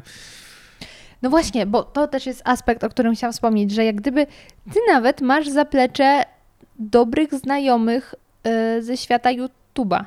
[1.22, 4.26] No właśnie, bo to też jest aspekt, o którym chciałam wspomnieć, że jak gdyby
[4.72, 6.22] ty nawet masz zaplecze
[6.78, 8.14] dobrych znajomych
[8.78, 10.04] y, ze świata YouTube'a.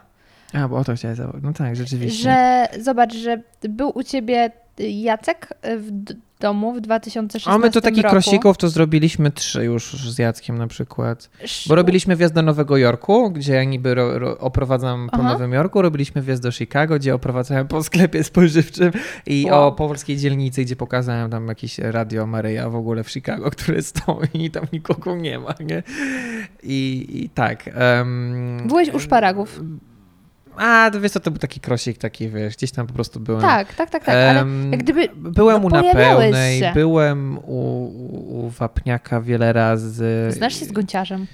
[0.54, 1.40] A, bo o to chciałem.
[1.44, 2.24] No tak, rzeczywiście.
[2.24, 5.48] Że zobacz, że był u ciebie Jacek
[5.78, 8.14] w d- domu w 2016 A my to takich roku.
[8.14, 11.30] krosików to zrobiliśmy trzy już z Jackiem na przykład.
[11.68, 15.32] Bo robiliśmy wjazd do Nowego Jorku, gdzie ja niby ro, ro, oprowadzam po Aha.
[15.32, 18.92] Nowym Jorku, robiliśmy wjazd do Chicago, gdzie oprowadzałem po sklepie spożywczym
[19.26, 19.68] i Wow.
[19.68, 24.28] o polskiej dzielnicy, gdzie pokazałem tam jakieś radio Maryja w ogóle w Chicago, które stoi
[24.34, 25.84] i tam nikogo nie ma, nie?
[26.64, 27.70] I, i tak.
[27.74, 29.62] em, Byłeś u szparagów.
[30.58, 33.42] A, to wiesz co, to był taki krosik taki, wiesz, gdzieś tam po prostu byłem.
[33.42, 36.72] Tak, tak, tak, tak, ale jak gdyby Byłem no, u na pełnej, się.
[36.74, 37.86] byłem u,
[38.46, 40.28] u Wapniaka wiele razy.
[40.30, 41.28] znasz się z gąciarzem.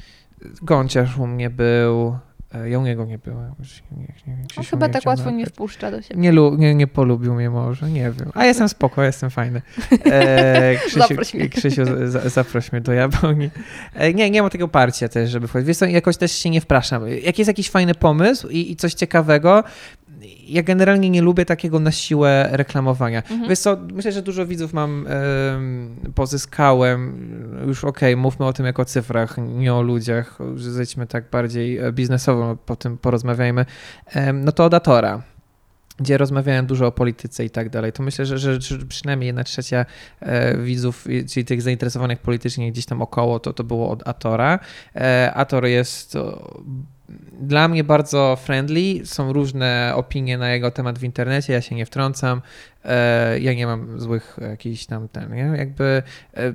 [0.61, 2.17] Gąciarz u mnie był.
[2.55, 3.55] E, Ja u niego nie byłem.
[3.59, 6.21] Już Nie, nie, nie, chyba tak łatwo nie wpuszcza do siebie.
[6.21, 8.31] Nie, nie, nie polubił mnie może, nie wiem.
[8.33, 9.61] A jestem spoko, jestem fajny.
[10.05, 11.49] E, Krzysiu, Zaproś mnie.
[11.49, 13.49] Krzysiu za, zaproś mnie do Japonii.
[13.93, 15.67] E, nie, nie mam takiego parcia też, żeby wchodzić.
[15.67, 17.07] Wiesz co, jakoś też się nie wpraszam.
[17.23, 19.63] Jak jest jakiś fajny pomysł i, i coś ciekawego,
[20.47, 23.17] ja generalnie nie lubię takiego na siłę reklamowania.
[23.17, 23.49] Mhm.
[23.49, 27.15] Wiesz co, myślę, że dużo widzów mam, em, pozyskałem.
[27.67, 30.37] Już okej, mówmy o tym jako o cyfrach, nie o ludziach.
[30.55, 33.65] że Zejdźmy tak bardziej e, biznesowo, po tym porozmawiajmy.
[34.33, 35.21] No to o Datora
[35.99, 39.43] gdzie rozmawiałem dużo o polityce i tak dalej, to myślę, że, że, że przynajmniej jedna
[39.43, 39.85] trzecia
[40.19, 44.59] e, widzów, czyli tych zainteresowanych politycznie gdzieś tam około, to, to było od Atora.
[44.95, 46.17] E, Ator jest
[47.39, 51.85] dla mnie bardzo friendly, są różne opinie na jego temat w internecie, ja się nie
[51.85, 52.41] wtrącam,
[52.85, 55.53] e, ja nie mam złych jakichś tam ten, nie?
[55.57, 56.03] jakby
[56.33, 56.53] e,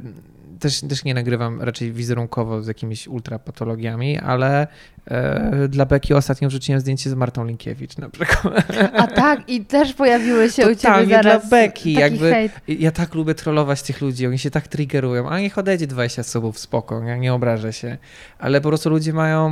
[0.61, 4.67] też, też nie nagrywam raczej wizerunkowo z jakimiś ultrapatologiami, ale
[5.07, 8.65] e, dla Beki ostatnio wrzuciłem zdjęcie z Martą Linkiewicz na przykład.
[8.95, 12.53] A tak, i też pojawiły się u ciebie Totalnie zaraz dla beki, jakby- hejt.
[12.69, 16.59] Ja tak lubię trollować tych ludzi, oni się tak triggerują, a niech odejdzie 20 subów,
[16.59, 17.99] spoko, ja nie obrażę się.
[18.39, 19.51] Ale po prostu ludzie mają...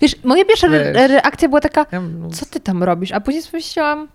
[0.00, 1.86] Wiesz, moja pierwsza re- reakcja była taka,
[2.32, 3.12] co ty tam robisz?
[3.12, 4.08] A później sobie myślałam,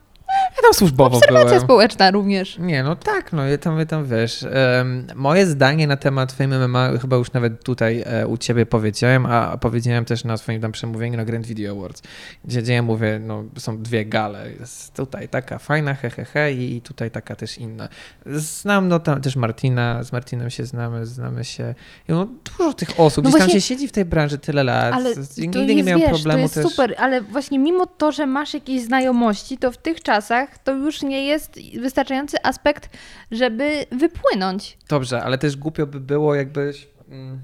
[0.55, 1.61] Ja tam służbowo Obserwacja byłem.
[1.61, 2.57] społeczna również.
[2.59, 4.43] Nie, no tak, no ja tam, ja tam wiesz.
[4.43, 9.25] em, moje zdanie na temat Fame MMA chyba już nawet tutaj e, u ciebie powiedziałem,
[9.25, 12.01] a powiedziałem też na swoim tam przemówieniu na Grand Video Awards,
[12.45, 14.51] gdzie, gdzie ja mówię, no są dwie gale.
[14.59, 17.89] Jest tutaj taka fajna, he, he, he i tutaj taka też inna.
[18.25, 21.75] Znam no tam też Martina, z Martinem się znamy, znamy się.
[22.07, 24.93] No, dużo tych osób, No gdzieś tam właśnie- się siedzi w tej branży tyle lat.
[24.93, 26.65] Ale nigdy jest, nie miałem wiesz, problemu to jest też.
[26.65, 30.24] super, ale właśnie mimo to, że masz jakieś znajomości, to w tych czasach
[30.63, 32.97] to już nie jest wystarczający aspekt,
[33.31, 34.77] żeby wypłynąć.
[34.89, 37.39] Dobrze, ale też głupio by było, jakbyś mm,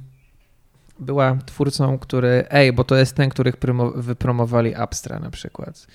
[1.00, 2.46] była twórcą, który.
[2.50, 3.56] Ej, bo to jest ten, których
[3.96, 5.88] wypromowali Abstra na przykład.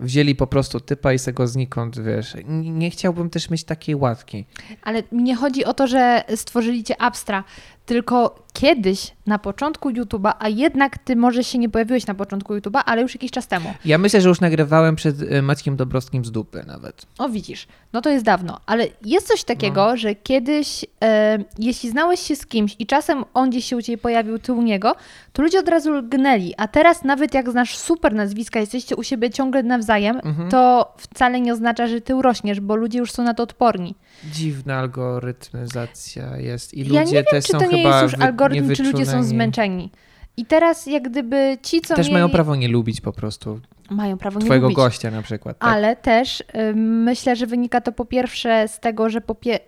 [0.00, 2.36] Wzięli po prostu typa i se go znikąd, wiesz.
[2.62, 4.46] Nie chciałbym też mieć takiej łatki.
[4.82, 7.44] Ale nie chodzi o to, że stworzyli cię Abstra,
[7.88, 12.80] tylko kiedyś na początku YouTube'a, a jednak ty może się nie pojawiłeś na początku YouTube'a,
[12.86, 13.72] ale już jakiś czas temu.
[13.84, 17.06] Ja myślę, że już nagrywałem przed y, Maćkiem Dobrowskim z dupy nawet.
[17.18, 19.96] O widzisz, no to jest dawno, ale jest coś takiego, No.
[19.96, 23.98] że kiedyś, e, jeśli znałeś się z kimś i czasem on gdzieś się u ciebie
[23.98, 24.94] pojawił, ty u niego,
[25.32, 29.30] to ludzie od razu lgnęli, a teraz nawet jak znasz super nazwiska, jesteście u siebie
[29.30, 30.50] ciągle nawzajem, Mhm.
[30.50, 33.94] to wcale nie oznacza, że ty urośniesz, bo ludzie już są na to odporni.
[34.32, 38.74] Dziwna algorytmizacja jest i ja ludzie nie wiem, też są to nie jest już algorytm,
[38.74, 39.90] czy ludzie są zmęczeni.
[40.36, 42.14] I teraz jak gdyby ci, co Też mieli...
[42.14, 43.60] mają prawo nie lubić po prostu
[43.90, 44.76] mają prawo nie twojego lubić.
[44.76, 45.58] gościa na przykład.
[45.58, 45.70] Tak?
[45.70, 49.58] Ale też y, myślę, że wynika to po pierwsze z tego, że po, pie...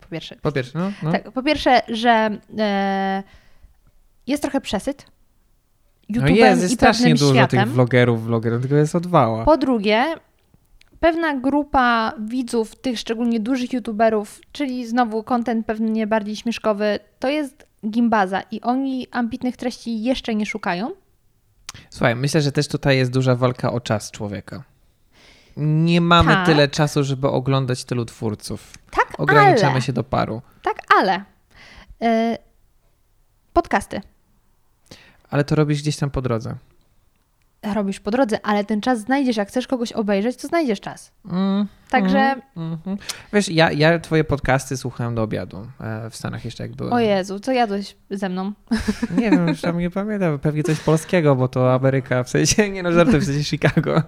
[0.00, 1.12] po pierwsze, Po pierwsze, no, no.
[1.12, 3.22] Tak, po pierwsze, że e,
[4.26, 5.06] jest trochę przesyt
[6.08, 7.64] no YouTube'em jest, jest i strasznie dużo światem.
[7.64, 9.44] tych vlogerów, vlogerów, tylko jest odwała.
[9.44, 10.04] Po drugie,
[11.04, 17.66] pewna grupa widzów, tych szczególnie dużych YouTuberów, czyli znowu content pewnie bardziej śmieszkowy, to jest
[17.90, 20.90] gimbaza i oni ambitnych treści jeszcze nie szukają.
[21.90, 24.62] Słuchaj, myślę, że też tutaj jest duża walka o czas człowieka.
[25.56, 26.46] Nie mamy Tak.
[26.46, 28.72] tyle czasu, żeby oglądać tylu twórców.
[28.90, 30.42] Tak, Ograniczamy ale, się do paru.
[30.62, 31.24] tak, ale
[32.02, 32.38] e,
[33.52, 34.00] podcasty
[35.30, 36.54] Ale to robisz gdzieś tam po drodze.
[37.72, 41.12] Robisz po drodze, ale ten czas znajdziesz, jak chcesz kogoś obejrzeć, to znajdziesz czas.
[41.30, 42.96] Mm, Także, mhm.
[43.32, 46.92] Wiesz, ja, ja twoje podcasty słuchałem do obiadu e, w Stanach jeszcze jak byłem.
[46.92, 48.52] o Jezu, co jadłeś ze mną?
[49.16, 50.38] Nie wiem, już tam nie pamiętam.
[50.38, 54.02] Pewnie coś polskiego, bo to Ameryka, w sensie, nie no żarty, w sensie Chicago.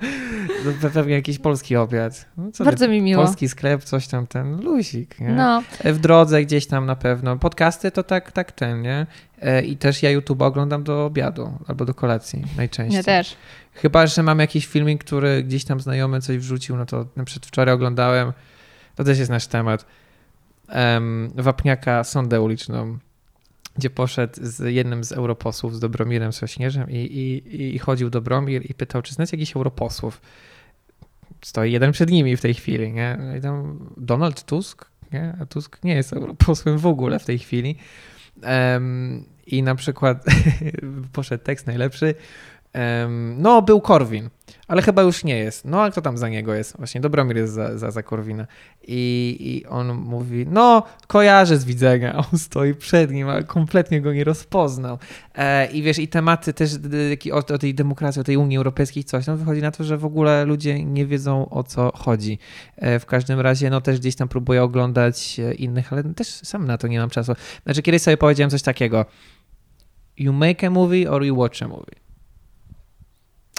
[0.82, 2.27] Pe- Pewnie jakiś polski obiad.
[2.36, 3.24] No, co ty, Bardzo mi miło.
[3.24, 5.28] Polski sklep, coś tam, ten lusik, nie?
[5.28, 7.36] No, W drodze gdzieś tam na pewno.
[7.36, 9.07] Podcasty to tak, tak ten, nie?
[9.43, 12.97] E, I też ja YouTube oglądam do obiadu albo do kolacji najczęściej.
[12.97, 13.36] ja też.
[13.77, 17.47] Chyba, że mam jakiś filmik, który gdzieś tam znajomy coś wrzucił, no to na przykład
[17.47, 18.32] wczoraj oglądałem,
[18.94, 19.86] to też jest nasz temat,
[20.74, 22.98] um, Wapniaka Sondę Uliczną,
[23.77, 28.74] gdzie poszedł z jednym z europosłów, z Dobromirem Sośnierzem i, i, i chodził Dobromir i
[28.74, 30.20] pytał, czy znacie jakichś europosłów?
[31.43, 33.19] Stoi jeden przed nimi w tej chwili, nie?
[33.20, 35.36] No I tam Donald Tusk, nie?
[35.40, 37.77] A Tusk nie jest europosłem w ogóle w tej chwili.
[38.43, 40.24] Em, I na przykład
[41.12, 42.15] poszedł tekst najlepszy,
[43.36, 44.31] no, był Korwin,
[44.69, 45.65] ale chyba już nie jest.
[45.65, 46.77] No, a kto tam za niego jest?
[46.77, 48.47] Właśnie Dobromir jest za, za, za Korwina.
[48.82, 52.16] I, I on mówi, no, kojarzę z widzenia.
[52.32, 54.98] On stoi przed nim, ale kompletnie go nie rozpoznał.
[55.35, 56.70] E, I wiesz, i tematy też
[57.32, 60.05] o, o tej demokracji, o tej Unii Europejskiej, coś, no wychodzi na to, że w
[60.05, 62.39] ogóle ludzie nie wiedzą o co chodzi.
[62.77, 66.66] E, w każdym razie, no też gdzieś tam próbuję oglądać e, innych, ale też sam
[66.66, 67.32] na to nie mam czasu.
[67.65, 69.07] Znaczy, kiedyś sobie powiedziałem coś takiego.
[70.19, 72.05] You make a movie or you watch a movie.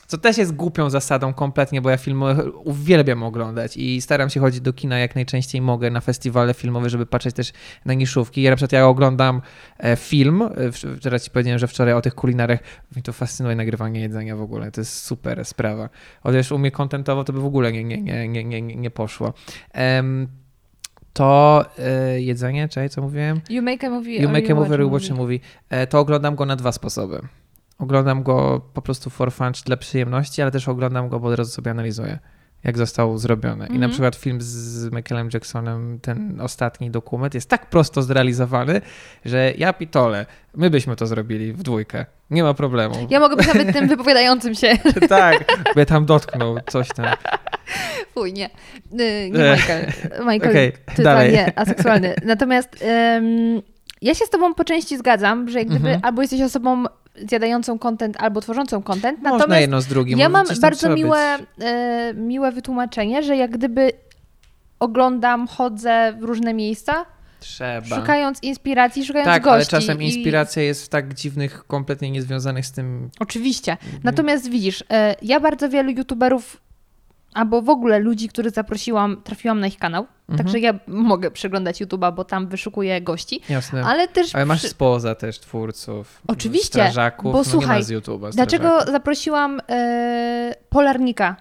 [0.07, 4.61] Co też jest głupią zasadą kompletnie, bo ja filmy uwielbiam oglądać i staram się chodzić
[4.61, 7.53] do kina jak najczęściej mogę na festiwale filmowe, żeby patrzeć też
[7.85, 8.41] na niszówki.
[8.41, 9.41] Ja na przykład ja oglądam
[9.77, 10.49] e, film, e,
[11.01, 12.59] teraz ci powiedziałem, że wczoraj o tych kulinarach,
[12.95, 15.89] mi to fascynuje nagrywanie jedzenia w ogóle, to jest super sprawa.
[16.23, 19.33] Chociaż u mnie kontentowo to by w ogóle nie, nie, nie, nie, nie, nie poszło.
[19.73, 20.27] Em,
[21.13, 23.41] to e, jedzenie, czekaj, co mówiłem?
[23.49, 25.39] You make a movie You make a movie watch a movie.
[25.69, 25.87] movie.
[25.87, 27.21] To oglądam go na dwa sposoby.
[27.79, 31.37] Oglądam go po prostu for fun, czy dla przyjemności, ale też oglądam go, bo od
[31.37, 32.19] razu sobie analizuję,
[32.63, 33.65] jak został zrobiony.
[33.65, 33.91] I na Mhm.
[33.91, 38.81] przykład film z Michaelem Jacksonem, ten ostatni dokument, jest tak prosto zrealizowany,
[39.25, 40.25] że ja pitole,
[40.55, 42.05] my byśmy to zrobili w dwójkę.
[42.29, 42.95] Nie ma problemu.
[43.09, 44.73] Ja mogę być nawet tym wypowiadającym się.
[45.09, 45.45] tak,
[45.75, 47.05] by tam dotknął coś tam.
[48.13, 48.45] Fuj, nie.
[48.49, 49.85] Y, Nie Michael.
[50.19, 51.51] Michael Okej, totalnie dalej.
[51.55, 52.15] aseksualny.
[52.25, 53.61] Natomiast em,
[54.01, 56.05] ja się z tobą po części zgadzam, że jak gdyby Mhm.
[56.05, 56.83] albo jesteś osobą
[57.29, 59.19] zjadającą content, albo tworzącą content.
[59.21, 60.19] Można Natomiast jedno z drugim.
[60.19, 63.91] ja mam bardzo miłe, e, miłe wytłumaczenie, że jak gdyby
[64.79, 67.05] oglądam, chodzę w różne miejsca,
[67.39, 67.95] Trzeba.
[67.99, 69.53] szukając inspiracji, szukając tak, gości.
[69.55, 73.77] ale czasem i- inspiracja jest w tak dziwnych, kompletnie niezwiązanych z tym Oczywiście.
[74.03, 76.61] Natomiast widzisz, e, ja bardzo wielu youtuberów
[77.37, 80.07] albo w ogóle ludzi, których zaprosiłam, trafiłam na ich kanał.
[80.29, 80.37] Mhm.
[80.37, 83.41] Także ja mogę przeglądać YouTube'a, bo tam wyszukuję gości.
[83.49, 83.85] Jasne.
[83.85, 84.35] Ale też.
[84.35, 86.21] Ale masz spoza też twórców.
[86.27, 87.31] Oczywiście, Strażaków.
[87.31, 91.35] bo no słuchaj, z YouTube'a Dlaczego zaprosiłam e, polarnika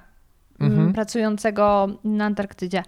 [0.60, 0.92] Mhm.
[0.92, 2.82] pracującego na Antarktydzie?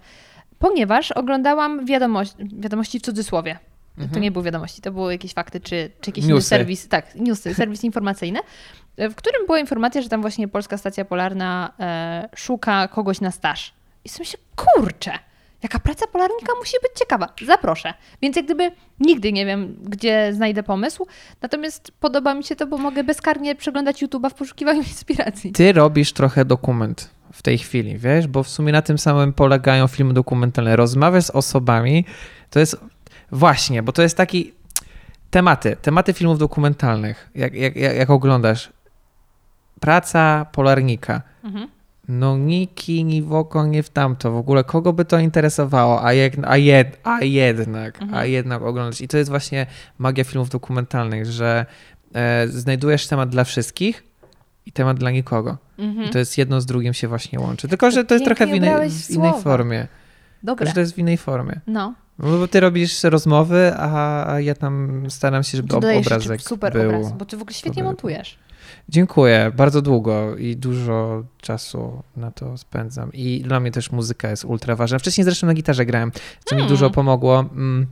[0.59, 3.59] Ponieważ oglądałam wiadomości, wiadomości w cudzysłowie.
[3.97, 4.21] To Mhm.
[4.21, 6.47] nie były wiadomości, to były jakieś fakty, czy, czy jakiś Newsy.
[6.49, 8.39] serwis, tak, newsy, serwis informacyjny,
[8.97, 13.73] w którym była informacja, że tam właśnie Polska Stacja Polarna e, szuka kogoś na staż.
[14.05, 15.11] I sobie myślę, kurczę,
[15.63, 17.33] jaka praca polarnika musi być ciekawa.
[17.45, 17.93] Zaproszę.
[18.21, 21.07] Więc jak gdyby nigdy nie wiem, gdzie znajdę pomysł,
[21.41, 25.51] natomiast podoba mi się to, bo mogę bezkarnie przeglądać YouTube'a w poszukiwaniu inspiracji.
[25.51, 29.87] Ty robisz trochę dokument w tej chwili, wiesz, bo w sumie na tym samym polegają
[29.87, 30.75] filmy dokumentalne.
[30.75, 32.05] Rozmawiasz z osobami,
[32.49, 32.77] to jest
[33.31, 34.53] właśnie, bo to jest taki
[35.29, 38.73] tematy, tematy filmów dokumentalnych, jak, jak, jak, oglądasz.
[39.79, 41.21] Praca polarnika.
[41.43, 41.67] Mhm.
[42.07, 44.31] No niki, ni w oko, nie w tamto.
[44.31, 49.01] W ogóle kogo by to interesowało, a, jak, a, jed, a jednak, a jednak oglądać.
[49.01, 49.65] I to jest właśnie
[49.97, 51.65] magia filmów dokumentalnych, że
[52.13, 54.03] e, znajdujesz temat dla wszystkich
[54.65, 55.57] i temat dla nikogo.
[55.77, 56.07] Mhm.
[56.07, 57.67] I to jest jedno z drugim się właśnie łączy.
[57.67, 59.79] Tylko, że to jest trochę w pięknie innej, w innej formie.
[59.79, 59.97] Tylko,
[60.43, 60.67] Dobre.
[60.67, 61.59] że to jest w innej formie.
[61.67, 61.93] No.
[62.19, 66.89] No, bo ty robisz rozmowy, a, ja tam staram się, żeby dodajesz obrazek super był.
[66.89, 68.37] obraz, bo ty w ogóle świetnie montujesz.
[68.89, 73.13] Dziękuję, bardzo długo i dużo czasu na to spędzam.
[73.13, 74.99] I dla mnie też muzyka jest ultra ważna.
[74.99, 76.11] Wcześniej zresztą na gitarze grałem,
[76.45, 76.69] co mi Mm.
[76.73, 77.87] dużo pomogło, mm,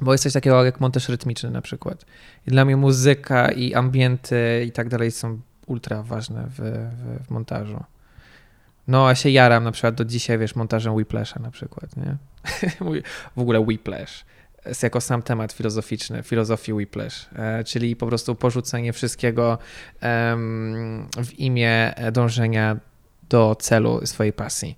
[0.00, 2.04] bo jest coś takiego jak montaż rytmiczny na przykład.
[2.46, 7.30] I dla mnie muzyka i ambienty i tak dalej są ultra ważne w, w, w
[7.30, 7.84] montażu.
[8.88, 12.16] No, a się jaram na przykład do dzisiaj, wiesz, montażem Whiplasha na przykład, nie?
[13.36, 14.24] W ogóle Whiplash
[14.82, 19.58] jako sam temat filozoficzny, filozofii Whiplash, e, czyli po prostu porzucenie wszystkiego
[21.24, 22.76] w imię dążenia
[23.28, 24.76] do celu swojej pasji.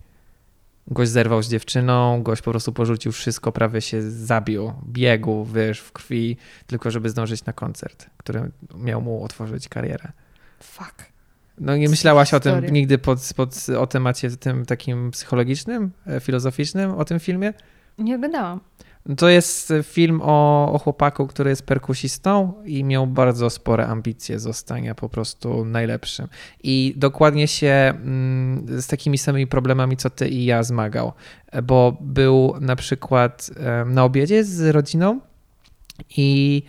[0.86, 5.92] Gość zerwał z dziewczyną, gość po prostu porzucił wszystko, prawie się zabił, biegł, wiesz, w
[5.92, 6.36] krwi,
[6.66, 10.12] tylko żeby zdążyć na koncert, który miał mu otworzyć karierę.
[10.62, 11.09] Fuck.
[11.60, 16.90] No nie myślałaś o tym nigdy pod, pod, o temacie tym takim psychologicznym, e, filozoficznym,
[16.90, 17.52] o tym filmie?
[17.98, 18.60] Nie oglądałam.
[19.16, 24.94] To jest film o, o chłopaku, który jest perkusistą i miał bardzo spore ambicje zostania
[24.94, 26.28] po prostu najlepszym.
[26.62, 31.12] I dokładnie się mm, z takimi samymi problemami, co ty i ja zmagał,
[31.62, 33.50] bo był na przykład
[33.86, 35.20] na obiedzie z rodziną
[36.16, 36.62] i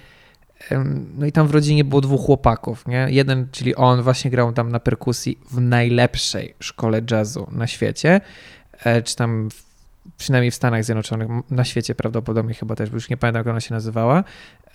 [1.18, 3.08] no i tam w rodzinie było dwóch chłopaków, nie?
[3.10, 8.22] Jeden, czyli on właśnie grał tam na perkusji w najlepszej szkole jazzu na świecie,
[8.84, 9.72] e, czy tam w
[10.18, 13.60] przynajmniej w Stanach Zjednoczonych, na świecie prawdopodobnie chyba też, bo już nie pamiętam jak ona
[13.60, 14.24] się nazywała,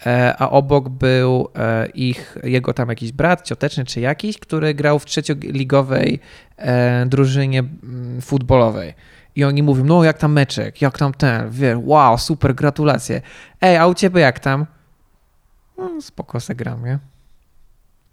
[0.07, 4.99] E, a obok był e, ich, jego tam jakiś brat, cioteczny czy jakiś, który grał
[4.99, 6.21] w trzecioligowej
[7.07, 7.65] drużynie
[8.21, 8.95] futbolowej.
[9.37, 13.21] I oni mówią, no jak tam meczek, jak tam ten, wie, wow, super, gratulacje.
[13.61, 14.67] Ej, a u ciebie jak tam?
[15.79, 16.99] No, spoko se gram, nie?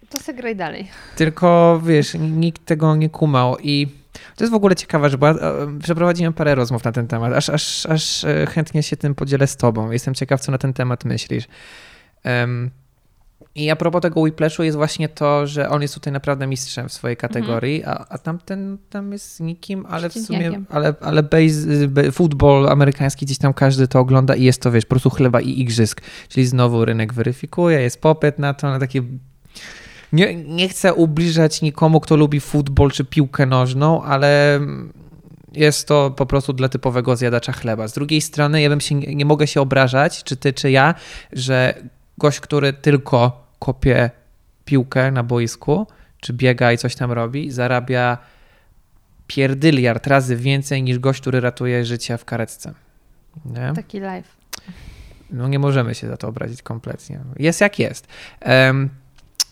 [0.10, 0.88] To se graj dalej.
[1.16, 3.88] Tylko wiesz, nikt tego nie kumał i
[4.36, 7.34] to jest w ogóle ciekawe, że bo ja, e, przeprowadziłem parę rozmów na ten temat,
[7.34, 9.92] aż, aż, aż e, chętnie się tym podzielę z tobą.
[9.92, 11.48] Jestem ciekaw, co na ten temat myślisz.
[12.24, 12.72] Em,
[13.56, 16.94] I a propos tego Whiplashu jest właśnie to, że on jest tutaj naprawdę mistrzem w
[16.94, 22.12] swojej kategorii, a, a tamten tam jest nikim, ale w sumie, ale, ale base, be,
[22.12, 25.60] futbol amerykański gdzieś tam każdy to ogląda i jest to, wiesz, po prostu chleba i
[25.62, 26.02] igrzysk.
[26.30, 29.04] Czyli znowu rynek weryfikuje, jest popyt na to, na takie
[30.14, 34.60] nie, nie chcę ubliżać nikomu, kto lubi futbol czy piłkę nożną, ale
[35.54, 37.88] jest to po prostu dla typowego zjadacza chleba.
[37.88, 40.96] Z drugiej strony, ja bym się nie mogę się obrażać, czy ty, czy ja,
[41.34, 41.74] że
[42.24, 44.10] gość, który tylko kopie
[44.66, 45.88] piłkę na boisku,
[46.20, 48.18] czy biega i coś tam robi, zarabia
[49.28, 52.74] pierdyliard razy więcej niż gość, który ratuje życie w karetce.
[53.46, 53.74] Nie?
[53.76, 54.38] Taki live.
[55.32, 57.20] No nie możemy się za to obrazić kompletnie.
[57.40, 58.08] Jest jak jest.
[58.40, 58.90] Em,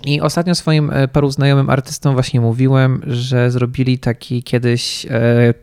[0.05, 5.09] I ostatnio swoim e, paru znajomym artystom właśnie mówiłem, że zrobili taki kiedyś e,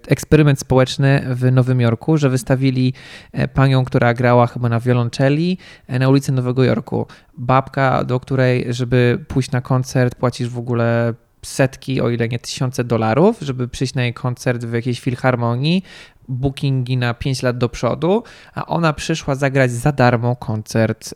[0.09, 2.93] eksperyment społeczny w Nowym Jorku, że wystawili
[3.33, 5.59] e, panią, która grała chyba na wiolonczeli
[5.89, 7.07] na ulicy Nowego Jorku.
[7.39, 12.85] Babka, do której, żeby pójść na koncert, płacisz w ogóle setki, o ile nie tysiące
[12.85, 15.83] dolarów, żeby przyjść na jej koncert w jakiejś filharmonii,
[16.29, 18.23] bookingi na 5 lat do przodu,
[18.55, 21.15] a ona przyszła zagrać za darmo koncert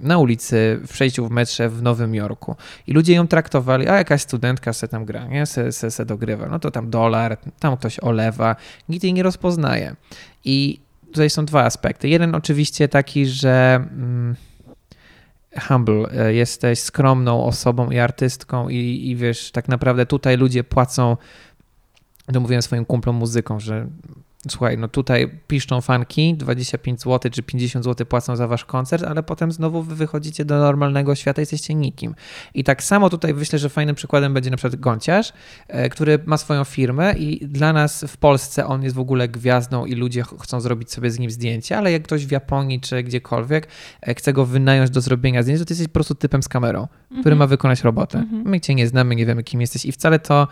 [0.00, 2.56] na ulicy, w przejściu w metrze w Nowym Jorku.
[2.86, 5.46] I ludzie ją traktowali, a jakaś studentka se tam gra, nie?
[5.46, 6.48] Se, se, se dogrywa.
[6.48, 8.56] No to tam dolar, tam ktoś olewa,
[8.88, 9.96] nikt jej nie rozpoznaje.
[10.44, 12.08] I tutaj są dwa aspekty.
[12.08, 13.74] Jeden oczywiście taki, że...
[13.76, 14.36] Mm,
[15.68, 21.16] humble, e, jesteś skromną osobą i artystką i, i wiesz, tak naprawdę tutaj ludzie płacą
[22.32, 23.86] to mówiłem swoim kumplom muzyką, że
[24.50, 29.22] słuchaj, no tutaj piszczą fanki, 25 zł czy 50 zł płacą za wasz koncert, ale
[29.22, 32.14] potem znowu wy wychodzicie do normalnego świata i jesteście nikim.
[32.54, 35.32] I tak samo tutaj myślę, że fajnym przykładem będzie na przykład Gąciarz,
[35.68, 39.84] e, który ma swoją firmę i dla nas w Polsce on jest w ogóle gwiazdą
[39.84, 43.02] i ludzie ch- chcą zrobić sobie z nim zdjęcie, ale jak ktoś w Japonii czy
[43.02, 43.68] gdziekolwiek
[44.00, 46.88] e, chce go wynająć do zrobienia zdjęć, to ty jesteś po prostu typem z kamerą,
[47.20, 48.26] który ma wykonać robotę.
[48.44, 50.48] My cię nie znamy, nie wiemy kim jesteś i wcale to,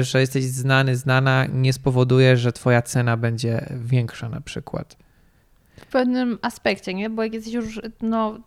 [0.00, 4.96] że jesteś znany, znana nie spowoduje, że twoja cena będzie większa na przykład.
[5.76, 7.10] W pewnym aspekcie, nie?
[7.10, 8.38] Bo jak jesteś już, no...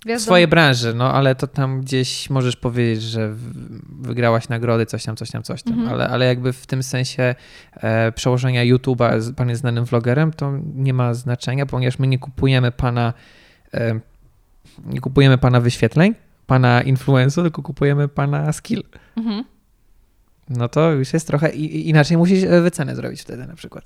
[0.00, 0.24] W Gwiazdą...
[0.24, 5.16] swojej branży, no ale to tam gdzieś możesz powiedzieć, że w- wygrałaś nagrody, coś tam,
[5.16, 7.34] coś tam, coś tam, ale, ale jakby w tym sensie
[7.72, 12.18] e, przełożenia YouTube'a, z- pan jest znanym vlogerem, to nie ma znaczenia, ponieważ my nie
[12.18, 13.12] kupujemy pana,
[13.74, 14.00] e,
[14.84, 16.14] nie kupujemy pana wyświetleń,
[16.46, 18.82] pana influencu, tylko kupujemy pana skill.
[19.16, 19.44] Mhm.
[20.48, 23.84] No to już jest trochę inaczej musisz e, wycenę zrobić wtedy na przykład.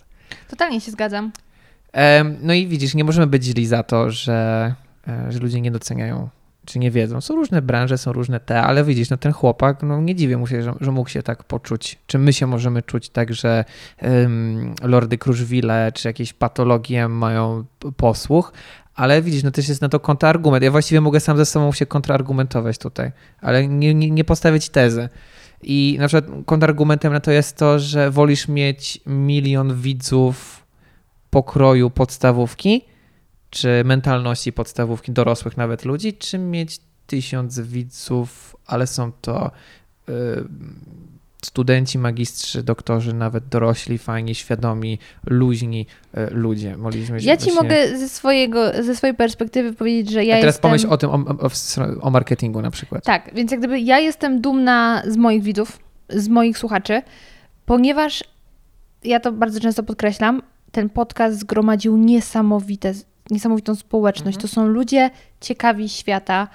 [0.48, 1.32] Totalnie się zgadzam.
[2.42, 4.74] No i widzisz, nie możemy być źli za to, że,
[5.08, 6.28] e, że ludzie nie doceniają
[6.68, 7.20] czy nie wiedzą.
[7.20, 10.46] Są różne branże, są różne te, ale widzisz, no ten chłopak, no nie dziwię mu
[10.46, 11.98] się, że, że mógł się tak poczuć.
[12.06, 13.64] Czy my się możemy czuć tak, że
[14.02, 17.64] um, Lordy Kruszwile czy jakieś patologie mają
[17.96, 18.52] posłuch,
[18.94, 20.64] ale widzisz, no też jest na to kontrargument.
[20.64, 25.08] Ja właściwie mogę sam ze sobą się kontrargumentować tutaj, ale nie, nie, nie postawić tezy.
[25.62, 30.66] I na przykład kontrargumentem na to jest to, że wolisz mieć milion widzów
[31.30, 32.84] pokroju podstawówki,
[33.50, 39.50] czy mentalności podstawówki dorosłych nawet ludzi, czy mieć tysiąc widzów, ale są to
[40.08, 40.12] y,
[41.44, 45.86] studenci, magistrzy, doktorzy, nawet dorośli, fajni, świadomi, luźni
[46.16, 46.76] y, ludzie.
[46.76, 50.54] Mogliśmy Ja ci właśnie- mogę ze, swojego, ze swojej perspektywy powiedzieć, że ja A teraz
[50.54, 50.62] jestem...
[50.62, 51.50] pomyśl o tym, o, o,
[52.00, 53.04] o marketingu na przykład.
[53.04, 55.78] Tak, więc jak gdyby ja jestem dumna z moich widzów,
[56.08, 57.02] z moich słuchaczy,
[57.66, 58.24] ponieważ
[59.04, 60.42] ja to bardzo często podkreślam,
[60.72, 62.92] ten podcast zgromadził niesamowite,
[63.30, 64.38] niesamowitą społeczność.
[64.38, 65.10] To są ludzie
[65.40, 66.48] ciekawi świata,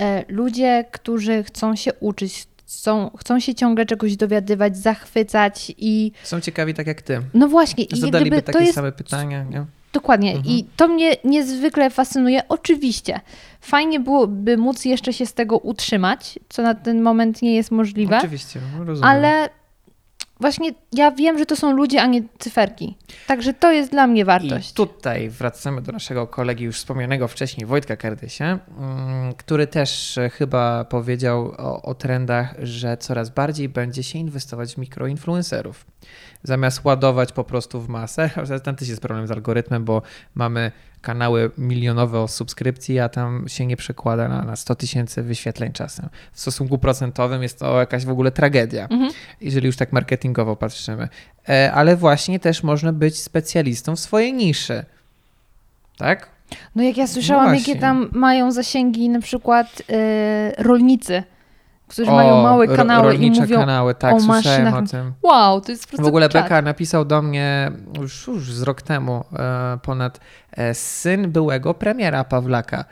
[0.00, 2.46] e, ludzie, którzy chcą się uczyć,
[2.78, 7.20] chcą, chcą się ciągle czegoś dowiadywać, zachwycać i Są ciekawi tak jak ty.
[7.34, 9.44] no właśnie, i Zadaliby gdyby takie jest same pytania.
[9.44, 9.64] Nie?
[9.92, 10.30] Dokładnie.
[10.36, 10.54] Mhm.
[10.56, 12.48] I to mnie niezwykle fascynuje.
[12.48, 13.20] Oczywiście,
[13.60, 18.18] fajnie byłoby móc jeszcze się z tego utrzymać, co na ten moment nie jest możliwe,
[18.18, 19.10] Oczywiście, rozumiem.
[19.10, 19.48] ale
[20.40, 22.96] właśnie ja wiem, że to są ludzie, a nie cyferki.
[23.26, 24.70] Także to jest dla mnie wartość.
[24.70, 30.30] I tutaj wracamy do naszego kolegi już wspomnianego wcześniej, Wojtka Kardysia, mm, który też e,
[30.30, 35.84] chyba powiedział o, o trendach, że coraz bardziej będzie się inwestować w mikroinfluencerów.
[36.42, 38.30] Zamiast ładować po prostu w masę,
[38.64, 40.02] tam też jest problem z algorytmem, bo
[40.34, 45.72] mamy kanały milionowe o subskrypcji, a tam się nie przekłada na, na 100 tysięcy wyświetleń
[45.72, 46.08] czasem.
[46.32, 49.12] W stosunku procentowym jest to jakaś w ogóle tragedia, Mhm.
[49.40, 51.08] jeżeli już tak marketingowo patrzymy.
[51.48, 54.84] E, Ale właśnie też można być specjalistą w swojej niszy.
[55.98, 56.28] Tak?
[56.74, 61.22] No jak ja słyszałam, No jakie tam mają zasięgi na przykład e, rolnicy,
[61.90, 64.84] którzy mają małe kanały i rolnicze mówią kanały, tak, o słyszałem maszynach.
[64.84, 65.12] o tym.
[65.22, 66.42] wow, to jest po prostu W ogóle czad.
[66.42, 70.20] Beka napisał do mnie już, już z rok temu e, ponad
[70.52, 72.84] e, syn byłego premiera Pawlaka,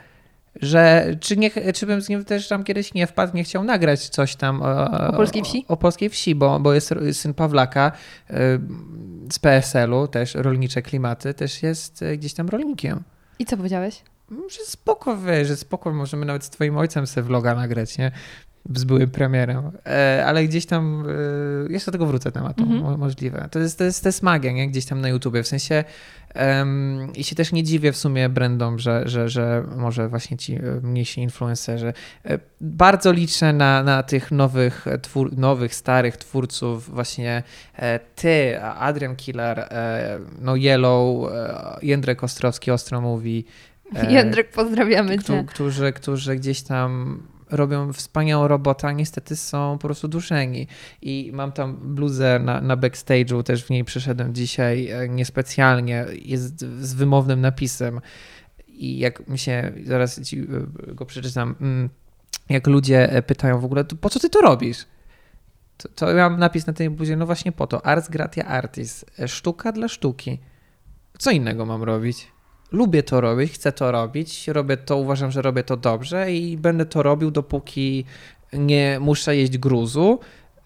[0.61, 4.09] że czy, nie, czy bym z nim też tam kiedyś nie wpadł, nie chciał nagrać
[4.09, 5.65] coś tam e, O polskiej wsi?
[5.67, 7.91] O, o polskiej wsi, bo, bo jest syn Pawlaka
[8.29, 8.33] e,
[9.31, 13.03] z PSL-u, też rolnicze klimaty, też jest e, gdzieś tam rolnikiem.
[13.39, 14.03] I co powiedziałeś?
[14.31, 18.11] Że spoko, wiesz, że spoko, możemy nawet z twoim ojcem sobie vloga nagrać, nie?
[18.75, 19.71] Z byłym premierem.
[20.25, 21.05] Ale gdzieś tam,
[21.69, 22.81] e, jeszcze do tego wrócę tematu, Mhm.
[22.81, 23.47] mo- możliwe.
[23.51, 24.67] To jest, to, jest, to jest magia, nie?
[24.67, 25.83] Gdzieś tam na YouTubie, w sensie
[26.33, 30.53] em, i się też nie dziwię w sumie brandom, że, że, że może właśnie ci
[30.55, 31.93] e, mniejsi influencerzy.
[32.25, 37.43] E, bardzo liczę na, na tych nowych, twór, nowych, starych twórców, właśnie
[38.15, 39.69] ty, Adrian Killer,
[40.41, 41.31] no Yellow,
[41.81, 43.45] Jędrek Ostrowski ostro mówi,
[44.09, 45.43] Jędrek, pozdrawiamy cię.
[45.47, 47.19] którzy, którzy gdzieś tam
[47.51, 50.67] robią wspaniałą robotę, a niestety są po prostu duszeni.
[51.01, 56.59] I mam tam bluzę na, na backstage'u, też w niej przyszedłem dzisiaj e, niespecjalnie, jest
[56.59, 58.01] z wymownym napisem.
[58.67, 60.45] I jak mi się, zaraz ci e,
[60.93, 61.89] go przeczytam, mm,
[62.49, 64.85] jak ludzie e, pytają w ogóle, po co ty to robisz?
[65.77, 69.05] To, to ja mam napis na tej bluzie, no właśnie po to, ars gratia artis,
[69.27, 70.39] sztuka dla sztuki.
[71.17, 72.31] Co innego mam robić?
[72.71, 76.85] Lubię to robić, chcę to robić, robię to, uważam, że robię to dobrze i będę
[76.85, 78.05] to robił, dopóki
[78.53, 80.19] nie muszę jeść gruzu.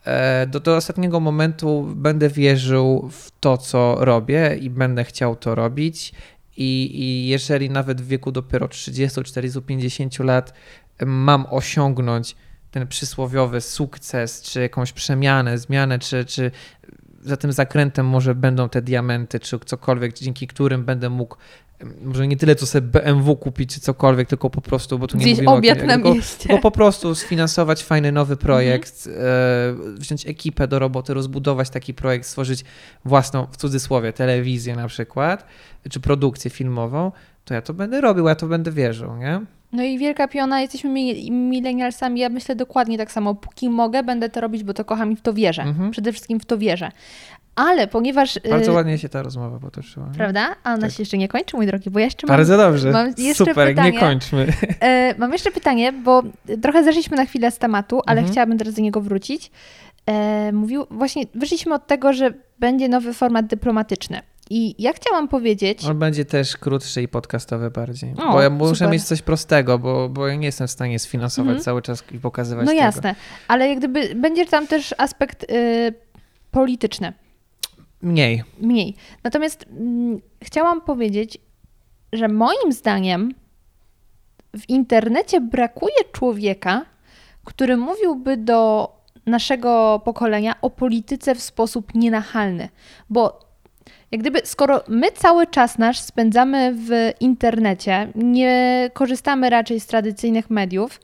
[0.06, 5.56] E, Do, do ostatniego momentu będę wierzył w to, co robię i będę chciał to
[5.56, 6.14] robić.
[6.58, 10.54] I, I jeżeli nawet w wieku dopiero 30, 40, 50 lat
[11.06, 12.36] mam osiągnąć
[12.72, 16.52] ten przysłowiowy sukces, czy jakąś przemianę, zmianę, czy, czy
[17.22, 21.38] za tym zakrętem może będą te diamenty, czy cokolwiek, dzięki którym będę mógł
[22.04, 25.22] może nie tyle, co sobie BMW kupić, czy cokolwiek, tylko po prostu, bo tu nie
[25.24, 26.38] Gdzieś mówimy obiad o na tylko, mieście.
[26.48, 29.96] tylko po prostu sfinansować fajny nowy projekt, Mhm.
[29.96, 32.64] e, wziąć ekipę do roboty, rozbudować taki projekt, stworzyć
[33.06, 35.46] własną, w cudzysłowie, telewizję na przykład,
[35.90, 37.12] czy produkcję filmową,
[37.46, 39.42] to ja to będę robił, ja to będę wierzył, nie?
[39.72, 43.36] No i wielka piona, jesteśmy mi- milenialsami, ja myślę dokładnie tak samo.
[43.36, 45.62] Póki mogę, będę to robić, bo to kocham i w to wierzę.
[45.64, 45.92] Mhm.
[45.92, 46.92] Przede wszystkim w to wierzę.
[47.56, 48.40] Ale ponieważ...
[48.50, 50.10] Bardzo y, ładnie się ta rozmowa potoczyła.
[50.18, 50.56] Prawda?
[50.64, 50.92] A ona Tak.
[50.92, 52.38] się jeszcze nie kończy, mój drogi, bo ja jeszcze mam...
[52.38, 52.92] Bardzo dobrze.
[52.92, 53.92] mam jeszcze Super, pytanie.
[53.92, 54.48] nie kończmy.
[54.80, 56.24] E, mam jeszcze pytanie, bo
[56.62, 58.32] trochę zeszliśmy na chwilę z tematu, ale Mhm.
[58.32, 59.52] chciałabym teraz do niego wrócić.
[60.06, 64.22] E, mówił, właśnie wyszliśmy od tego, że będzie nowy format dyplomatyczny.
[64.50, 68.14] I ja chciałam powiedzieć, On będzie też krótszy i podcastowy bardziej.
[68.18, 68.90] O, bo ja muszę super.
[68.92, 71.64] mieć coś prostego, bo, bo ja nie jestem w stanie sfinansować Mhm.
[71.64, 72.84] cały czas i pokazywać no tego.
[72.84, 73.16] jasne,
[73.48, 75.94] ale jak gdyby będzie tam też aspekt y,
[76.52, 77.14] polityczny.
[78.04, 78.44] Mniej.
[78.60, 78.96] Mniej.
[79.24, 81.38] Natomiast mm, chciałam powiedzieć,
[82.14, 83.34] że moim zdaniem
[84.54, 86.86] w internecie brakuje człowieka,
[87.44, 88.90] który mówiłby do
[89.26, 92.70] naszego pokolenia o polityce w sposób nienachalny.
[93.10, 93.40] Bo
[94.12, 100.50] jak gdyby, skoro my cały czas nasz spędzamy w internecie, nie korzystamy raczej z tradycyjnych
[100.50, 101.00] mediów,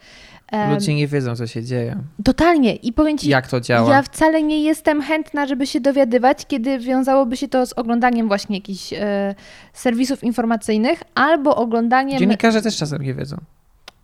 [0.74, 1.96] Ludzie nie wiedzą, co się dzieje.
[2.24, 2.76] totalnie.
[2.76, 3.92] I powiem ci, Jak to działa.
[3.92, 8.56] ja wcale nie jestem chętna, żeby się dowiadywać, kiedy wiązałoby się to z oglądaniem właśnie
[8.58, 9.36] jakichś e,
[9.74, 12.20] serwisów informacyjnych albo oglądaniem.
[12.20, 13.38] Dziennikarze też czasem nie wiedzą.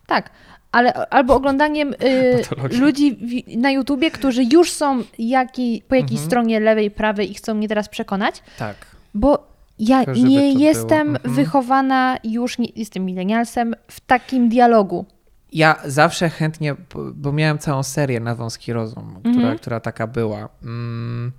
[0.08, 0.30] Tak,
[0.72, 6.26] ale albo oglądaniem y, ludzi w, na YouTubie, którzy już są jaki, po jakiejś Mhm.
[6.28, 8.76] stronie lewej, prawej i chcą mnie teraz przekonać, Tak.
[9.14, 9.48] bo
[9.80, 11.18] ja nie jestem było.
[11.18, 11.36] Mhm.
[11.36, 15.06] wychowana już, nie, jestem milenialsem, w takim dialogu.
[15.56, 16.76] Ja zawsze chętnie,
[17.16, 19.58] bo- miałem całą serię na wąski rozum, która, Mhm.
[19.58, 20.50] która taka była.
[20.64, 21.32] Mm,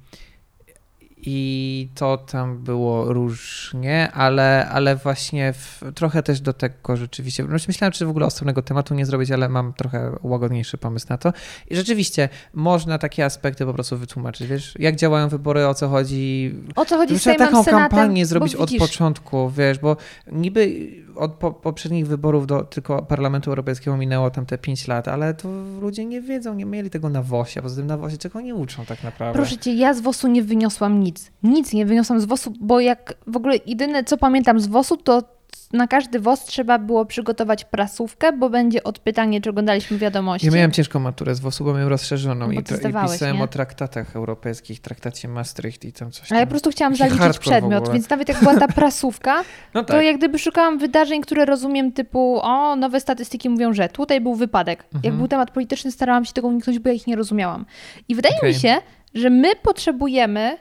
[1.29, 7.45] I to tam było różnie, ale, ale właśnie w, trochę też do tego rzeczywiście.
[7.45, 11.19] No, myślałem, czy w ogóle osobnego tematu nie zrobić, ale mam trochę łagodniejszy pomysł na
[11.19, 11.33] to.
[11.71, 14.47] I rzeczywiście można takie aspekty po prostu wytłumaczyć.
[14.49, 17.89] Wiesz, jak działają wybory, o co chodzi, O co chodzi Trzeba taką Senatem?
[17.89, 19.97] kampanię zrobić od widzisz, początku, wiesz, bo
[20.33, 25.35] niby od po, poprzednich wyborów do tylko Parlamentu Europejskiego minęło tam te 5 lat, ale
[25.35, 25.49] to
[25.81, 28.85] ludzie nie wiedzą, nie mieli tego na WOSie, poza tym na WOSie czego nie uczą
[28.85, 29.39] tak naprawdę.
[29.39, 31.33] Proszę cię, ja z WOS-u nie wyniosłam nic.
[31.43, 35.36] Nic nie wyniosłam z WOS-u, bo jak w ogóle jedyne co pamiętam z WOS-u, to
[35.73, 40.47] na każdy WOS trzeba było przygotować prasówkę, bo będzie odpytanie, czy oglądaliśmy wiadomości.
[40.47, 43.43] Ja miałem ciężką maturę z WOS-u, bo miałem rozszerzoną Bo i, to, i pisałem nie?
[43.43, 46.49] o traktatach europejskich, traktacie Maastricht i tam coś A ja tam.
[46.49, 50.05] po prostu chciałam zaliczyć przedmiot, więc nawet jak była ta prasówka, No to tak.
[50.05, 54.79] jak gdyby szukałam wydarzeń, które rozumiem typu o, nowe statystyki mówią, że tutaj był wypadek.
[54.93, 55.17] Jak Mhm.
[55.19, 57.65] był temat polityczny, starałam się tego uniknąć, bo ja ich nie rozumiałam.
[58.09, 58.55] I wydaje Okej.
[58.55, 58.75] mi się,
[59.15, 60.57] że my potrzebujemy,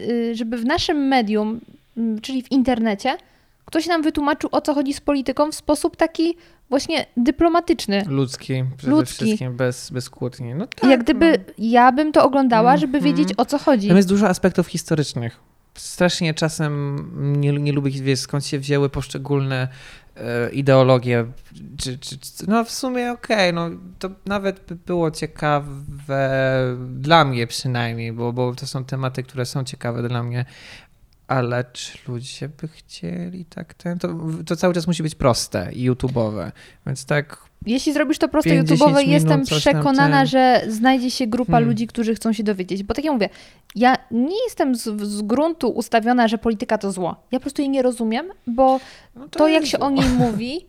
[0.00, 1.60] y, żeby w naszym medium,
[1.96, 3.16] mm, czyli w internecie,
[3.64, 6.36] ktoś nam wytłumaczył, o co chodzi z polityką w sposób taki
[6.70, 8.04] właśnie dyplomatyczny.
[8.08, 9.24] Ludzki, przede Ludzki.
[9.24, 10.54] wszystkim, bez, bez kłótni.
[10.54, 11.54] No tak, jak gdyby no.
[11.58, 13.16] ja bym to oglądała, żeby Mhm.
[13.16, 13.88] wiedzieć, o co chodzi.
[13.88, 15.40] Tam jest dużo aspektów historycznych.
[15.74, 16.96] Strasznie czasem
[17.40, 19.68] nie, nie lubię wiedzieć, skąd się wzięły poszczególne
[20.16, 21.26] e, ideologie.
[21.78, 25.66] Czy, czy, czy, no w sumie okej, no to nawet by było ciekawe
[26.96, 30.44] dla mnie przynajmniej, bo, bo to są tematy, które są ciekawe dla mnie.
[31.26, 33.98] Ale czy ludzie by chcieli tak ten?
[33.98, 34.08] To,
[34.46, 36.52] to cały czas musi być proste i YouTube'owe.
[36.86, 40.26] Więc tak Jeśli zrobisz to prosto 5-10 YouTube'owe, jestem przekonana, ten.
[40.26, 41.68] że znajdzie się grupa Hmm.
[41.68, 42.82] ludzi, którzy chcą się dowiedzieć.
[42.82, 43.28] Bo tak jak mówię,
[43.74, 47.16] ja nie jestem z, z gruntu ustawiona, że polityka to zło.
[47.30, 48.80] Ja po prostu jej nie rozumiem, bo
[49.14, 49.86] no to, jak jest się zło.
[49.86, 50.66] o niej mówi,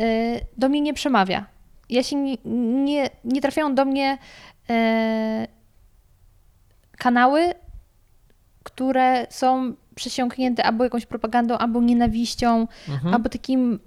[0.00, 1.46] y, do mnie nie przemawia.
[1.88, 2.36] Ja się nie,
[2.84, 4.18] nie, nie trafiają do mnie
[4.70, 4.74] y,
[6.98, 7.40] kanały,
[8.62, 13.14] które są przesiąknięte albo jakąś propagandą, albo nienawiścią, Mhm.
[13.14, 13.78] albo takim.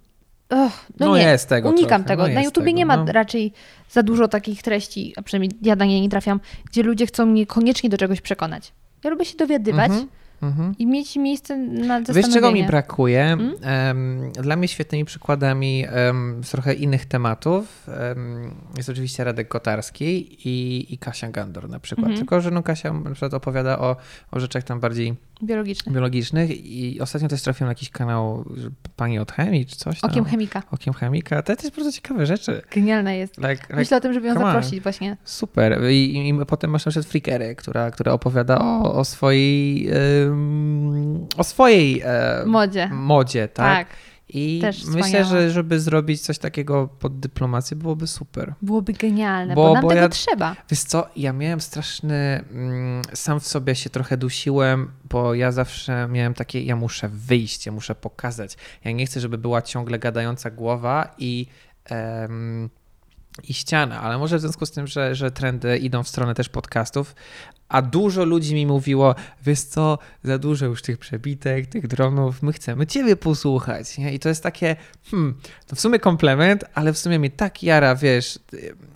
[0.50, 2.28] Och, no, No nie, jest tego unikam trochę, tego.
[2.28, 3.12] no na YouTubie tego, nie ma no.
[3.12, 3.54] raczej
[3.90, 6.40] za dużo takich treści, a przynajmniej ja na nie nie trafiam,
[6.72, 8.74] gdzie ludzie chcą mnie koniecznie do czegoś przekonać.
[9.04, 10.08] Ja lubię się dowiadywać Mhm,
[10.42, 10.76] mhm.
[10.80, 12.26] i mieć miejsce na zastanowienie.
[12.28, 13.24] Wiesz, czego mi brakuje?
[13.24, 14.32] Mm?
[14.32, 15.86] Dla mnie świetnymi przykładami
[16.44, 22.06] z trochę innych tematów em, jest oczywiście Radek Kotarski i, i Kasia Gandor na przykład.
[22.08, 22.18] Mhm.
[22.20, 23.96] Tylko, że no Kasia na przykład opowiada o,
[24.32, 25.92] o rzeczach tam bardziej Biologiczne.
[25.92, 28.46] biologicznych i ostatnio też trafiłem na jakiś kanał
[28.96, 30.12] pani od chemii czy coś tam.
[30.12, 30.64] Okiem chemika.
[30.72, 31.42] Okiem chemika.
[31.42, 32.62] To jest bardzo ciekawe rzeczy.
[32.72, 33.38] Genialna jest.
[33.38, 35.18] Like, like, Myślę o tym, żeby ją zaprosić właśnie.
[35.24, 35.80] Super.
[35.92, 41.44] I, i, potem masz na przykład Frickery, która, która opowiada o, o swojej em, o
[41.44, 42.90] swojej e, Modzie.
[42.94, 43.88] modzie, tak?
[43.88, 43.98] Tak.
[44.30, 48.54] I Też myślę, że żeby zrobić coś takiego pod dyplomację byłoby super.
[48.62, 50.56] Byłoby genialne, Bo- bo, nam bo tego ja- trzeba.
[50.70, 56.08] Wiesz co, ja miałem straszny, mm, sam w sobie się trochę dusiłem, bo ja zawsze
[56.12, 58.58] miałem takie, ja muszę wyjść, ja muszę pokazać.
[58.84, 61.48] Ja nie chcę, żeby była ciągle gadająca głowa i,
[61.86, 62.70] em,
[63.44, 66.50] i ściana, ale może w związku z tym, że, że trendy idą w stronę też
[66.50, 67.16] podcastów,
[67.70, 69.16] a dużo ludzi mi mówiło,
[69.46, 73.98] wiesz co, za dużo już tych przebitek, tych dronów, my chcemy ciebie posłuchać.
[73.98, 74.14] Nie?
[74.14, 74.76] I to jest takie,
[75.12, 75.38] hmm,
[75.68, 78.40] to w sumie komplement, ale w sumie mnie tak jara, wiesz,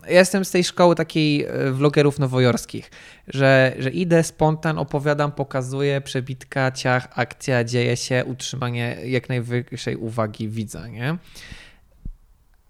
[0.08, 2.92] ja jestem z tej szkoły takiej e, vlogerów nowojorskich,
[3.28, 10.50] że, że idę, spontan, opowiadam, pokazuję, przebitka, ciach, akcja, dzieje się, utrzymanie jak najwyższej uwagi
[10.50, 11.18] widza, nie?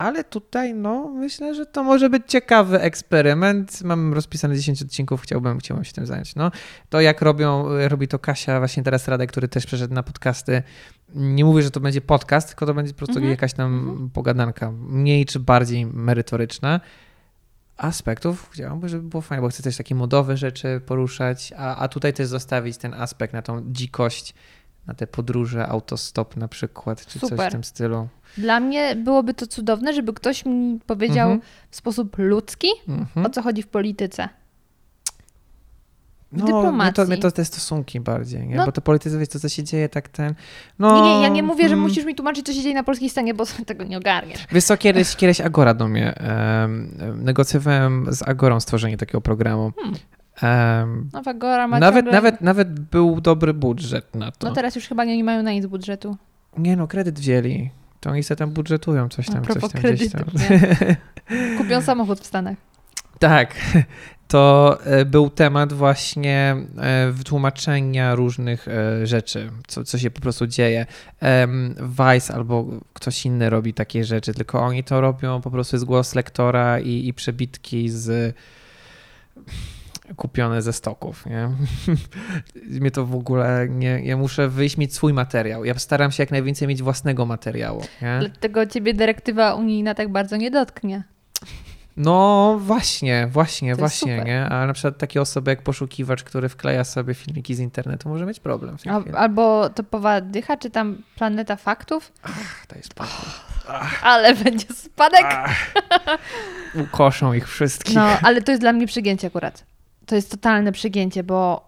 [0.02, 3.82] Ale tutaj, no, myślę, że to może być ciekawy eksperyment.
[3.84, 6.36] Mam rozpisane 10 odcinków, chciałbym, chciałbym się tym zająć.
[6.36, 6.52] No,
[6.90, 10.64] to jak robią, robi to Kasia, właśnie teraz Radek, który też przeszedł na podcasty.
[11.16, 13.32] Nie mówię, że to będzie podcast, tylko to będzie po prostu Mhm.
[13.32, 16.80] jakaś tam pogadanka, mniej czy bardziej merytoryczna.
[17.78, 22.14] Aspektów chciałbym, żeby było fajnie, bo chcę też takie modowe rzeczy poruszać, a, a tutaj
[22.14, 24.34] też zostawić ten aspekt na tą dzikość,
[24.88, 27.50] na te podróże, autostop na przykład, czy coś Super.
[27.50, 28.08] w tym stylu.
[28.38, 31.52] Dla mnie byłoby to cudowne, żeby ktoś mi powiedział Mhm.
[31.70, 33.26] w sposób ludzki, Mhm.
[33.26, 34.30] o co chodzi w polityce.
[36.32, 37.04] w No, mnie to, dyplomacji.
[37.06, 38.56] mnie to te stosunki bardziej, nie?
[38.56, 38.66] No.
[38.66, 40.36] bo to politycy, wiesz, to co się dzieje, tak ten...
[40.80, 42.84] No, Nie, nie, ja nie mówię, że mm, musisz mi tłumaczyć, co się dzieje na
[42.84, 44.46] polskiej scenie, bo tego nie ogarniesz.
[44.52, 49.72] Wiesz co, kiedyś, kiedyś Agora do mnie, em, negocjowałem z Agorą stworzenie takiego programu.
[49.82, 50.00] Hmm.
[50.42, 52.14] Em, Nowa Gora ma nawet, ciągle...
[52.14, 54.48] nawet, nawet był dobry budżet na to.
[54.48, 56.18] No teraz już chyba nie mają na nic budżetu.
[56.58, 57.70] Nie no, kredyt wzięli.
[58.00, 60.24] To oni sobie tam budżetują coś tam, coś tam, gdzieś tam.
[61.58, 62.58] Kupią samochód w Stanach.
[63.20, 63.56] Tak,
[64.28, 70.48] to e, był temat właśnie e, wytłumaczenia różnych e, rzeczy, co, co się po prostu
[70.48, 70.86] dzieje.
[71.80, 76.16] Vice albo ktoś inny robi takie rzeczy, tylko oni to robią po prostu z głos
[76.16, 78.36] lektora i, i przebitki z
[80.16, 81.50] kupione ze stoków, nie?
[82.82, 84.02] Mnie to w ogóle nie...
[84.04, 85.66] Ja muszę wyjść mieć swój materiał.
[85.66, 88.18] Ja staram się jak najwięcej mieć własnego materiału, nie?
[88.20, 91.04] Dlatego ciebie dyrektywa unijna tak bardzo nie dotknie.
[91.98, 94.46] No właśnie, właśnie, To właśnie, nie?
[94.46, 98.40] A na przykład takie osoby jak poszukiwacz, który wkleja sobie filmiki z internetu, może mieć
[98.40, 98.78] problem.
[98.78, 99.16] w tej A, chwili.
[99.16, 103.32] albo topowa dycha, czy tam planeta faktów, Ach, to jest problem.
[104.02, 105.26] ale będzie spadek.
[106.76, 107.96] Ukoszą ich wszystkich.
[107.96, 109.64] No, ale to jest dla mnie przegięcie akurat.
[110.12, 111.68] To jest totalne przegięcie, bo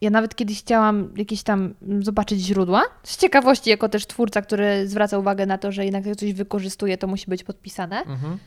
[0.00, 2.82] ja nawet kiedyś chciałam jakieś tam zobaczyć źródła.
[3.02, 6.98] Z ciekawości, jako też twórca, który zwraca uwagę na to, że jednak jak coś wykorzystuje,
[6.98, 7.98] to musi być podpisane.
[7.98, 8.38] Mhm.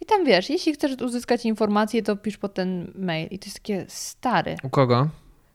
[0.00, 3.28] I tam wiesz, jeśli chcesz uzyskać informacje, to pisz po ten mail.
[3.30, 4.56] I to jest takie stary.
[4.62, 5.08] U kogo?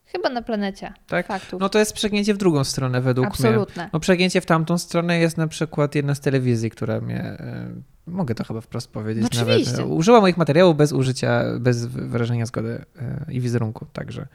[0.06, 0.92] Chyba na planecie.
[1.06, 1.26] Tak?
[1.26, 1.60] Faktów.
[1.60, 3.48] No to jest przegięcie w drugą stronę według mnie.
[3.48, 3.90] Absolutne.
[3.92, 7.68] No przegięcie w tamtą stronę jest na przykład jedna z telewizji, która mnie, e,
[8.06, 9.82] mogę to chyba wprost powiedzieć No nawet, oczywiście.
[9.82, 14.26] e, użyła moich materiałów bez użycia, bez wyrażenia zgody e, i wizerunku, także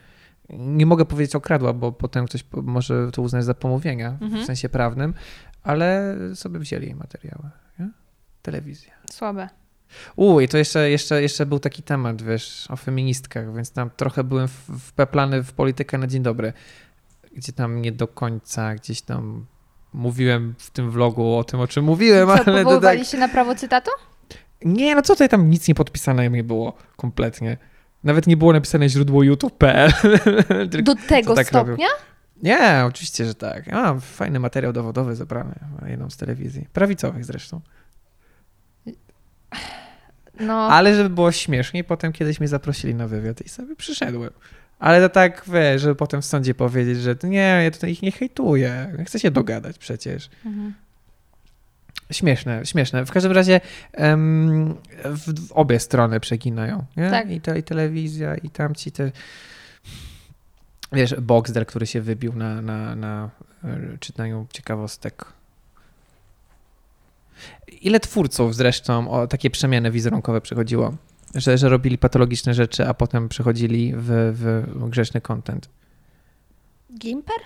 [0.49, 4.43] nie mogę powiedzieć okradła, bo potem ktoś może to uznać za pomówienia Mhm.
[4.43, 5.13] w sensie prawnym,
[5.63, 7.49] ale sobie wzięli jej materiały.
[7.79, 7.89] Nie?
[8.41, 8.93] Telewizja.
[9.11, 9.49] Słabe.
[10.15, 14.23] U, i to jeszcze, jeszcze, jeszcze był taki temat, wiesz, o feministkach, więc tam trochę
[14.23, 16.53] byłem w- wpeplany w politykę na dzień dobry,
[17.35, 19.45] gdzie tam nie do końca gdzieś tam
[19.93, 23.07] mówiłem w tym vlogu o tym, o czym mówiłem, Co, ale powoływali tak...
[23.07, 23.91] się na prawo cytatu?
[24.65, 27.57] Nie, no co tutaj tam nic nie podpisane nie było kompletnie.
[28.03, 29.91] Nawet nie było napisane źródło youtube.pl.
[30.83, 31.87] Do tego tak stopnia?
[32.43, 33.67] Nie, oczywiście, że tak.
[33.67, 36.67] Ja mam fajny materiał dowodowy zebrany, na jedną z telewizji.
[36.73, 37.61] Prawicowych zresztą.
[40.39, 44.31] No, Ale żeby było śmieszniej, potem kiedyś mnie zaprosili na wywiad i sobie przyszedłem.
[44.79, 48.11] Ale to tak, wiesz, żeby potem w sądzie powiedzieć, że nie, ja tutaj ich nie
[48.11, 48.97] hejtuję.
[49.05, 50.29] Chcę się dogadać przecież.
[50.45, 50.73] Mhm.
[52.11, 53.05] Śmieszne, śmieszne.
[53.05, 53.61] W każdym razie
[53.93, 54.75] em,
[55.05, 56.85] w, w obie strony przeginają.
[56.97, 57.09] Nie?
[57.09, 57.31] Tak.
[57.31, 59.11] I, to, I telewizja, i tamci te...
[60.91, 63.29] Wiesz, Boxdel, który się wybił na, na, na
[63.63, 65.25] e, czytaniu ciekawostek.
[67.81, 70.93] Ile twórców zresztą o takie przemiany wizerunkowe przechodziło?
[71.35, 75.69] Że, że robili patologiczne rzeczy, a potem przechodzili w, w grzeczny content.
[76.97, 77.39] Gimper?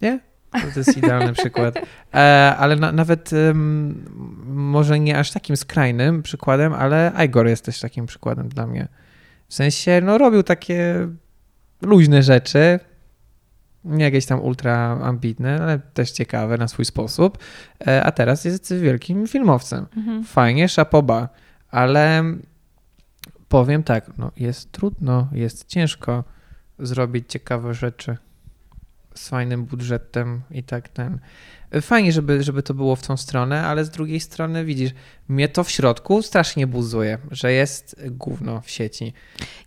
[0.00, 0.20] Nie?
[0.52, 1.78] To jest idealny przykład.
[2.14, 4.04] E, ale na, nawet em,
[4.46, 8.88] może nie aż takim skrajnym przykładem, ale Igor jest też takim przykładem dla mnie.
[9.48, 11.08] W sensie, no robił takie
[11.82, 12.80] luźne rzeczy,
[13.84, 17.38] nie jakieś tam ultra ambitne, ale też ciekawe na swój sposób,
[17.86, 19.86] e, a teraz jest wielkim filmowcem.
[19.96, 20.24] Mhm.
[20.24, 21.28] Fajnie, szapoba,
[21.72, 22.24] ale
[23.48, 26.24] powiem tak, no jest trudno, jest ciężko
[26.78, 28.16] zrobić ciekawe rzeczy.
[29.14, 31.18] z fajnym budżetem i tak ten.
[31.80, 34.90] Fajnie, żeby, żeby to było w tą stronę, ale z drugiej strony widzisz,
[35.28, 39.12] mnie to w środku strasznie buzuje, że jest gówno w sieci.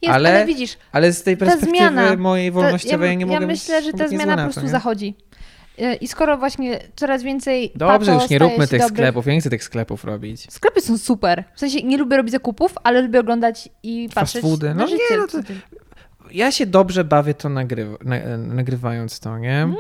[0.01, 3.39] Jest, ale, Ale widzisz, Ale z tej perspektywy zmiana, mojej wolnościowej ja, ja, nie ja
[3.39, 5.15] mogę myślę, być że ta zmiana po prostu zachodzi.
[5.79, 9.25] Y, I skoro właśnie coraz więcej Dobrze, już nie róbmy tych dobrych- sklepów.
[9.25, 10.53] Ja nie chcę tych sklepów robić.
[10.53, 11.43] Sklepy są super.
[11.55, 14.67] W sensie nie lubię robić zakupów, ale lubię oglądać i Fast patrzeć foody.
[14.69, 15.03] na No życie.
[15.11, 15.37] nie, no to-
[16.35, 19.65] Ja się dobrze bawię to nagrywa, na, nagrywając to, nie?
[19.65, 19.75] No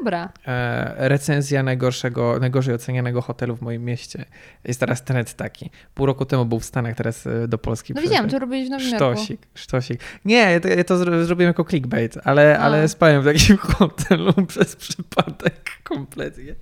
[0.00, 0.28] Dobra.
[0.46, 4.24] E, recenzja najgorszego, najgorzej ocenianego hotelu w moim mieście.
[4.64, 5.70] Jest teraz trend taki.
[5.94, 8.70] Pół roku temu był w Stanach, teraz e, do Polski No widziałam, to robiłeś w
[8.70, 8.96] Nowym Jorku.
[9.16, 10.00] Sztosik, sztosik.
[10.24, 12.62] Nie, ja to, ja to zro- zrobiłem jako clickbait, ale, A.
[12.62, 16.54] ale spałem w takim hotelu przez przypadek kompletnie.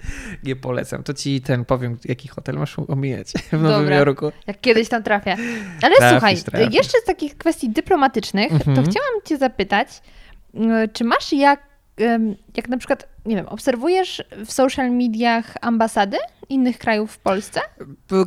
[0.44, 1.02] Nie polecam.
[1.02, 3.96] To ci ten powiem, jaki hotel masz omijać w Nowym Dobra.
[3.96, 4.32] Jorku.
[4.46, 5.36] Jak kiedyś tam trafię.
[5.82, 6.74] Ale Trafisz, słuchaj, trafisz.
[6.74, 8.86] jeszcze z takich kwestii dyplomatycznych, to Mhm.
[8.86, 9.88] chciałam cię zapytać,
[10.54, 11.60] y, czy masz jak,
[12.56, 16.16] jak na przykład, nie wiem, obserwujesz w social mediach ambasady
[16.48, 17.60] innych krajów w Polsce?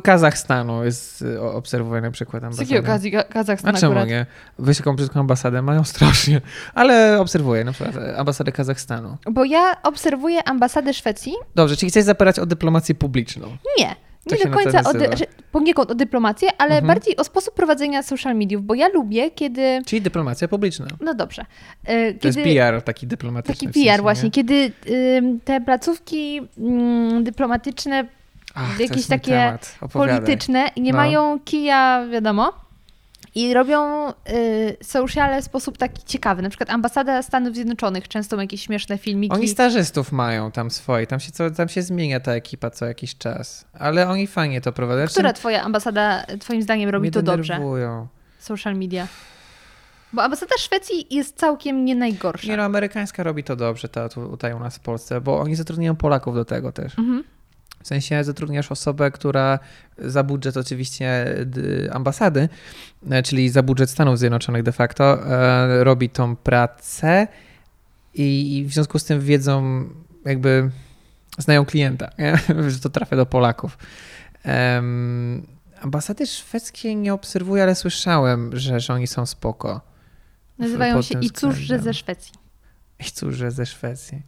[0.04, 2.62] Kazachstanu jest y, o- obserwuję na przykład Z ambasadę.
[2.64, 4.08] jakiej okazji Ka- Kazachstan A czemu akurat?
[4.08, 4.26] nie?
[4.58, 6.40] Wysoką brytyjską ambasadę mają strasznie,
[6.74, 9.16] ale obserwuję na przykład ambasadę Kazachstanu.
[9.30, 11.32] Bo ja obserwuję ambasadę Szwecji.
[11.54, 13.56] Dobrze, czyli chcesz zapytać o dyplomację publiczną.
[13.78, 13.96] Nie.
[14.26, 15.08] Nie się do końca o, dy-
[15.52, 16.86] poniekąd o dyplomację, ale Mhm.
[16.86, 19.82] bardziej o sposób prowadzenia social mediów, bo ja lubię, kiedy.
[19.86, 20.86] Czyli dyplomacja publiczna.
[21.00, 21.42] No dobrze.
[21.42, 23.54] y, To jest kiedy, PR taki dyplomatyczny.
[23.54, 24.02] Taki w sensie, PR nie?
[24.02, 24.72] właśnie, kiedy
[25.44, 28.04] te placówki ym, dyplomatyczne,
[28.54, 29.58] Ach, jakieś takie
[29.92, 30.96] polityczne nie No.
[30.98, 32.52] mają kija, wiadomo,
[33.34, 34.12] i robią y,
[34.82, 36.42] sociale w sposób taki ciekawy.
[36.42, 39.34] Na przykład ambasada Stanów Zjednoczonych często ma jakieś śmieszne filmiki.
[39.34, 43.18] Oni stażystów mają tam swoje, tam się, co, tam się zmienia ta ekipa co jakiś
[43.18, 45.12] czas, ale oni fajnie to prowadzą.
[45.12, 47.52] Która twoja ambasada, twoim zdaniem, robi to dobrze?
[47.52, 48.08] denerwują.
[48.38, 49.06] Social media.
[50.12, 52.48] Bo ambasada Szwecji jest całkiem nie najgorsza.
[52.48, 55.54] Nie no, amerykańska robi to dobrze ta, tu, tutaj u nas w Polsce, bo oni
[55.54, 56.98] zatrudniają Polaków do tego też.
[56.98, 57.24] Mhm.
[57.82, 59.58] W sensie zatrudniasz osobę, która
[59.98, 61.36] za budżet oczywiście
[61.92, 62.48] ambasady,
[63.10, 67.28] e, czyli za budżet Stanów Zjednoczonych de facto, e, robi tą pracę
[68.14, 69.84] i, w związku z tym wiedzą,
[70.24, 70.70] jakby
[71.38, 72.38] znają klienta, nie?
[72.70, 73.78] że to trafia do Polaków.
[75.80, 79.80] Ambasady szwedzkie nie obserwuję, ale słyszałem, że, że oni są spoko.
[80.58, 82.32] Nazywają się I cóż, że ze Szwecji.
[82.98, 84.22] I cóż, że ze Szwecji.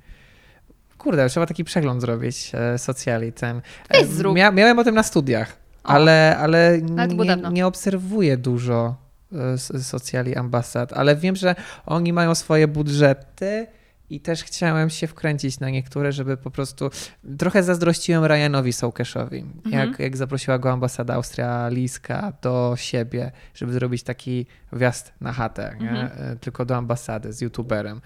[1.02, 3.62] Kurde, trzeba taki przegląd zrobić e, socjali ten.
[3.88, 4.34] E, zrób.
[4.36, 5.88] Mia, miałem o tym na studiach, O.
[5.88, 8.96] ale, ale nie, nie obserwuję dużo
[9.32, 11.54] e, socjali ambasad, ale wiem, że
[11.86, 13.66] oni mają swoje budżety
[14.10, 16.90] i też chciałem się wkręcić na niektóre, żeby po prostu...
[17.38, 19.88] Trochę zazdrościłem Ryanowi Sołkeszowi, Mhm.
[19.88, 25.70] jak, jak zaprosiła go ambasada australijska do siebie, żeby zrobić taki wjazd na chatę?
[25.70, 25.96] Mhm.
[26.32, 28.00] E, tylko do ambasady z youtuberem.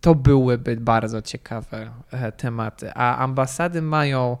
[0.00, 2.92] To byłyby bardzo ciekawe e, tematy.
[2.94, 4.36] A ambasady mają.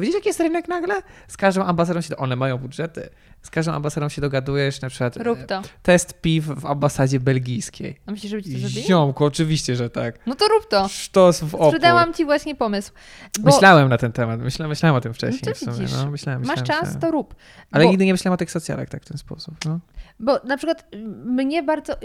[0.00, 0.94] Widzisz, jaki jest rynek nagle?
[1.28, 2.16] Z każdą ambasadą się.
[2.16, 3.08] One mają budżety.
[3.42, 5.62] Z każdą ambasadą się dogadujesz, na przykład Rób e, to.
[5.82, 8.00] test piw w ambasadzie belgijskiej.
[8.06, 8.82] A myślisz, żeby ci to zrobili?
[8.82, 10.26] Ziomku, oczywiście, że tak.
[10.26, 10.88] No to rób to.
[10.88, 11.66] Sztos w opór.
[11.66, 12.92] Sprzedałam ci właśnie pomysł.
[13.40, 15.88] Bo Myślałem na ten temat, myślałem, myślałem o tym wcześniej No w sumie.
[15.96, 17.00] No, myślałem, masz myślałem, czas, myślałem.
[17.00, 17.34] to rób.
[17.70, 19.54] Ale bo, nigdy nie myślałem o tych socjalach tak w ten sposób.
[19.64, 19.80] No.
[20.20, 21.96] Bo na przykład y, mnie bardzo...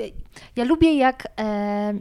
[0.56, 1.94] Ja lubię jak e,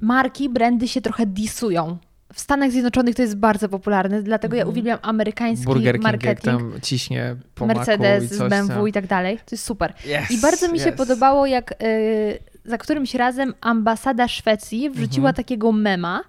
[0.00, 1.98] marki, brandy się trochę disują.
[2.36, 4.72] W Stanach Zjednoczonych to jest bardzo popularne, dlatego ja Mhm.
[4.72, 6.40] uwielbiam amerykański Burger King, marketing.
[6.44, 8.88] tam ciśnie po Mercedes i coś z BMW tam.
[8.88, 9.36] i tak dalej.
[9.38, 9.92] To jest super.
[10.04, 10.96] Yes, I bardzo mi się yes.
[10.96, 15.34] podobało, jak y, za którymś razem ambasada Szwecji wrzuciła Mhm.
[15.34, 16.20] takiego mema,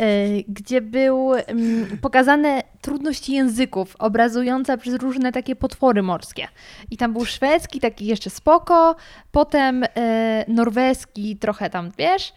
[0.00, 6.48] y, gdzie był ym, pokazane trudności języków, obrazujące przez różne takie potwory morskie.
[6.90, 8.96] I tam był szwedzki, taki jeszcze spoko,
[9.32, 9.88] potem y,
[10.48, 12.28] norweski, trochę tam, wiesz,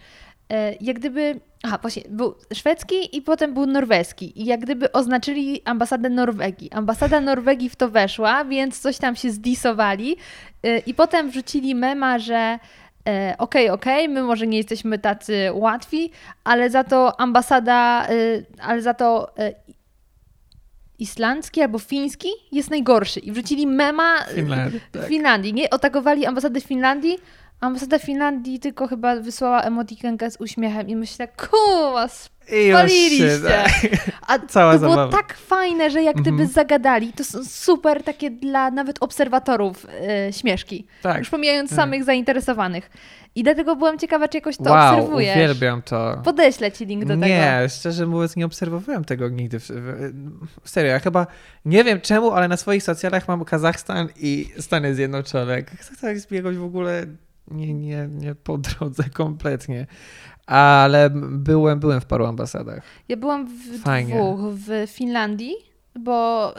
[0.51, 1.39] y, jak gdyby...
[1.65, 4.41] Aha, właśnie, był szwedzki i potem był norweski.
[4.41, 6.71] I jak gdyby oznaczyli ambasadę Norwegii.
[6.71, 10.17] Ambasada Norwegii w to weszła, więc coś tam się zdisowali.
[10.65, 12.59] Y, I potem wrzucili mema, że
[13.07, 16.11] e, okej, okej, my może nie jesteśmy tacy łatwi,
[16.43, 19.53] ale za to ambasada, y, ale za to y,
[20.99, 23.19] islandzki albo fiński jest najgorszy.
[23.19, 25.07] I wrzucili mema y, Finlandii, w tak.
[25.07, 25.53] Finlandii.
[25.53, 27.19] Nie otagowali ambasadę Finlandii.
[27.63, 31.27] Ambasada Finlandii tylko chyba wysłała emotikonkę z uśmiechem i myślę,
[32.67, 33.39] już spaliliście.
[33.47, 33.71] tak.
[34.27, 35.11] A Cała to było zabawa.
[35.17, 36.49] tak fajne, że jak gdyby Mhm.
[36.49, 39.87] zagadali, to są super takie dla nawet obserwatorów
[40.27, 40.87] e, śmieszki.
[41.01, 41.19] Tak.
[41.19, 41.75] Już pomijając tak.
[41.77, 42.89] samych zainteresowanych.
[43.35, 45.35] I dlatego byłam ciekawa, czy jakoś to wow, obserwujesz.
[45.35, 46.21] uwielbiam to.
[46.23, 47.25] Podeślę ci link do tego.
[47.25, 49.57] nie, szczerze mówiąc, nie obserwowałem tego nigdy.
[50.63, 51.27] Serio, ja chyba
[51.65, 55.63] nie wiem czemu, ale na swoich socjalach mam Kazachstan i Stany Zjednoczone.
[55.63, 57.05] Kazachstan jest mi jakoś w ogóle
[57.51, 59.87] nie, nie, nie po drodze kompletnie.
[60.45, 62.83] Ale byłem, byłem w paru ambasadach.
[63.09, 64.15] Ja byłam w Fajnie.
[64.15, 64.39] dwóch.
[64.53, 65.53] W Finlandii,
[65.99, 66.53] bo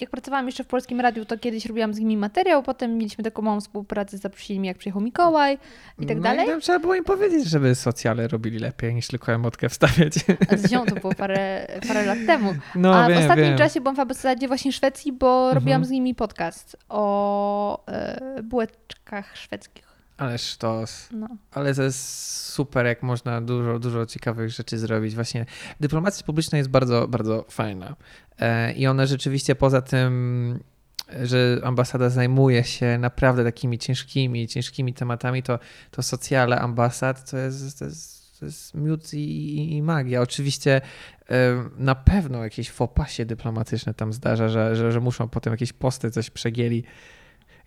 [0.00, 3.42] jak pracowałam jeszcze w Polskim Radiu, to kiedyś robiłam z nimi materiał, potem mieliśmy taką
[3.42, 5.58] małą współpracę, zaprosili mnie jak przyjechał Mikołaj
[5.98, 6.46] i tak no dalej.
[6.46, 10.14] I tam trzeba było im powiedzieć, żeby socjale robili lepiej niż tylko emotkę wstawiać.
[10.52, 12.54] A z nią to było parę, parę lat temu.
[12.74, 13.58] No, A wiem, w ostatnim wiem.
[13.58, 15.54] czasie byłam w ambasadzie właśnie Szwecji, bo Mhm.
[15.54, 19.87] robiłam z nimi podcast o e, bułeczkach szwedzkich.
[20.18, 21.08] Ale sztos.
[21.12, 21.28] No.
[21.50, 25.14] Ale to jest super, jak można dużo, dużo ciekawych rzeczy zrobić.
[25.14, 25.46] Właśnie
[25.80, 27.96] dyplomacja publiczna jest bardzo, bardzo fajna.
[28.38, 30.58] E, I ona rzeczywiście poza tym,
[31.22, 35.58] że ambasada zajmuje się naprawdę takimi ciężkimi, ciężkimi tematami, to,
[35.90, 40.22] to socjale ambasad to jest, to jest, to jest miód i, i magia.
[40.22, 40.80] Oczywiście
[41.78, 46.30] na pewno jakieś fopasie dyplomatyczne tam zdarza, że, że, że muszą potem jakieś posty coś
[46.30, 46.84] przegieli.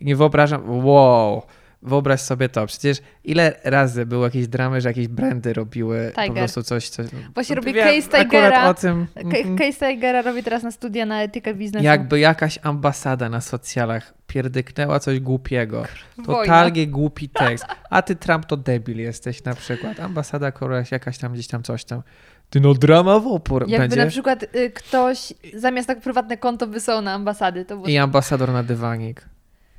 [0.01, 1.41] Nie wyobrażam, wow,
[1.83, 6.37] Wyobraź sobie to, przecież ile razy były jakieś dramy, że jakieś brandy robiły po Tiger.
[6.37, 7.07] prostu coś, coś...
[7.33, 8.69] Właśnie robię Wiem case akurat Tigera.
[8.69, 9.07] o tym.
[9.15, 9.57] Mhm.
[9.57, 11.85] Case Tigera robię teraz na studia na etykę biznesu.
[11.85, 15.83] Jakby jakaś ambasada na socjalach pierdyknęła coś głupiego.
[16.17, 16.41] Wojna.
[16.41, 17.65] Totalnie głupi tekst.
[17.89, 19.99] A ty Trump to debil jesteś na przykład.
[19.99, 22.01] Ambasada kogoś jakaś tam gdzieś tam coś tam.
[22.49, 24.03] Ty no drama w opór Jakby będzie.
[24.05, 28.51] na przykład y, ktoś zamiast tak prywatne konto wysłał na ambasady, to było I ambasador
[28.51, 29.25] na dywanik.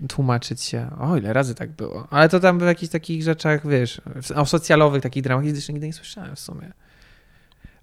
[0.09, 0.91] Tłumaczyć się.
[1.01, 2.07] O, ile razy tak było.
[2.11, 4.01] Ale to tam w jakichś takich rzeczach, wiesz,
[4.37, 6.73] o socjalowych takich dramach jeszcze nigdy nie słyszałem w sumie.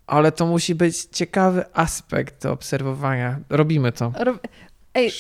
[0.08, 3.40] Ale to musi być ciekawy aspekt do obserwowania.
[3.50, 4.12] Robimy to.
[4.20, 4.48] Rob...
[4.94, 5.12] Ej,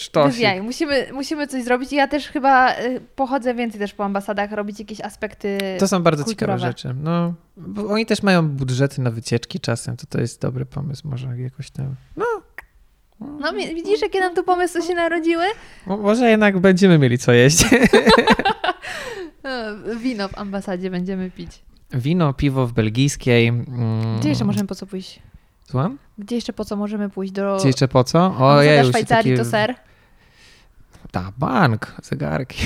[0.61, 1.91] musimy, musimy coś zrobić.
[1.91, 6.23] Ja też chyba y, pochodzę więcej też po ambasadach, robić jakieś aspekty To są bardzo
[6.23, 6.59] kulturowe.
[6.59, 6.95] ciekawe rzeczy.
[7.03, 11.37] No, bo oni też mają budżety na wycieczki czasem, to to jest dobry pomysł, może
[11.37, 11.95] jakoś tam.
[12.17, 12.25] No,
[13.21, 15.43] No wi- widzisz, jakie nam tu pomysły się narodziły?
[15.85, 17.63] mo- może jednak będziemy mieli co jeść.
[19.45, 21.61] E, Wino w ambasadzie będziemy pić.
[21.93, 23.47] Wino, piwo w belgijskiej.
[23.47, 25.19] Mm, Gdzie jeszcze możemy po co pójść?
[25.69, 25.97] Słucham?
[26.17, 27.33] Gdzie jeszcze po co możemy pójść?
[27.33, 28.35] Do Gdzie jeszcze po co?
[28.39, 29.43] O, ja już Szwajcarii taki...
[29.45, 29.75] to ser?
[31.11, 32.63] Ta, bank, zegarki.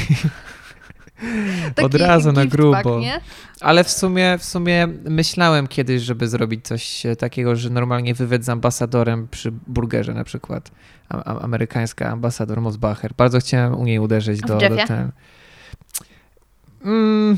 [1.75, 2.73] Taki Od razu na grubo.
[2.83, 3.21] Pack, nie?
[3.63, 8.49] Ale w sumie, w sumie myślałem kiedyś, żeby zrobić coś takiego, że normalnie wywiad z
[8.49, 10.71] ambasadorem przy burgerze na przykład.
[11.09, 13.11] A, amerykańska ambasador Mosbacher.
[13.17, 15.11] Bardzo chciałem u niej uderzyć do, do ten.
[16.85, 17.37] Mm,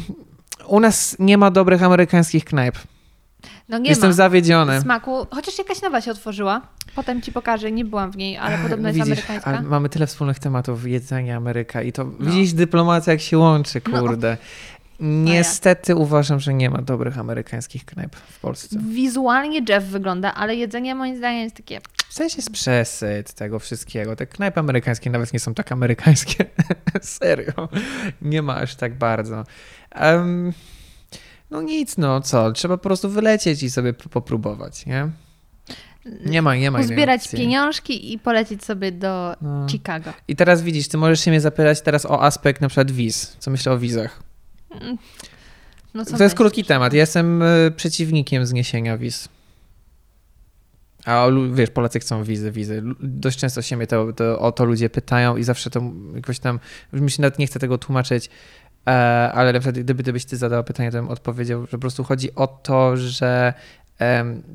[0.68, 2.76] u nas nie ma dobrych amerykańskich knajp.
[3.69, 4.81] No nie Jestem ma zawiedziony.
[4.81, 5.27] smaku.
[5.31, 6.61] Chociaż jakaś nowa się otworzyła.
[6.95, 9.52] Potem ci pokażę, nie byłam w niej, ale podobno jest Widzisz, amerykańska.
[9.52, 14.38] ale mamy tyle wspólnych tematów, jedzenie, Ameryka i to widzisz dyplomacja jak się łączy, No.
[14.99, 18.80] Niestety uważam, że nie ma dobrych amerykańskich knajp w Polsce.
[18.89, 21.81] Wizualnie Jeff wygląda, ale jedzenie moim zdaniem jest takie...
[22.09, 24.15] W sensie jest przesyt tego wszystkiego.
[24.15, 26.45] Te knajpy amerykańskie nawet nie są tak amerykańskie.
[27.01, 27.69] Serio.
[28.22, 29.43] Nie ma aż tak bardzo.
[29.91, 30.53] Em,
[31.51, 32.51] no nic, no co.
[32.51, 35.09] Trzeba po prostu wylecieć i sobie popróbować, nie?
[36.26, 39.67] Nie ma, nie ma Uzbierać pieniążki i polecieć sobie do No.
[39.69, 40.13] Chicago.
[40.27, 43.35] I teraz widzisz, ty możesz się mnie zapytać teraz o aspekt na przykład wiz.
[43.39, 44.23] Co myślę o wizach?
[45.93, 46.34] No, to jest myślisz?
[46.34, 46.93] krótki temat.
[46.93, 49.30] Ja jestem y, przeciwnikiem zniesienia wiz.
[51.06, 52.84] A wiesz, Polacy chcą wizy, wizy.
[52.99, 55.81] Dość często się mnie to, to, o to ludzie pytają i zawsze to
[56.15, 56.60] jakoś tam,
[56.93, 58.30] mi się nawet nie chce tego tłumaczyć,
[58.88, 58.91] e,
[59.34, 62.35] ale na przykład gdyby, gdybyś ty zadała pytanie, to bym odpowiedział, że po prostu chodzi
[62.35, 63.53] o to, że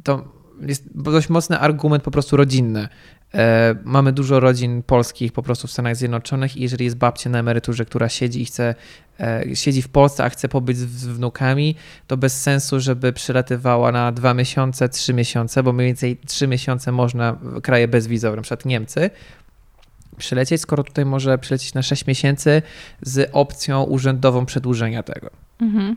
[0.04, 0.24] to
[0.60, 2.88] jest dość mocny argument po prostu rodzinny.
[3.34, 7.38] E, Mamy dużo rodzin polskich po prostu w Stanach Zjednoczonych i jeżeli jest babcia na
[7.38, 8.74] emeryturze, która siedzi i chce,
[9.20, 11.74] e, siedzi w Polsce, a chce pobyć z wnukami,
[12.06, 16.92] to bez sensu, żeby przylatywała na dwa miesiące, trzy miesiące, bo mniej więcej trzy miesiące
[16.92, 19.10] można w kraje bezwizowe, na przykład Niemcy,
[20.16, 22.62] przylecieć, skoro tutaj może przylecieć na 6 miesięcy
[23.02, 25.30] z opcją urzędową przedłużenia tego.
[25.60, 25.96] Mhm.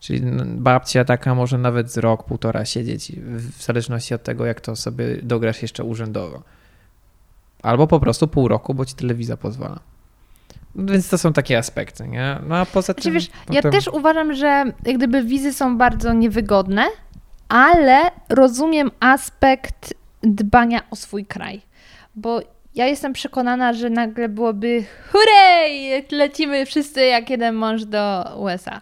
[0.00, 4.76] Czyli babcia taka może nawet z rok, półtora siedzieć, w zależności od tego, jak to
[4.76, 6.42] sobie dograsz jeszcze urzędowo.
[7.66, 9.78] Albo po prostu pół roku, bo ci telewizja pozwala.
[10.74, 12.38] Więc to są takie aspekty, nie?
[12.48, 13.14] No a poza Znaczy, tym...
[13.14, 16.84] wiesz, ja potem- też uważam, że jak gdyby wizy są bardzo niewygodne,
[17.48, 21.62] ale rozumiem aspekt dbania o swój kraj.
[22.14, 22.40] Bo
[22.74, 28.80] ja jestem przekonana, że nagle byłoby hurray, lecimy wszyscy jak jeden mąż do USA.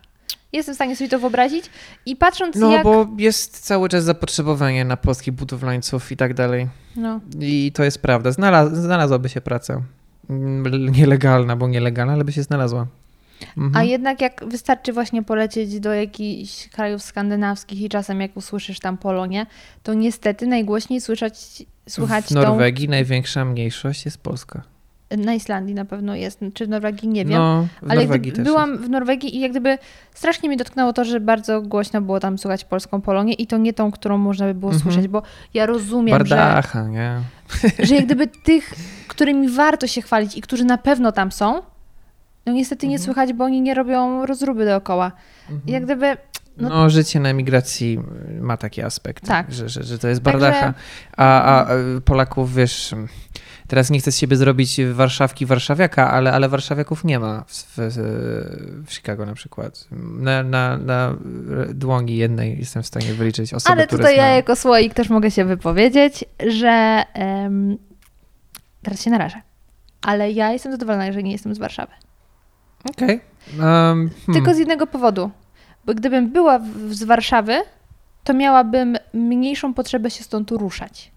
[0.55, 1.65] Jestem w stanie sobie to wyobrazić
[2.07, 2.83] i patrząc No, jak...
[2.85, 6.69] bo jest cały czas zapotrzebowanie na polskich budowlańców i tak dalej.
[6.97, 7.21] No.
[7.41, 8.33] I to jest prawda.
[8.33, 9.83] Znalaz znalazłaby się praca.
[10.91, 12.87] Nielegalna, bo nielegalna, ale by się znalazła.
[13.57, 13.77] Mhm.
[13.77, 18.99] A jednak jak wystarczy właśnie polecieć do jakichś krajów skandynawskich i czasem jak usłyszysz tam
[18.99, 19.47] Polonię,
[19.83, 24.74] to niestety najgłośniej słyszeć, słychać w tą Norwegii największa mniejszość jest polska.
[25.17, 27.39] Na Islandii na pewno jest, czy w Norwegii, nie wiem.
[27.39, 29.79] No, w Ale Norwegii byłam w Norwegii i jak gdyby
[30.15, 33.73] strasznie mnie dotknęło to, że bardzo głośno było tam słychać polską Polonię i to nie
[33.73, 34.83] tą, którą można by było Mhm.
[34.83, 35.23] słyszeć, bo
[35.55, 37.21] ja rozumiem, że, Bardacha, nie?
[37.87, 38.75] że jak gdyby tych,
[39.09, 41.63] którymi warto się chwalić i którzy na pewno tam są,
[42.47, 45.13] no niestety nie słychać, bo oni nie robią rozruby dookoła.
[45.67, 46.17] I jak gdyby
[46.57, 48.01] No, No- życie na emigracji
[48.41, 49.53] ma takie aspekty, Tak.
[49.53, 50.75] że, że, że to jest Także- bardacha.
[51.17, 52.95] A, a e, Polaków, wiesz,
[53.69, 58.85] teraz nie chcę z siebie zrobić warszawki warszawiaka, ale, ale warszawiaków nie ma w, w,
[58.87, 59.89] w Chicago na przykład.
[60.19, 61.17] Na, na, na
[61.75, 65.45] dłoni jednej jestem w stanie wyliczyć osoby, Ale tutaj ja jako słoik też mogę się
[65.45, 67.79] wypowiedzieć, że em,
[68.83, 69.43] teraz się narażę.
[70.03, 71.93] Ale ja jestem zadowolona, że nie jestem z Warszawy.
[72.91, 73.21] Okej.
[73.51, 74.11] Um, hmm.
[74.33, 75.31] Tylko z jednego powodu.
[75.85, 77.63] Bo gdybym była w, z Warszawy,
[78.25, 81.13] to miałabym mniejszą potrzebę się stąd ruszać.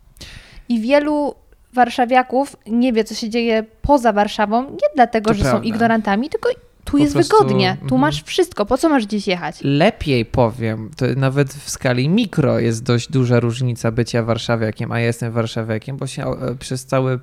[0.70, 1.36] I wielu
[1.74, 5.68] warszawiaków nie wie, co się dzieje poza Warszawą, nie dlatego, To że są prawda.
[5.68, 6.50] ignorantami, tylko
[6.86, 7.76] tu Po jest prostu, wygodnie.
[7.80, 8.02] Tu mhm.
[8.02, 8.66] masz wszystko.
[8.66, 9.60] Po co masz gdzieś jechać?
[9.64, 15.06] Lepiej powiem, to nawet w skali mikro jest dość duża różnica bycia warszawiakiem, a ja
[15.06, 17.20] jestem warszawiakiem, bo się e, przez całe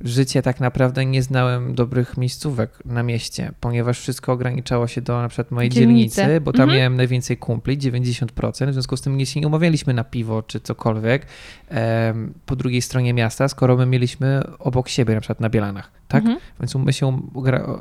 [0.00, 5.28] życie tak naprawdę nie znałem dobrych miejscówek na mieście, ponieważ wszystko ograniczało się do na
[5.28, 6.16] przykład mojej Dzielnicy.
[6.16, 6.78] dzielnicy, bo tam Mhm.
[6.78, 10.60] miałem najwięcej kumpli, 90%, w związku z tym nie się nie umawialiśmy na piwo czy
[10.60, 11.26] cokolwiek
[11.68, 16.22] em, po drugiej stronie miasta, skoro my mieliśmy obok siebie, na przykład na Bielanach, tak?
[16.22, 16.38] Mhm.
[16.60, 17.72] Więc my się um- ugra- o,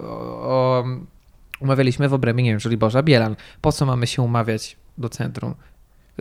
[0.42, 0.84] o,
[1.60, 3.36] umawialiśmy w obrębie, nie wiem, Żoliborza, Bielan.
[3.62, 5.54] Po co mamy się umawiać do centrum?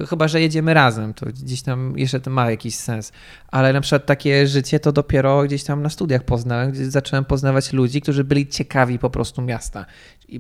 [0.08, 3.12] Chyba, że jedziemy razem, to gdzieś tam jeszcze to ma jakiś sens.
[3.48, 7.72] Ale na przykład takie życie to dopiero gdzieś tam na studiach poznałem, gdzie zacząłem poznawać
[7.72, 9.86] ludzi, którzy byli ciekawi po prostu miasta,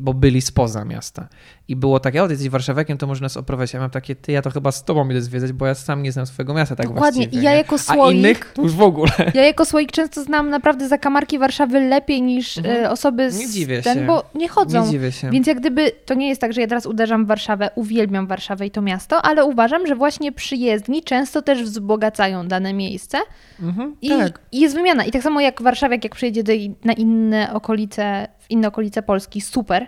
[0.00, 1.28] bo byli spoza miasta.
[1.68, 3.74] I było takie, o, ty jesteś warszawiakiem, to może nas oprowadzić.
[3.74, 6.12] Ja mam takie, ty, ja to chyba z tobą idę zwiedzać, bo ja sam nie
[6.12, 7.20] znam swojego miasta tak Dokładnie.
[7.20, 7.42] właściwie.
[7.42, 9.10] I ja jako A słoik- innych to już w ogóle.
[9.34, 12.84] Ja jako słoik często znam naprawdę zakamarki Warszawy lepiej niż Mhm.
[12.84, 14.06] e, osoby z Nie dziwię ten, się.
[14.06, 14.84] bo nie chodzą.
[14.84, 15.30] Nie dziwię się.
[15.30, 18.66] Więc jak gdyby to nie jest tak, że ja teraz uderzam w Warszawę, uwielbiam Warszawę
[18.66, 23.18] i to miasto, ale uważam, że właśnie przyjezdni często też wzbogacają dane miejsce
[23.62, 24.40] Mhm, i, tak.
[24.52, 25.04] i jest wymiana.
[25.04, 26.52] I tak samo jak warszawiak, jak przyjedzie do,
[26.84, 29.86] na inne okolice, w inne okolice Polski, super,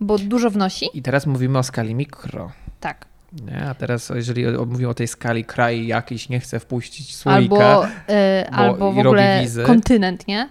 [0.00, 0.86] bo dużo wnosi.
[0.94, 2.52] I teraz mówimy o skali mikro.
[2.80, 3.06] Tak.
[3.46, 3.62] Nie?
[3.68, 7.86] A teraz, jeżeli mówimy o tej skali kraj jakiś nie chce wpuścić słoika, Albo,
[8.48, 10.48] bo- albo w ogóle kontynent, nie?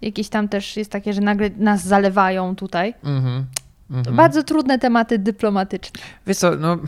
[0.00, 2.94] Jakieś tam też jest takie, że nagle nas zalewają tutaj.
[3.04, 3.46] Mhm,
[3.90, 4.16] mhm.
[4.16, 6.00] Bardzo trudne tematy dyplomatyczne.
[6.26, 6.78] Wiesz co, no,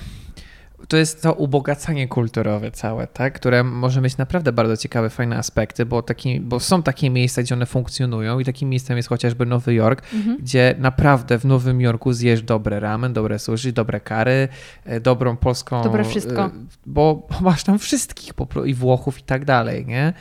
[0.88, 3.34] to jest to ubogacanie kulturowe całe, tak?
[3.34, 7.54] które może mieć naprawdę bardzo ciekawe, fajne aspekty, bo, taki, bo są takie miejsca, gdzie
[7.54, 10.36] one funkcjonują i takim miejscem jest chociażby Nowy Jork, Mhm.
[10.40, 14.48] gdzie naprawdę w Nowym Jorku zjesz dobre ramen, dobre sushi, dobre kary,
[14.84, 15.82] e, dobrą polską...
[15.82, 16.44] Dobre wszystko.
[16.44, 16.50] e,
[16.86, 18.32] Bo masz tam wszystkich
[18.64, 20.12] i Włochów i tak dalej, nie?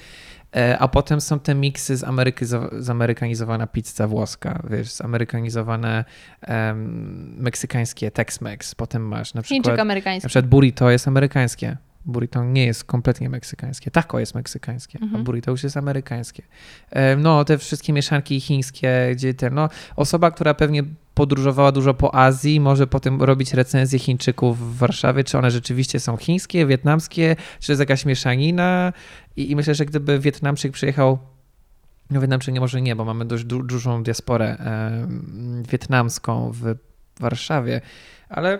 [0.56, 6.06] E, A potem są te miksy z amerykyzo- zamerykanizowana pizza włoska, wiesz, zamerykanizowane
[6.42, 8.76] em, meksykańskie Tex-Mex.
[8.76, 10.28] Potem masz na Chińczyk przykład, na amerykański.
[10.28, 11.78] przykład burrito jest amerykańskie.
[12.06, 13.92] Burrito nie jest kompletnie meksykańskie.
[13.92, 15.24] Taco jest meksykańskie, a Mhm.
[15.24, 16.44] burrito już jest amerykańskie.
[16.92, 20.84] Em, No, te wszystkie mieszanki chińskie, gdzie te, no, osoba, która pewnie
[21.14, 26.18] podróżowała dużo po Azji, może potem robić recenzję Chińczyków w Warszawie, czy one rzeczywiście są
[26.18, 28.94] chińskie, wietnamskie, czy jest jakaś mieszanina.
[29.36, 31.18] I, i myślę, że gdyby Wietnamczyk przyjechał
[32.10, 36.76] no Wietnamczyk nie może nie, bo mamy dość du- dużą diasporę em, wietnamską w
[37.20, 37.82] Warszawie,
[38.30, 38.60] ale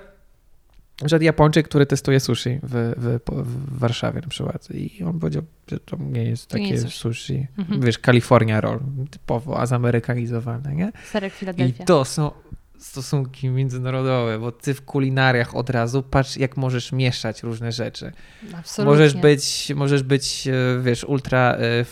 [1.04, 5.80] przykład Japończyk, który testuje sushi w, w, w Warszawie na przykład i on powiedział, że
[5.80, 7.82] to nie jest To nie takie jest sushi, Mhm.
[7.82, 8.80] wiesz, California roll,
[9.12, 10.92] typowo azamerykanizowane, nie?
[11.12, 11.86] Serek I Filadelfia.
[11.86, 12.32] to są
[12.78, 18.12] stosunki międzynarodowe, bo ty w kulinariach od razu patrz, jak możesz mieszać różne rzeczy.
[18.58, 18.92] Absolutnie.
[18.92, 21.86] Możesz być, możesz być, e, wiesz, ultra e,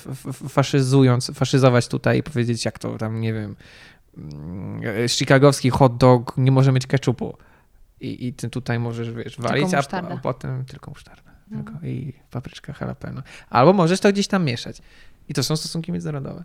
[0.50, 3.56] faszyzując, faszyzować tutaj i powiedzieć, jak to tam, nie wiem,
[4.18, 7.38] mm, e, chicagowski hot dog nie może mieć keczupu.
[8.02, 11.32] I, i ty tutaj możesz, wiesz, walić, a, a potem tylko musztardę.
[11.52, 11.58] No.
[11.58, 13.22] Tylko I papryczka jalapeno.
[13.50, 14.82] Albo możesz to gdzieś tam mieszać.
[15.30, 16.44] I to są stosunki międzynarodowe.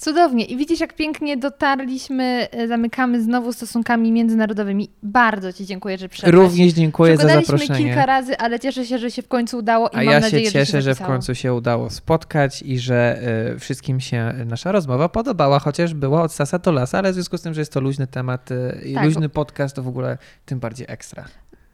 [0.00, 0.44] Cudownie.
[0.44, 4.90] I widzisz, jak pięknie dotarliśmy, e, zamykamy znowu stosunkami międzynarodowymi.
[5.02, 6.34] Bardzo Ci dziękuję, że przyszedłeś.
[6.44, 7.84] Również dziękuję za zaproszenie.
[7.84, 10.46] kilka razy, ale cieszę się, że się w końcu udało i A mam ja nadzieję,
[10.46, 11.10] się cieszę, że, że się w zapisało.
[11.10, 13.20] końcu się udało spotkać i że
[13.54, 17.38] y, wszystkim się nasza rozmowa podobała, chociaż była od sasa do lasa, ale w związku
[17.38, 19.04] z tym, że jest to luźny temat y, i Tak.
[19.04, 21.24] luźny podcast, to w ogóle tym bardziej ekstra.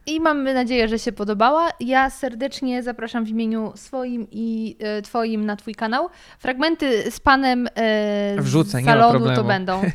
[0.06, 1.68] I mamy nadzieję, że się podobała.
[1.80, 6.08] Ja serdecznie zapraszam w imieniu swoim i e, Twoim na Twój kanał.
[6.38, 9.82] Fragmenty z panem e, Wrzucę, z salonu to będą.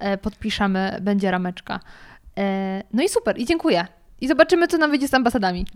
[0.00, 1.80] E, podpiszemy, będzie rameczka.
[2.38, 3.86] E, no i super, i dziękuję.
[4.20, 5.66] I zobaczymy, co nam wyjdzie z ambasadami.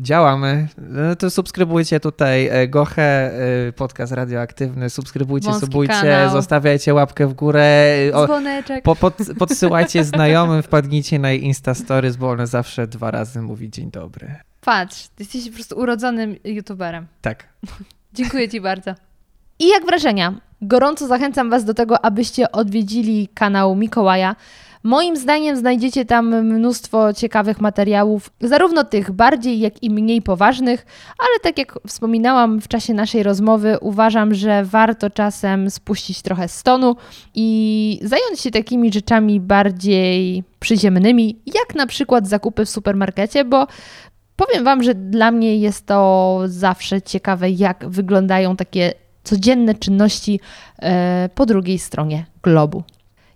[0.00, 0.68] Działamy.
[0.78, 3.32] No to subskrybujcie tutaj e, Gochę,
[3.68, 4.90] e, podcast radioaktywny.
[4.90, 6.30] Subskrybujcie, Wąski subujcie, kanał.
[6.30, 7.94] zostawiajcie łapkę w górę.
[8.14, 8.84] O, Dzwoneczek.
[8.84, 13.70] po, pod, podsyłajcie znajomym, wpadnijcie na jej Insta Stories, bo one zawsze dwa razy mówi
[13.70, 14.34] dzień dobry.
[14.60, 17.06] Patrz, ty jesteś po prostu urodzonym youtuberem.
[17.22, 17.48] Tak.
[18.14, 18.94] Dziękuję Ci bardzo.
[19.58, 20.34] I jak wrażenia?
[20.62, 24.36] Gorąco zachęcam Was do tego, abyście odwiedzili kanał Mikołaja.
[24.84, 30.86] Moim zdaniem znajdziecie tam mnóstwo ciekawych materiałów, zarówno tych bardziej, jak i mniej poważnych,
[31.18, 36.96] ale tak jak wspominałam w czasie naszej rozmowy, uważam, że warto czasem spuścić trochę stonu
[37.34, 43.66] i zająć się takimi rzeczami bardziej przyziemnymi, jak na przykład zakupy w supermarkecie, bo
[44.36, 48.92] Powiem Wam, że dla mnie jest to zawsze ciekawe, jak wyglądają takie
[49.24, 50.40] codzienne czynności
[50.78, 52.82] e, po drugiej stronie globu.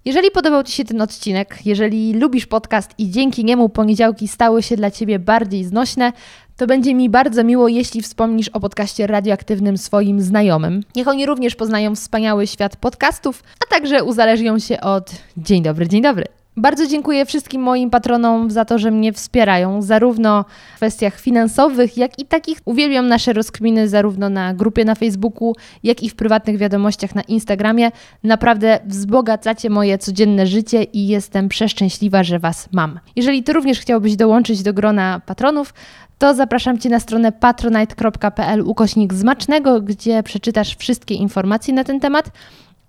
[0.04, 4.76] Jeżeli podobał Ci się ten odcinek, jeżeli lubisz podcast i dzięki niemu poniedziałki stały się
[4.76, 6.12] dla Ciebie bardziej znośne,
[6.56, 10.82] to będzie mi bardzo miło, jeśli wspomnisz o podcaście radioaktywnym swoim znajomym.
[10.96, 16.02] Niech oni również poznają wspaniały świat podcastów, a także uzależnią się od dzień dobry, dzień
[16.02, 16.37] dobry.
[16.58, 22.18] Bardzo dziękuję wszystkim moim patronom za to, że mnie wspierają, zarówno w kwestiach finansowych, jak
[22.18, 22.58] i takich.
[22.64, 27.90] Uwielbiam nasze rozkminy zarówno na grupie na Facebooku, jak i w prywatnych wiadomościach na Instagramie.
[28.24, 33.00] Naprawdę wzbogacacie moje codzienne życie i jestem przeszczęśliwa, że Was mam.
[33.16, 35.74] Jeżeli Ty również chciałbyś dołączyć do grona patronów,
[36.18, 42.30] to zapraszam Cię na stronę patronite.pl ukośnik zmacznego, gdzie przeczytasz wszystkie informacje na ten temat.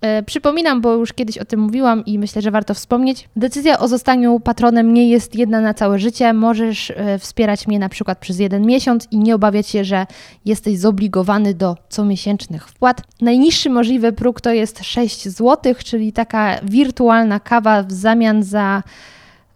[0.00, 3.28] E, Przypominam, bo już kiedyś o tym mówiłam i myślę, że warto wspomnieć.
[3.36, 6.32] Decyzja o zostaniu patronem nie jest jedna na całe życie.
[6.32, 10.06] Możesz e, wspierać mnie na przykład przez jeden miesiąc i nie obawiać się, że
[10.44, 13.02] jesteś zobligowany do comiesięcznych wpłat.
[13.20, 18.82] Najniższy możliwy próg to jest 6 zł, czyli taka wirtualna kawa w zamian za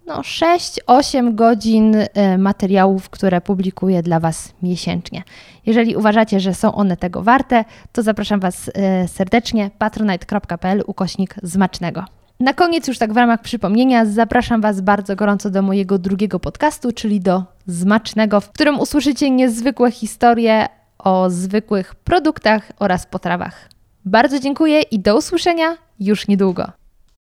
[0.07, 5.23] no, 6-8 godzin e, materiałów, które publikuję dla Was miesięcznie.
[5.67, 12.05] Jeżeli uważacie, że są one tego warte, to zapraszam Was e, serdecznie patronite.pl ukośnik zmacznego.
[12.41, 16.93] Na koniec, już tak w ramach przypomnienia, zapraszam Was bardzo gorąco do mojego drugiego podcastu,
[16.93, 20.67] czyli do Zmacznego, w którym usłyszycie niezwykłe historie
[20.99, 23.69] o zwykłych produktach oraz potrawach.
[24.05, 26.84] Bardzo dziękuję i do usłyszenia już niedługo.